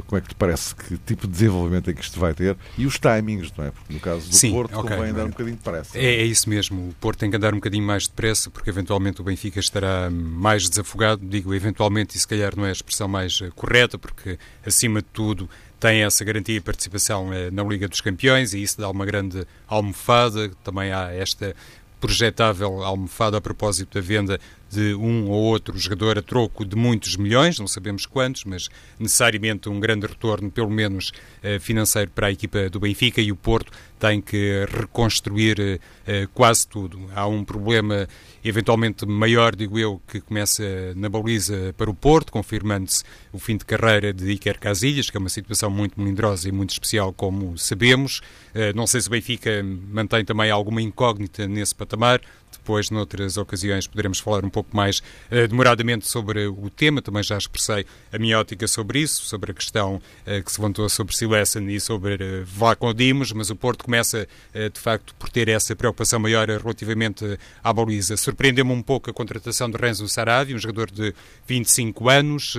como 0.06 0.18
é 0.18 0.20
que 0.20 0.28
te 0.28 0.34
parece 0.34 0.74
que 0.74 0.96
tipo 0.98 1.26
de 1.26 1.32
desenvolvimento 1.32 1.90
é 1.90 1.92
que 1.92 2.00
isto 2.00 2.18
vai 2.20 2.32
ter 2.34 2.56
e 2.78 2.86
os 2.86 2.98
timings, 2.98 3.52
não 3.56 3.64
é? 3.64 3.70
Porque 3.70 3.92
no 3.92 4.00
caso 4.00 4.28
do 4.28 4.34
Sim, 4.34 4.52
Porto 4.52 4.78
okay, 4.78 4.96
convém 4.96 5.10
andar 5.10 5.24
um 5.24 5.30
bocadinho 5.30 5.56
depressa. 5.56 5.98
É, 5.98 6.04
é 6.04 6.24
isso 6.24 6.48
mesmo, 6.48 6.88
o 6.88 6.94
Porto 6.94 7.18
tem 7.18 7.30
que 7.30 7.36
andar 7.36 7.52
um 7.52 7.56
bocadinho 7.56 7.84
mais 7.84 8.06
depressa 8.06 8.50
porque 8.50 8.70
eventualmente 8.70 9.20
o 9.20 9.24
Benfica 9.24 9.58
estará 9.58 10.10
mais 10.10 10.68
desafogado, 10.68 11.26
digo 11.26 11.54
eventualmente 11.54 12.16
e 12.16 12.20
se 12.20 12.28
calhar 12.28 12.56
não 12.56 12.64
é 12.64 12.68
a 12.68 12.72
expressão 12.72 13.08
mais 13.08 13.40
eh, 13.42 13.50
correta 13.54 13.98
porque 13.98 14.38
acima 14.64 15.00
de 15.00 15.08
tudo 15.12 15.48
tem 15.78 16.02
essa 16.02 16.24
garantia 16.24 16.54
de 16.54 16.60
participação 16.60 17.32
eh, 17.32 17.50
na 17.50 17.62
Liga 17.62 17.88
dos 17.88 18.00
Campeões 18.00 18.54
e 18.54 18.62
isso 18.62 18.78
dá 18.80 18.88
uma 18.88 19.04
grande 19.04 19.46
almofada, 19.66 20.50
também 20.62 20.92
há 20.92 21.12
esta 21.12 21.54
projetável 22.00 22.82
almofada 22.82 23.38
a 23.38 23.40
propósito 23.40 23.94
da 23.94 24.00
venda 24.00 24.38
de 24.76 24.94
um 24.94 25.30
ou 25.30 25.42
outro 25.42 25.78
jogador 25.78 26.18
a 26.18 26.22
troco 26.22 26.62
de 26.62 26.76
muitos 26.76 27.16
milhões, 27.16 27.58
não 27.58 27.66
sabemos 27.66 28.04
quantos, 28.04 28.44
mas 28.44 28.68
necessariamente 28.98 29.70
um 29.70 29.80
grande 29.80 30.06
retorno, 30.06 30.50
pelo 30.50 30.70
menos 30.70 31.12
eh, 31.42 31.58
financeiro, 31.58 32.10
para 32.10 32.26
a 32.26 32.30
equipa 32.30 32.68
do 32.68 32.78
Benfica 32.78 33.22
e 33.22 33.32
o 33.32 33.36
Porto 33.36 33.72
tem 33.98 34.20
que 34.20 34.66
reconstruir 34.70 35.80
eh, 36.06 36.28
quase 36.34 36.68
tudo. 36.68 37.08
Há 37.14 37.26
um 37.26 37.42
problema 37.42 38.06
eventualmente 38.44 39.06
maior, 39.06 39.56
digo 39.56 39.78
eu, 39.78 40.00
que 40.06 40.20
começa 40.20 40.62
na 40.94 41.08
baliza 41.08 41.74
para 41.78 41.90
o 41.90 41.94
Porto, 41.94 42.30
confirmando-se 42.30 43.02
o 43.32 43.38
fim 43.38 43.56
de 43.56 43.64
carreira 43.64 44.12
de 44.12 44.30
Iker 44.32 44.60
Casilhas, 44.60 45.08
que 45.08 45.16
é 45.16 45.20
uma 45.20 45.30
situação 45.30 45.70
muito 45.70 45.98
melindrosa 45.98 46.48
e 46.48 46.52
muito 46.52 46.70
especial, 46.70 47.14
como 47.14 47.56
sabemos. 47.56 48.20
Eh, 48.54 48.74
não 48.74 48.86
sei 48.86 49.00
se 49.00 49.08
o 49.08 49.10
Benfica 49.10 49.62
mantém 49.90 50.22
também 50.22 50.50
alguma 50.50 50.82
incógnita 50.82 51.48
nesse 51.48 51.74
patamar. 51.74 52.20
Depois, 52.66 52.90
noutras 52.90 53.36
ocasiões, 53.36 53.86
poderemos 53.86 54.18
falar 54.18 54.44
um 54.44 54.50
pouco 54.50 54.76
mais 54.76 54.98
uh, 54.98 55.46
demoradamente 55.48 56.08
sobre 56.08 56.48
o 56.48 56.68
tema. 56.68 57.00
Também 57.00 57.22
já 57.22 57.38
expressei 57.38 57.86
a 58.12 58.18
minha 58.18 58.40
ótica 58.40 58.66
sobre 58.66 58.98
isso, 58.98 59.24
sobre 59.24 59.52
a 59.52 59.54
questão 59.54 59.94
uh, 59.94 60.42
que 60.42 60.50
se 60.50 60.60
levantou 60.60 60.88
sobre 60.88 61.14
Silesen 61.14 61.68
e 61.68 61.78
sobre 61.78 62.14
uh, 62.16 62.44
Vlaco 62.44 62.92
Dimos, 62.92 63.30
mas 63.30 63.50
o 63.50 63.54
Porto 63.54 63.84
começa, 63.84 64.26
uh, 64.52 64.68
de 64.68 64.80
facto, 64.80 65.14
por 65.14 65.28
ter 65.28 65.48
essa 65.48 65.76
preocupação 65.76 66.18
maior 66.18 66.48
relativamente 66.48 67.38
à 67.62 67.72
baliza. 67.72 68.16
Surpreendeu-me 68.16 68.72
um 68.72 68.82
pouco 68.82 69.10
a 69.10 69.14
contratação 69.14 69.70
de 69.70 69.76
Renzo 69.76 70.08
Saravi, 70.08 70.52
um 70.52 70.58
jogador 70.58 70.90
de 70.90 71.14
25 71.46 72.08
anos. 72.08 72.56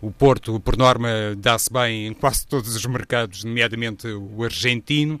O 0.00 0.10
Porto, 0.10 0.58
por 0.58 0.74
norma, 0.74 1.10
dá-se 1.36 1.70
bem 1.70 2.06
em 2.06 2.14
quase 2.14 2.46
todos 2.46 2.74
os 2.74 2.86
mercados, 2.86 3.44
nomeadamente 3.44 4.08
o 4.08 4.42
argentino. 4.42 5.20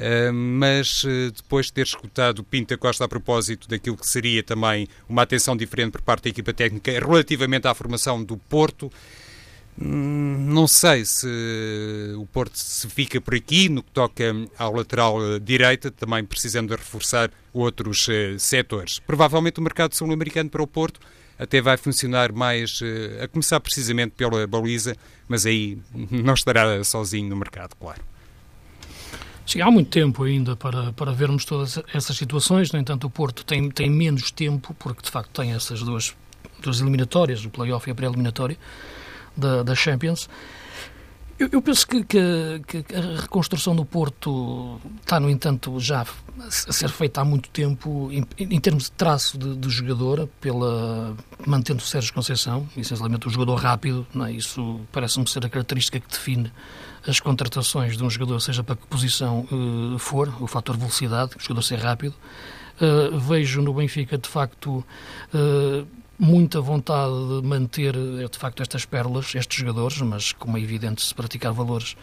Uh, 0.00 0.32
mas 0.32 1.04
uh, 1.04 1.30
depois 1.30 1.66
de 1.66 1.74
ter 1.74 1.82
escutado 1.82 2.42
Pinta 2.42 2.74
Costa 2.78 3.04
a 3.04 3.08
propósito 3.08 3.68
daquilo 3.68 3.98
que 3.98 4.06
seria 4.06 4.42
também 4.42 4.88
uma 5.06 5.20
atenção 5.20 5.54
diferente 5.54 5.92
por 5.92 6.00
parte 6.00 6.24
da 6.24 6.30
equipa 6.30 6.54
técnica 6.54 6.90
relativamente 6.90 7.68
à 7.68 7.74
formação 7.74 8.24
do 8.24 8.38
Porto, 8.38 8.90
hum, 9.78 10.46
não 10.48 10.66
sei 10.66 11.04
se 11.04 11.26
o 12.16 12.24
Porto 12.32 12.56
se 12.56 12.88
fica 12.88 13.20
por 13.20 13.34
aqui 13.34 13.68
no 13.68 13.82
que 13.82 13.90
toca 13.90 14.34
à 14.58 14.70
lateral 14.70 15.22
eh, 15.22 15.38
direita, 15.38 15.90
também 15.90 16.24
precisando 16.24 16.70
de 16.70 16.76
reforçar 16.76 17.30
outros 17.52 18.06
setores. 18.38 19.00
Provavelmente 19.00 19.60
o 19.60 19.62
mercado 19.62 19.94
sul-americano 19.94 20.48
para 20.48 20.62
o 20.62 20.66
Porto 20.66 20.98
até 21.38 21.60
vai 21.60 21.76
funcionar 21.76 22.32
mais, 22.32 22.80
a 23.22 23.28
começar 23.28 23.60
precisamente 23.60 24.12
pela 24.12 24.46
baliza, 24.46 24.96
mas 25.28 25.44
aí 25.44 25.76
não 26.10 26.32
estará 26.32 26.82
sozinho 26.84 27.28
no 27.28 27.36
mercado, 27.36 27.74
claro. 27.78 28.09
Há 29.58 29.70
muito 29.70 29.90
tempo 29.90 30.22
ainda 30.22 30.54
para, 30.54 30.92
para 30.92 31.12
vermos 31.12 31.44
todas 31.44 31.80
essas 31.92 32.16
situações. 32.16 32.70
No 32.72 32.78
entanto, 32.78 33.06
o 33.06 33.10
Porto 33.10 33.44
tem, 33.44 33.70
tem 33.70 33.90
menos 33.90 34.30
tempo, 34.30 34.74
porque 34.78 35.02
de 35.02 35.10
facto 35.10 35.30
tem 35.30 35.52
essas 35.52 35.82
duas, 35.82 36.14
duas 36.62 36.80
eliminatórias, 36.80 37.44
o 37.44 37.50
playoff 37.50 37.88
e 37.88 37.92
a 37.92 37.94
pré-eliminatória 37.94 38.56
da, 39.36 39.62
da 39.62 39.74
Champions. 39.74 40.28
Eu, 41.40 41.48
eu 41.52 41.62
penso 41.62 41.86
que, 41.86 42.04
que, 42.04 42.60
que, 42.66 42.94
a 42.94 43.22
reconstrução 43.22 43.74
do 43.74 43.82
Porto 43.82 44.78
está, 45.00 45.18
no 45.18 45.30
entanto, 45.30 45.80
já 45.80 46.04
a 46.38 46.50
ser 46.50 46.90
feita 46.90 47.22
há 47.22 47.24
muito 47.24 47.48
tempo 47.48 48.10
em, 48.12 48.26
em 48.38 48.60
termos 48.60 48.84
de 48.84 48.92
traço 48.92 49.38
de, 49.38 49.56
de, 49.56 49.70
jogador, 49.70 50.28
pela, 50.38 51.16
mantendo 51.46 51.80
o 51.82 51.86
Sérgio 51.86 52.12
Conceição, 52.12 52.68
essencialmente 52.76 53.26
o 53.26 53.30
jogador 53.30 53.54
rápido. 53.54 54.06
É? 54.26 54.32
Isso 54.32 54.82
parece-me 54.92 55.26
ser 55.26 55.46
a 55.46 55.48
característica 55.48 55.98
que 55.98 56.08
define 56.10 56.52
as 57.06 57.20
contratações 57.20 57.96
de 57.96 58.04
um 58.04 58.10
jogador, 58.10 58.40
seja 58.40 58.62
para 58.62 58.76
que 58.76 58.86
posição 58.86 59.46
uh, 59.50 59.98
for, 59.98 60.32
o 60.40 60.46
fator 60.46 60.76
velocidade, 60.76 61.32
o 61.36 61.40
jogador 61.40 61.62
ser 61.62 61.78
rápido. 61.78 62.14
Uh, 62.80 63.18
vejo 63.18 63.62
no 63.62 63.74
Benfica, 63.74 64.16
de 64.18 64.28
facto, 64.28 64.84
uh, 65.34 65.86
muita 66.18 66.60
vontade 66.60 67.12
de 67.40 67.46
manter, 67.46 67.94
de 67.94 68.38
facto, 68.38 68.62
estas 68.62 68.84
pérolas, 68.84 69.34
estes 69.34 69.58
jogadores, 69.58 70.00
mas, 70.02 70.32
como 70.32 70.58
é 70.58 70.60
evidente, 70.60 71.02
se 71.02 71.14
praticar 71.14 71.52
valores 71.52 71.96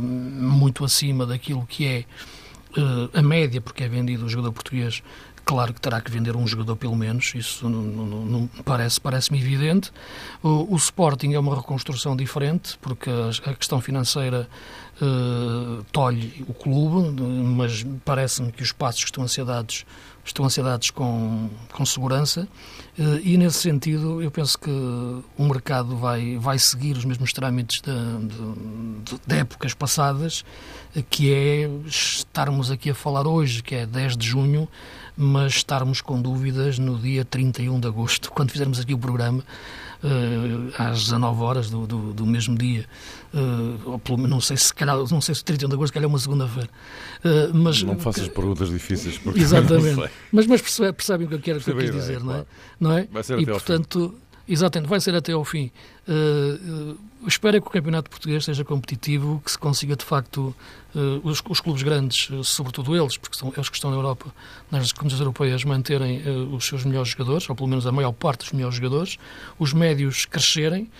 muito 0.00 0.84
acima 0.84 1.26
daquilo 1.26 1.66
que 1.66 1.84
é 1.84 2.04
a 3.12 3.20
média, 3.22 3.60
porque 3.60 3.82
é 3.82 3.88
vendido 3.88 4.26
o 4.26 4.28
jogador 4.28 4.52
português 4.52 5.02
claro 5.44 5.74
que 5.74 5.80
terá 5.80 6.00
que 6.00 6.10
vender 6.10 6.36
um 6.36 6.46
jogador 6.46 6.76
pelo 6.76 6.96
menos, 6.96 7.32
isso 7.34 7.68
não, 7.68 7.82
não, 7.82 8.24
não 8.24 8.46
parece, 8.64 9.00
parece-me 9.00 9.40
evidente. 9.40 9.92
O, 10.42 10.74
o, 10.74 10.76
Sporting 10.76 11.34
é 11.34 11.38
uma 11.38 11.54
reconstrução 11.54 12.16
diferente, 12.16 12.78
porque 12.80 13.10
a, 13.10 13.50
a 13.50 13.54
questão 13.54 13.80
financeira 13.80 14.48
uh, 15.00 15.84
tolhe 15.92 16.44
o 16.48 16.54
clube, 16.54 17.20
mas 17.20 17.84
parece-me 18.04 18.52
que 18.52 18.62
os 18.62 18.72
passos 18.72 19.04
que 19.04 19.10
estão 19.10 19.24
a 19.24 19.28
ser 19.28 19.44
dados 19.44 19.84
estão 20.24 20.46
a 20.46 20.50
ser 20.50 20.64
dados 20.64 20.90
com, 20.90 21.50
com 21.70 21.84
segurança 21.84 22.48
uh, 22.98 23.20
e 23.22 23.36
nesse 23.36 23.58
sentido 23.58 24.22
eu 24.22 24.30
penso 24.30 24.58
que 24.58 24.70
o 24.70 25.44
mercado 25.44 25.96
vai, 25.96 26.38
vai 26.38 26.58
seguir 26.58 26.96
os 26.96 27.04
mesmos 27.04 27.32
trâmites 27.32 27.82
de, 27.82 27.92
de, 28.26 29.20
de 29.26 29.36
épocas 29.36 29.74
passadas, 29.74 30.42
que 31.10 31.32
é 31.32 31.68
estarmos 31.86 32.70
aqui 32.70 32.90
a 32.90 32.94
falar 32.94 33.26
hoje, 33.26 33.62
que 33.62 33.74
é 33.74 33.84
10 33.86 34.16
de 34.16 34.26
junho, 34.26 34.68
mas 35.16 35.54
estarmos 35.54 36.00
com 36.00 36.20
dúvidas 36.20 36.78
no 36.78 36.98
dia 36.98 37.24
31 37.24 37.80
de 37.80 37.86
agosto, 37.86 38.30
quando 38.32 38.50
fizermos 38.50 38.80
aqui 38.80 38.94
o 38.94 38.98
programa, 38.98 39.42
uh, 40.04 40.72
às 40.78 41.04
19 41.04 41.42
horas 41.42 41.70
do, 41.70 41.86
do, 41.86 42.12
do 42.12 42.26
mesmo 42.26 42.56
dia. 42.56 42.86
Uh, 43.32 43.98
pelo, 44.00 44.28
não 44.28 44.40
sei 44.40 44.56
se 44.56 44.72
calhar, 44.72 44.96
não 44.96 45.20
sei 45.20 45.34
se 45.34 45.44
31 45.44 45.68
de 45.68 45.74
agosto, 45.74 45.92
calhar 45.92 46.04
é 46.04 46.08
uma 46.08 46.18
segunda-feira. 46.18 46.68
Uh, 47.24 47.54
mas 47.54 47.82
não 47.82 47.98
faças 47.98 48.28
perguntas 48.28 48.68
difíceis 48.70 49.18
porque 49.18 49.40
Exatamente. 49.40 50.10
Mas, 50.30 50.46
mas 50.46 50.60
percebem, 50.60 51.26
o 51.26 51.30
que 51.30 51.34
eu 51.34 51.40
quero 51.40 51.60
que 51.60 51.70
eu 51.70 51.76
quis 51.76 51.92
dizer, 51.92 52.22
não 52.22 52.34
é? 52.34 52.44
Não 52.78 52.92
é? 52.92 53.08
Vai 53.10 53.22
ser 53.22 53.38
e 53.38 53.46
portanto, 53.46 54.14
Exatamente, 54.46 54.90
vai 54.90 55.00
ser 55.00 55.14
até 55.14 55.32
ao 55.32 55.42
fim. 55.42 55.70
Uh, 56.06 56.92
uh, 56.92 56.98
espero 57.26 57.62
que 57.62 57.66
o 57.66 57.70
Campeonato 57.70 58.10
Português 58.10 58.44
seja 58.44 58.62
competitivo, 58.62 59.40
que 59.42 59.50
se 59.50 59.58
consiga 59.58 59.96
de 59.96 60.04
facto 60.04 60.54
uh, 60.94 61.20
os, 61.24 61.42
os, 61.48 61.62
clubes 61.62 61.82
grandes, 61.82 62.28
sobretudo 62.46 62.94
eles, 62.94 63.16
porque 63.16 63.38
são 63.38 63.50
eles 63.56 63.70
que 63.70 63.76
estão 63.76 63.90
na 63.90 63.96
Europa, 63.96 64.26
nas 64.70 64.92
competições 64.92 65.20
europeias, 65.20 65.64
manterem 65.64 66.20
os 66.52 66.66
seus 66.66 66.84
melhores 66.84 67.08
jogadores, 67.08 67.48
ou 67.48 67.56
pelo 67.56 67.68
menos 67.68 67.86
a 67.86 67.92
maior 67.92 68.12
parte 68.12 68.40
dos 68.40 68.52
melhores 68.52 68.76
jogadores, 68.76 69.18
os 69.58 69.72
médios 69.72 70.26
crescerem, 70.26 70.90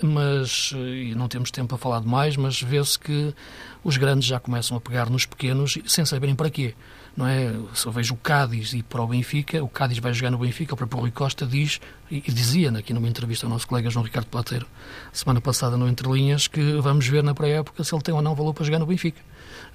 mas, 0.00 0.72
e 0.72 1.14
não 1.16 1.26
temos 1.26 1.50
tempo 1.50 1.68
para 1.68 1.78
falar 1.78 2.00
de 2.00 2.06
mais, 2.06 2.36
mas 2.36 2.62
vê-se 2.62 2.96
que 2.96 3.34
os 3.82 3.96
grandes 3.96 4.28
já 4.28 4.38
começam 4.38 4.76
a 4.76 4.80
pegar 4.80 5.10
nos 5.10 5.26
pequenos 5.26 5.78
sem 5.84 6.04
saberem 6.04 6.36
para 6.36 6.48
quê 6.48 6.74
não 7.18 7.26
é? 7.26 7.52
Se 7.74 7.84
eu 7.84 7.90
vejo 7.90 8.14
o 8.14 8.16
Cádiz 8.16 8.72
e 8.72 8.82
para 8.82 9.02
o 9.02 9.06
Benfica, 9.08 9.62
o 9.62 9.68
Cádiz 9.68 9.98
vai 9.98 10.14
jogar 10.14 10.30
no 10.30 10.38
Benfica, 10.38 10.74
o 10.74 10.76
próprio 10.76 11.00
Rui 11.00 11.10
Costa 11.10 11.44
diz, 11.44 11.80
e, 12.10 12.20
dizia 12.20 12.70
aqui 12.70 12.92
numa 12.92 13.08
entrevista 13.08 13.46
ao 13.46 13.50
nosso 13.50 13.66
colega 13.66 13.90
João 13.90 14.04
Ricardo 14.04 14.26
Plateiro, 14.26 14.66
semana 15.12 15.40
passada 15.40 15.76
no 15.76 15.88
Entre 15.88 16.10
Linhas, 16.10 16.46
que 16.46 16.80
vamos 16.80 17.06
ver 17.06 17.22
na 17.22 17.34
pré-época 17.34 17.84
se 17.84 17.94
ele 17.94 18.02
tem 18.02 18.14
ou 18.14 18.22
não 18.22 18.34
valor 18.34 18.54
para 18.54 18.64
jogar 18.64 18.78
no 18.78 18.86
Benfica. 18.86 19.20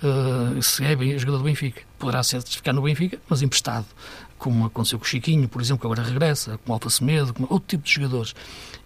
Uh, 0.01 0.61
se 0.61 0.83
é 0.83 0.95
bem, 0.95 1.17
jogador 1.17 1.37
do 1.39 1.43
Benfica. 1.43 1.81
Poderá 1.97 2.23
ser 2.23 2.41
ficar 2.41 2.73
no 2.73 2.81
Benfica, 2.81 3.19
mas 3.29 3.41
emprestado, 3.41 3.85
como 4.37 4.65
aconteceu 4.65 4.99
com 4.99 5.05
o 5.05 5.07
Chiquinho, 5.07 5.47
por 5.47 5.61
exemplo, 5.61 5.81
que 5.81 5.87
agora 5.87 6.03
regressa, 6.03 6.57
com 6.57 6.71
o 6.71 6.73
Alfa 6.73 6.89
Semedo, 6.89 7.33
com 7.33 7.43
outro 7.43 7.67
tipo 7.67 7.83
de 7.83 7.93
jogadores. 7.93 8.35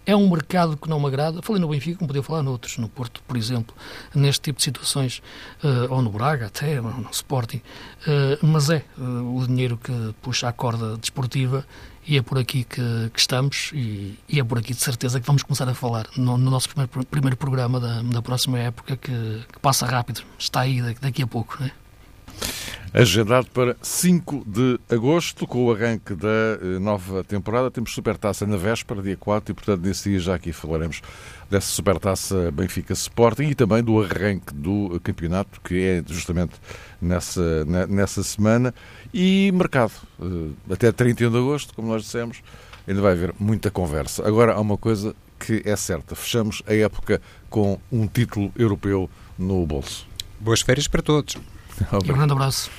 É 0.06 0.16
um 0.16 0.30
mercado 0.30 0.78
que 0.78 0.88
não 0.88 1.00
me 1.00 1.08
agrada. 1.08 1.42
Falei 1.42 1.60
no 1.60 1.68
Benfica, 1.68 1.98
como 1.98 2.08
podia 2.08 2.24
falar 2.24 2.44
noutros, 2.44 2.78
no 2.78 2.88
Porto, 2.88 3.22
por 3.28 3.36
exemplo, 3.36 3.76
neste 4.14 4.42
tipo 4.42 4.58
de 4.58 4.64
situações, 4.64 5.22
uh, 5.64 5.92
ou 5.94 6.02
no 6.02 6.10
Braga 6.12 6.46
até, 6.46 6.80
ou 6.80 6.88
no 6.88 7.10
Sporting. 7.12 7.58
Uh, 7.58 8.46
mas 8.46 8.70
é 8.70 8.86
o 9.00 9.46
dinheiro 9.48 9.78
que 9.78 10.16
puxa 10.22 10.48
a 10.48 10.54
corda 10.54 10.98
desportiva 10.98 11.66
e 12.08 12.18
é 12.18 12.22
por 12.22 12.38
aqui 12.38 12.64
que, 12.64 13.10
que 13.14 13.20
estamos 13.20 13.72
e, 13.74 14.18
e, 14.30 14.40
é 14.40 14.44
por 14.44 14.58
aqui 14.58 14.74
de 14.74 14.82
certeza 14.82 15.20
que 15.20 15.28
vamos 15.28 15.44
começar 15.44 15.68
a 15.68 15.74
falar 15.74 16.08
no, 16.16 16.38
no 16.38 16.50
nosso 16.50 16.70
primeiro, 16.70 17.06
primeiro 17.06 17.36
programa 17.38 17.80
da, 17.80 18.02
da 18.02 18.22
próxima 18.22 18.58
época 18.58 18.96
que, 18.96 19.12
que, 19.12 19.60
passa 19.60 19.86
rápido, 19.86 20.22
está 20.40 20.62
aí 20.62 20.82
daqui, 21.02 21.22
a 21.22 21.28
pouco. 21.28 21.58
Não 21.60 21.68
é? 21.68 21.72
Agendado 22.94 23.48
para 23.48 23.76
5 23.82 24.46
de 24.48 24.80
agosto, 24.90 25.46
com 25.46 25.66
o 25.66 25.72
arranque 25.72 26.16
da 26.16 26.28
eh, 26.62 26.80
nova 26.80 27.24
temporada. 27.24 27.70
Temos 27.70 27.94
Supertaça 27.94 28.48
na 28.48 28.58
véspera, 28.58 29.02
dia 29.02 29.18
4, 29.18 29.52
e 29.52 29.54
portanto 29.54 29.82
nesse 29.82 30.10
dia 30.10 30.20
já 30.20 30.36
aqui 30.36 30.54
falaremos 30.54 31.02
dessa 31.50 31.68
Supertaça 31.68 32.52
Benfica 32.52 32.94
Sporting 32.94 33.44
e 33.44 33.56
também 33.56 33.84
do 33.84 34.02
arranque 34.02 34.54
do 34.54 35.00
campeonato, 35.04 35.62
que 35.62 35.82
é 35.82 36.04
justamente 36.06 36.54
nessa, 37.02 37.66
nessa 37.88 38.24
semana. 38.24 38.74
E 39.14 39.52
mercado, 39.54 39.94
eh, 40.22 40.74
até 40.74 40.92
31 40.92 41.32
de 41.32 41.38
agosto, 41.38 41.74
como 41.74 41.88
nós 41.88 42.04
dissemos, 42.04 42.42
ainda 42.88 43.02
vai 43.02 43.14
haver 43.14 43.34
muita 43.40 43.72
conversa. 43.72 44.28
Agora 44.28 44.54
há 44.54 44.60
uma 44.60 44.78
coisa 44.78 45.16
que 45.40 45.62
é 45.66 45.76
certa: 45.76 46.16
fechamos 46.16 46.62
a 46.68 46.74
época 46.74 47.22
com 47.50 47.80
um 47.92 48.08
título 48.08 48.52
europeu 48.58 49.10
no 49.38 49.66
bolso. 49.66 50.08
Boas 50.40 50.62
férias 50.62 50.88
para 50.88 51.02
todos. 51.02 51.38
Um 51.94 52.00
grande 52.00 52.34
abraço. 52.34 52.72